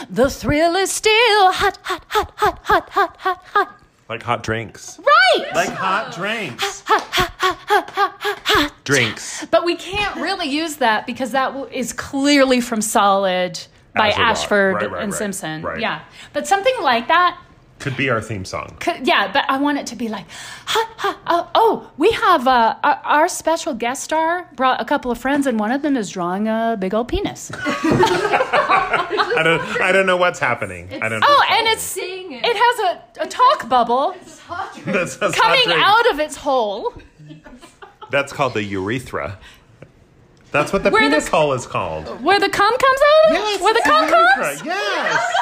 The 0.09 0.29
thrill 0.29 0.75
is 0.75 0.91
still 0.91 1.51
hot, 1.51 1.77
hot, 1.83 2.05
hot, 2.07 2.31
hot, 2.35 2.59
hot, 2.63 2.89
hot, 2.89 3.17
hot, 3.17 3.43
hot. 3.45 3.78
Like 4.09 4.23
hot 4.23 4.41
drinks. 4.41 4.99
Right. 4.99 5.53
Like 5.53 5.69
hot 5.69 6.13
drinks. 6.15 6.83
Drinks. 8.83 9.45
but 9.51 9.63
we 9.65 9.75
can't 9.75 10.15
really 10.15 10.47
use 10.47 10.77
that 10.77 11.05
because 11.05 11.31
that 11.31 11.53
is 11.71 11.93
clearly 11.93 12.59
from 12.59 12.81
Solid 12.81 13.59
by 13.93 14.09
As. 14.09 14.17
Ashford 14.17 14.75
Right, 14.75 14.91
right, 14.91 15.03
and 15.03 15.11
right. 15.11 15.17
Simpson. 15.17 15.61
Right. 15.61 15.79
Yeah. 15.79 16.01
But 16.33 16.47
something 16.47 16.73
like 16.81 17.07
that 17.07 17.39
Could 17.79 17.95
be 17.95 18.09
our 18.09 18.21
theme 18.21 18.45
song. 18.45 18.75
could, 18.79 19.07
yeah, 19.07 19.31
but 19.31 19.45
I 19.49 19.57
want 19.57 19.77
it 19.77 19.87
to 19.87 19.95
be 19.95 20.09
like, 20.09 20.25
hot, 20.65 20.87
hot, 20.97 21.17
oh, 21.27 21.49
oh, 21.55 21.91
we 21.97 22.11
have 22.11 22.45
uh, 22.47 22.75
our, 22.83 23.01
our 23.05 23.27
special 23.29 23.73
guest 23.73 24.03
star 24.03 24.49
brought 24.55 24.81
a 24.81 24.85
couple 24.85 25.11
of 25.11 25.17
friends, 25.17 25.47
and 25.47 25.57
one 25.57 25.71
of 25.71 25.81
them 25.81 25.95
is 25.95 26.09
drawing 26.09 26.47
a 26.47 26.77
big 26.77 26.93
old 26.93 27.07
penis. 27.07 27.51
I 27.55 29.41
don't 29.43 29.61
I 29.81 29.91
don't 29.91 30.05
know 30.05 30.17
what's 30.17 30.39
happening. 30.39 30.89
I 31.01 31.07
don't 31.09 31.21
know. 31.21 31.27
Oh, 31.29 31.45
and 31.49 31.67
it's 31.67 31.81
seeing 31.81 32.33
it. 32.33 32.45
it 32.45 32.55
has 32.57 32.79
a, 32.79 33.23
a 33.23 33.27
talk 33.27 33.69
bubble 33.69 34.11
That's, 34.85 35.15
that's 35.15 35.17
hot 35.19 35.33
coming 35.35 35.77
out 35.77 36.11
of 36.11 36.19
its 36.19 36.35
hole. 36.35 36.93
That's 38.11 38.33
called 38.33 38.55
the 38.55 38.63
urethra. 38.63 39.37
That's 40.51 40.73
what 40.73 40.83
the 40.83 40.89
Where 40.89 41.03
the- 41.03 41.09
penis 41.17 41.27
hole 41.27 41.53
is 41.53 41.67
called. 41.67 42.07
Where 42.23 42.39
the 42.39 42.49
cum 42.49 42.75
comes 42.77 42.99
out 43.11 43.55
of? 43.55 43.61
Where 43.61 43.73
the 43.73 43.81
cum 43.83 44.03
urethra. 44.09 44.43
comes? 44.45 44.65
Yes. 44.65 45.33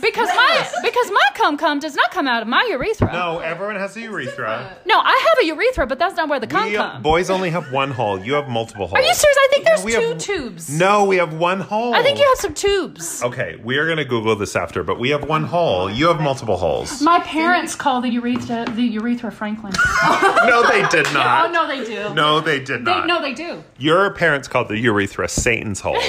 Because 0.00 0.28
my 0.28 0.68
because 0.82 1.10
my 1.10 1.28
cum 1.34 1.56
cum 1.56 1.78
does 1.78 1.94
not 1.94 2.10
come 2.10 2.28
out 2.28 2.42
of 2.42 2.48
my 2.48 2.66
urethra. 2.70 3.10
No, 3.12 3.38
everyone 3.38 3.76
has 3.76 3.96
a 3.96 4.00
urethra. 4.02 4.76
No, 4.84 4.98
I 5.00 5.28
have 5.34 5.44
a 5.44 5.46
urethra, 5.46 5.86
but 5.86 5.98
that's 5.98 6.14
not 6.16 6.28
where 6.28 6.38
the 6.40 6.46
cum 6.46 6.64
We, 6.68 6.76
uh, 6.76 6.90
comes. 6.92 7.02
boys 7.02 7.30
only 7.30 7.48
have 7.50 7.72
one 7.72 7.90
hole. 7.90 8.20
You 8.20 8.34
have 8.34 8.48
multiple 8.48 8.86
holes. 8.86 8.98
Are 8.98 9.02
you 9.02 9.14
serious? 9.14 9.36
I 9.38 9.48
think 9.50 9.64
there's 9.64 9.82
we 9.84 9.92
two 9.92 10.08
have- 10.10 10.18
tubes. 10.18 10.68
No, 10.78 11.04
we 11.04 11.16
have 11.16 11.32
one 11.34 11.60
hole. 11.60 11.94
I 11.94 12.02
think 12.02 12.18
you 12.18 12.26
have 12.28 12.36
some 12.38 12.52
tubes. 12.52 13.22
Okay, 13.22 13.58
we 13.64 13.78
are 13.78 13.86
going 13.86 13.96
to 13.96 14.04
Google 14.04 14.36
this 14.36 14.54
after, 14.56 14.82
but 14.82 14.98
we 14.98 15.08
have 15.10 15.24
one 15.26 15.44
hole. 15.44 15.90
You 15.90 16.08
have 16.08 16.20
multiple 16.20 16.56
holes. 16.58 17.00
My 17.00 17.20
parents 17.20 17.74
call 17.74 18.02
the 18.02 18.10
urethra 18.10 18.66
the 18.74 18.82
urethra 18.82 19.32
Franklin. 19.32 19.72
no, 20.46 20.66
they 20.68 20.86
did 20.88 21.06
not. 21.14 21.46
oh 21.48 21.50
not. 21.50 21.52
no, 21.52 21.66
they 21.66 21.82
do. 21.84 22.14
No, 22.14 22.40
they 22.40 22.60
did 22.60 22.82
not. 22.82 22.92
They, 23.02 23.06
not. 23.06 23.06
no, 23.06 23.22
they 23.22 23.32
do. 23.34 23.62
Your 23.78 24.10
parents 24.12 24.48
called 24.54 24.68
the 24.68 24.78
urethra 24.78 25.28
Satan's 25.28 25.80
hole. 25.80 25.98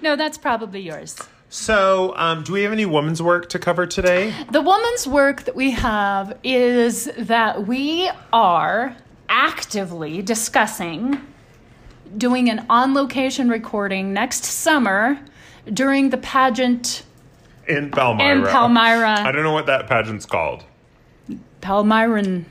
No, 0.00 0.14
that's 0.14 0.38
probably 0.38 0.80
yours. 0.80 1.16
so, 1.48 2.14
um, 2.16 2.44
do 2.44 2.52
we 2.52 2.62
have 2.62 2.70
any 2.70 2.86
woman's 2.86 3.20
work 3.20 3.48
to 3.48 3.58
cover 3.58 3.84
today? 3.84 4.32
The 4.52 4.60
woman's 4.60 5.08
work 5.08 5.42
that 5.42 5.56
we 5.56 5.72
have 5.72 6.38
is 6.44 7.10
that 7.18 7.66
we 7.66 8.08
are 8.32 8.94
actively 9.28 10.22
discussing 10.22 11.20
doing 12.16 12.48
an 12.48 12.64
on 12.70 12.94
location 12.94 13.48
recording 13.48 14.12
next 14.12 14.44
summer 14.44 15.18
during 15.72 16.10
the 16.10 16.18
pageant 16.18 17.02
In 17.66 17.90
Palmyra. 17.90 18.30
in 18.30 18.44
Palmyra. 18.46 19.20
I 19.26 19.32
don't 19.32 19.42
know 19.42 19.52
what 19.52 19.66
that 19.66 19.88
pageant's 19.88 20.26
called. 20.26 20.62
Palmyran. 21.60 22.44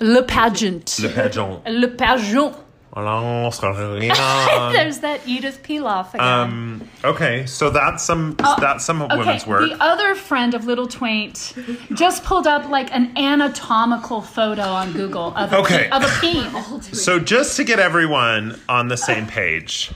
Le 0.00 0.22
pageant. 0.22 0.98
Le 1.00 1.08
pageant. 1.08 1.64
Le 1.66 1.88
pageant. 1.88 2.56
There's 2.94 3.60
There's 4.72 4.98
that 5.00 5.20
Edith 5.26 5.62
Piaf 5.62 6.14
again. 6.14 6.20
Um, 6.26 6.88
okay, 7.04 7.44
so 7.46 7.70
that's 7.70 8.02
some 8.04 8.36
that's 8.60 8.84
some 8.84 9.02
Okay, 9.02 9.16
women's 9.16 9.46
work. 9.46 9.68
the 9.68 9.76
other 9.82 10.14
friend 10.14 10.54
of 10.54 10.64
Little 10.66 10.86
Twaint 10.86 11.52
just 11.96 12.22
pulled 12.24 12.46
up 12.46 12.68
like 12.68 12.92
an 12.94 13.16
anatomical 13.18 14.22
photo 14.22 14.62
on 14.62 14.92
Google 14.92 15.36
of 15.36 15.52
a, 15.52 15.56
Okay. 15.58 15.90
of 15.90 16.02
a 16.02 16.20
peen. 16.20 16.44
So 16.94 17.18
just 17.18 17.56
to 17.56 17.64
get 17.64 17.78
everyone 17.80 18.60
on 18.68 18.88
the 18.88 18.96
same 18.96 19.26
page, 19.26 19.90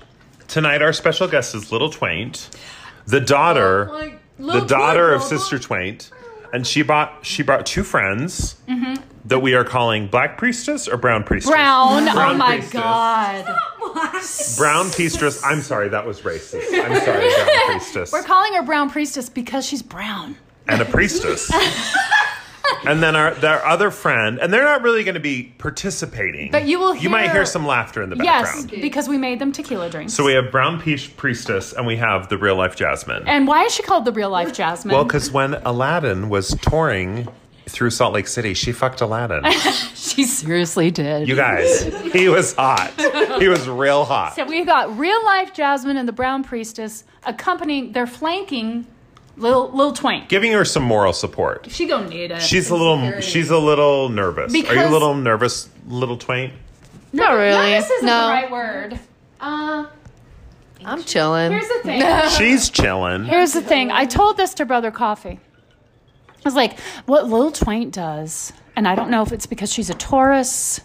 tonight 0.48 0.82
our 0.82 0.92
special 0.92 1.28
guest 1.28 1.54
is 1.54 1.70
Little 1.70 1.90
Twaint, 1.90 2.48
the 3.06 3.20
daughter, 3.20 3.88
Like, 3.92 4.18
the 4.38 4.42
little 4.44 4.66
daughter 4.66 5.12
of 5.12 5.22
Sister 5.22 5.58
Twaint, 5.58 6.10
and 6.52 6.66
she 6.66 6.82
bought 6.82 7.18
she 7.24 7.42
brought 7.42 7.66
two 7.66 7.82
friends 7.82 8.56
Mm-hmm. 8.68 8.94
that 9.26 9.40
we 9.40 9.54
are 9.54 9.64
calling 9.64 10.06
Black 10.08 10.36
Priestess 10.38 10.88
or 10.88 10.96
Brown 10.96 11.24
Priestess. 11.24 11.50
Brown. 11.50 12.08
oh 12.08 12.12
Brown 12.14 12.38
my 12.38 12.56
priestess. 12.56 12.72
god. 12.80 13.56
Brown 14.58 14.90
Priestess. 14.90 15.42
I'm 15.44 15.60
sorry, 15.62 15.88
that 15.88 16.06
was 16.06 16.20
racist. 16.22 16.64
I'm 16.72 17.00
sorry, 17.00 17.28
Brown 17.34 17.66
Priestess 17.66 18.12
We're 18.12 18.22
calling 18.22 18.54
her 18.54 18.62
Brown 18.62 18.90
Priestess 18.90 19.28
because 19.28 19.64
she's 19.66 19.82
brown. 19.82 20.36
and 20.68 20.80
a 20.82 20.84
priestess. 20.84 21.50
and 22.86 23.02
then 23.02 23.16
our 23.16 23.34
their 23.34 23.64
other 23.64 23.90
friend, 23.90 24.38
and 24.38 24.52
they're 24.52 24.64
not 24.64 24.82
really 24.82 25.04
going 25.04 25.14
to 25.14 25.20
be 25.20 25.52
participating. 25.58 26.50
But 26.50 26.66
you 26.66 26.78
will 26.78 26.94
You 26.94 27.08
might 27.10 27.24
hear- 27.24 27.32
hear 27.34 27.44
some 27.46 27.66
laughter 27.66 28.02
in 28.02 28.10
the 28.10 28.16
background. 28.16 28.46
yes, 28.46 28.60
background. 28.62 28.82
because 28.82 29.08
we 29.08 29.18
made 29.18 29.38
them 29.38 29.52
tequila 29.52 29.90
drinks. 29.90 30.14
So 30.14 30.24
we 30.24 30.32
have 30.34 30.50
Brown 30.50 30.80
Peach 30.80 31.16
Priestess, 31.16 31.72
and 31.72 31.86
we 31.86 31.96
have 31.96 32.28
the 32.28 32.38
real 32.38 32.56
life 32.56 32.76
Jasmine. 32.76 33.26
and 33.26 33.46
why 33.46 33.64
is 33.64 33.74
she 33.74 33.82
called 33.82 34.04
the 34.04 34.12
real 34.12 34.30
life 34.30 34.52
Jasmine? 34.52 34.94
well, 34.94 35.04
because 35.04 35.30
when 35.30 35.54
Aladdin 35.64 36.28
was 36.28 36.50
touring 36.62 37.28
through 37.66 37.90
Salt 37.90 38.14
Lake 38.14 38.26
City, 38.28 38.54
she 38.54 38.72
fucked 38.72 39.00
Aladdin. 39.02 39.44
she 39.94 40.24
seriously 40.24 40.90
did. 40.90 41.28
You 41.28 41.36
guys, 41.36 41.82
he 42.12 42.28
was 42.28 42.54
hot. 42.54 42.92
He 43.40 43.46
was 43.48 43.68
real 43.68 44.04
hot. 44.06 44.34
So 44.36 44.44
we 44.46 44.64
got 44.64 44.96
real 44.98 45.22
life 45.24 45.52
Jasmine 45.52 45.96
and 45.98 46.08
the 46.08 46.12
Brown 46.12 46.42
Priestess 46.44 47.04
accompanying. 47.26 47.92
They're 47.92 48.06
flanking 48.06 48.86
Lil 49.38 49.70
Lil 49.72 49.92
Twain. 49.92 50.24
Giving 50.28 50.52
her 50.52 50.64
some 50.64 50.82
moral 50.82 51.12
support. 51.12 51.66
She 51.70 51.86
gonna 51.86 52.08
need 52.08 52.30
it. 52.30 52.42
She's 52.42 52.70
a 52.70 52.74
little. 52.76 52.96
Considering- 52.96 53.22
She's 53.22 53.50
a 53.50 53.58
little 53.58 54.08
nervous. 54.08 54.52
Are 54.52 54.56
you 54.56 54.62
a 54.64 54.68
Because- 54.68 54.90
little 54.90 55.14
nervous, 55.14 55.68
little 55.86 56.16
Twain? 56.16 56.52
not 57.12 57.32
really. 57.32 57.70
This 57.70 57.88
isn't 57.90 58.06
No. 58.06 58.26
the 58.26 58.32
right 58.32 58.50
word. 58.50 58.98
Uh, 59.40 59.84
I'm 60.84 61.02
chilling. 61.04 61.52
here's 61.52 61.68
the 61.68 61.80
thing. 61.82 62.28
She's 62.30 62.68
chilling. 62.70 63.24
Here's 63.24 63.52
the 63.52 63.62
thing. 63.62 63.90
I 63.90 64.04
told 64.04 64.36
this 64.36 64.54
to 64.54 64.64
Brother 64.66 64.90
Coffee. 64.90 65.40
I 66.28 66.40
was 66.44 66.54
like, 66.54 66.78
what 67.06 67.28
Lil 67.28 67.50
Twain 67.50 67.90
does, 67.90 68.52
and 68.76 68.86
I 68.86 68.94
don't 68.94 69.10
know 69.10 69.22
if 69.22 69.32
it's 69.32 69.46
because 69.46 69.72
she's 69.72 69.90
a 69.90 69.94
Taurus 69.94 70.80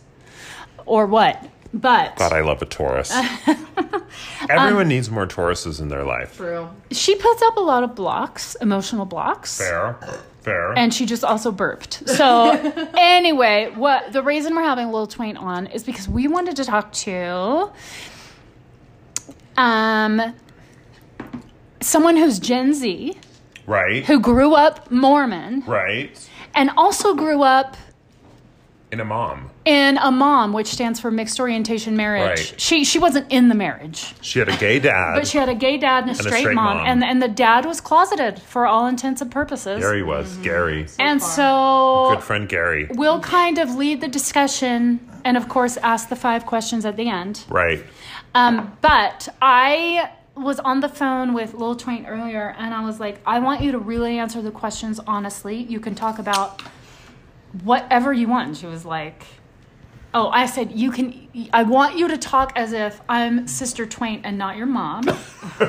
or 0.85 1.05
what, 1.05 1.43
but 1.73 2.15
God, 2.17 2.31
I 2.33 2.41
love 2.41 2.61
a 2.61 2.65
Taurus. 2.65 3.11
Everyone 4.49 4.87
needs 4.87 5.09
more 5.09 5.25
Tauruses 5.25 5.79
in 5.81 5.87
their 5.89 6.03
life. 6.03 6.37
True. 6.37 6.69
she 6.91 7.15
puts 7.15 7.41
up 7.41 7.57
a 7.57 7.61
lot 7.61 7.83
of 7.83 7.95
blocks, 7.95 8.55
emotional 8.61 9.05
blocks. 9.05 9.57
Fair, 9.57 9.97
fair. 10.41 10.73
And 10.77 10.93
she 10.93 11.05
just 11.05 11.23
also 11.23 11.51
burped. 11.51 12.07
So 12.07 12.51
anyway, 12.97 13.71
what 13.75 14.13
the 14.13 14.21
reason 14.21 14.55
we're 14.55 14.63
having 14.63 14.91
Lil 14.91 15.07
Twain 15.07 15.35
on 15.37 15.67
is 15.67 15.83
because 15.83 16.07
we 16.07 16.27
wanted 16.27 16.55
to 16.57 16.63
talk 16.65 16.91
to 16.93 17.71
um 19.57 20.33
someone 21.81 22.15
who's 22.17 22.39
Gen 22.39 22.73
Z, 22.73 23.17
right, 23.65 24.05
who 24.05 24.19
grew 24.19 24.53
up 24.55 24.89
Mormon, 24.91 25.63
right. 25.67 26.29
and 26.55 26.69
also 26.77 27.13
grew 27.13 27.43
up 27.43 27.75
In 28.91 28.99
a 28.99 29.05
mom, 29.05 29.49
in 29.65 29.97
a 29.97 30.11
mom, 30.11 30.53
which 30.53 30.67
stands 30.67 30.99
for 30.99 31.09
mixed 31.11 31.39
orientation 31.39 31.95
marriage. 31.95 32.51
Right. 32.51 32.61
She 32.61 32.83
she 32.83 32.99
wasn't 32.99 33.31
in 33.31 33.49
the 33.49 33.55
marriage, 33.55 34.13
she 34.21 34.39
had 34.39 34.49
a 34.49 34.57
gay 34.57 34.79
dad. 34.79 35.15
but 35.15 35.27
she 35.27 35.37
had 35.37 35.49
a 35.49 35.55
gay 35.55 35.77
dad 35.77 36.03
and 36.03 36.11
a, 36.11 36.15
straight, 36.15 36.39
straight 36.41 36.55
mom, 36.55 36.77
mom. 36.77 36.87
and 36.87 37.03
and 37.03 37.21
the 37.21 37.27
dad 37.27 37.65
was 37.65 37.79
closeted 37.81 38.41
for 38.41 38.65
all 38.65 38.87
intents 38.87 39.21
and 39.21 39.31
purposes. 39.31 39.79
Gary 39.79 40.03
was 40.03 40.35
Gary, 40.37 40.87
and 40.99 41.21
far. 41.21 41.29
so 42.09 42.15
good 42.15 42.23
friend 42.23 42.49
Gary. 42.49 42.87
we'll 42.91 43.19
kind 43.21 43.57
of 43.57 43.75
lead 43.75 44.01
the 44.01 44.07
discussion, 44.07 44.99
and 45.23 45.37
of 45.37 45.47
course, 45.49 45.77
ask 45.77 46.09
the 46.09 46.15
five 46.15 46.45
questions 46.45 46.85
at 46.85 46.97
the 46.97 47.09
end. 47.09 47.45
Right. 47.49 47.83
Um, 48.35 48.77
but 48.81 49.29
I 49.41 50.11
was 50.35 50.59
on 50.59 50.79
the 50.79 50.89
phone 50.89 51.33
with 51.33 51.53
Lil 51.53 51.75
Twain 51.75 52.05
earlier, 52.05 52.55
and 52.57 52.73
I 52.73 52.83
was 52.83 52.99
like, 52.99 53.21
I 53.25 53.39
want 53.39 53.61
you 53.61 53.71
to 53.73 53.79
really 53.79 54.17
answer 54.17 54.41
the 54.41 54.51
questions 54.51 54.99
honestly. 55.05 55.57
You 55.57 55.79
can 55.79 55.93
talk 55.95 56.17
about 56.19 56.61
whatever 57.63 58.11
you 58.11 58.27
want. 58.27 58.47
And 58.47 58.57
she 58.57 58.65
was 58.65 58.85
like, 58.85 59.25
Oh, 60.15 60.29
I 60.29 60.45
said, 60.45 60.71
you 60.73 60.91
can, 60.91 61.27
I 61.51 61.63
want 61.63 61.97
you 61.97 62.07
to 62.07 62.17
talk 62.17 62.53
as 62.55 62.71
if 62.71 63.01
I'm 63.09 63.47
Sister 63.47 63.85
Twain 63.87 64.21
and 64.23 64.37
not 64.37 64.57
your 64.57 64.67
mom. 64.67 65.07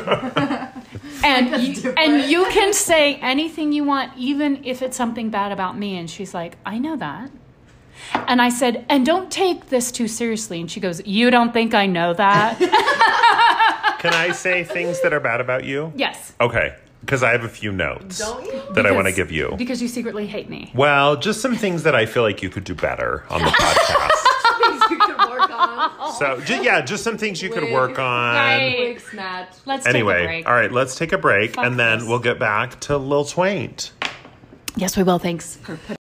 and, 1.25 1.63
you, 1.63 1.75
different. 1.75 1.99
and 1.99 2.31
you 2.31 2.45
can 2.51 2.75
say 2.75 3.17
anything 3.17 3.73
you 3.73 3.85
want, 3.85 4.13
even 4.19 4.63
if 4.65 4.83
it's 4.83 4.97
something 4.99 5.31
bad 5.31 5.51
about 5.51 5.79
me. 5.79 5.97
And 5.97 6.11
she's 6.11 6.35
like, 6.35 6.59
I 6.67 6.79
know 6.79 6.97
that. 6.97 7.31
And 8.13 8.43
I 8.43 8.51
said, 8.51 8.85
and 8.91 9.07
don't 9.07 9.31
take 9.31 9.71
this 9.71 9.91
too 9.91 10.09
seriously. 10.09 10.61
And 10.61 10.71
she 10.71 10.79
goes, 10.81 11.01
You 11.07 11.31
don't 11.31 11.53
think 11.53 11.73
I 11.73 11.87
know 11.87 12.13
that? 12.13 12.59
Can 14.01 14.13
I 14.13 14.33
say 14.33 14.63
things 14.65 15.01
that 15.03 15.15
are 15.15 15.21
bad 15.21 15.41
about 15.41 15.65
you? 15.65 15.93
yes. 15.97 16.35
Okay, 16.41 16.75
because 17.01 17.23
I 17.23 17.31
have 17.31 17.45
a 17.45 17.49
few 17.49 17.73
notes 17.73 18.19
Don't 18.19 18.45
you? 18.45 18.63
that 18.75 18.85
I 18.85 18.91
want 18.93 19.07
to 19.07 19.13
give 19.13 19.31
you. 19.33 19.55
Because 19.57 19.81
you 19.81 19.89
secretly 19.89 20.27
hate 20.27 20.51
me. 20.51 20.71
Well, 20.75 21.17
just 21.17 21.41
some 21.41 21.57
things 21.57 21.85
that 21.85 21.95
I 21.95 22.05
feel 22.05 22.23
like 22.23 22.43
you 22.43 22.51
could 22.51 22.65
do 22.65 22.75
better 22.75 23.25
on 23.31 23.41
the 23.41 23.47
podcast. 23.51 24.11
Things 25.89 25.99
you 26.01 26.01
could 26.01 26.01
work 26.01 26.01
on. 26.01 26.13
so, 26.15 26.41
ju- 26.45 26.63
yeah, 26.63 26.81
just 26.81 27.05
some 27.05 27.19
things 27.19 27.43
you 27.43 27.51
could 27.51 27.73
work 27.73 27.99
on. 27.99 28.35
Right. 28.35 28.77
Wig 28.79 29.01
snatch. 29.01 29.49
Let's 29.67 29.85
take 29.85 29.95
a 29.95 29.97
Anyway, 29.99 30.25
break. 30.27 30.49
all 30.49 30.55
right, 30.55 30.73
let's 30.73 30.97
take 30.97 31.13
a 31.13 31.19
break 31.19 31.55
Fuck 31.55 31.65
and 31.67 31.79
then 31.79 32.01
this. 32.01 32.09
we'll 32.09 32.19
get 32.19 32.39
back 32.39 32.81
to 32.81 32.97
Lil 32.97 33.25
Twain. 33.25 33.75
Yes, 34.77 34.97
we 34.97 35.03
will. 35.05 35.19
Thanks. 35.19 35.59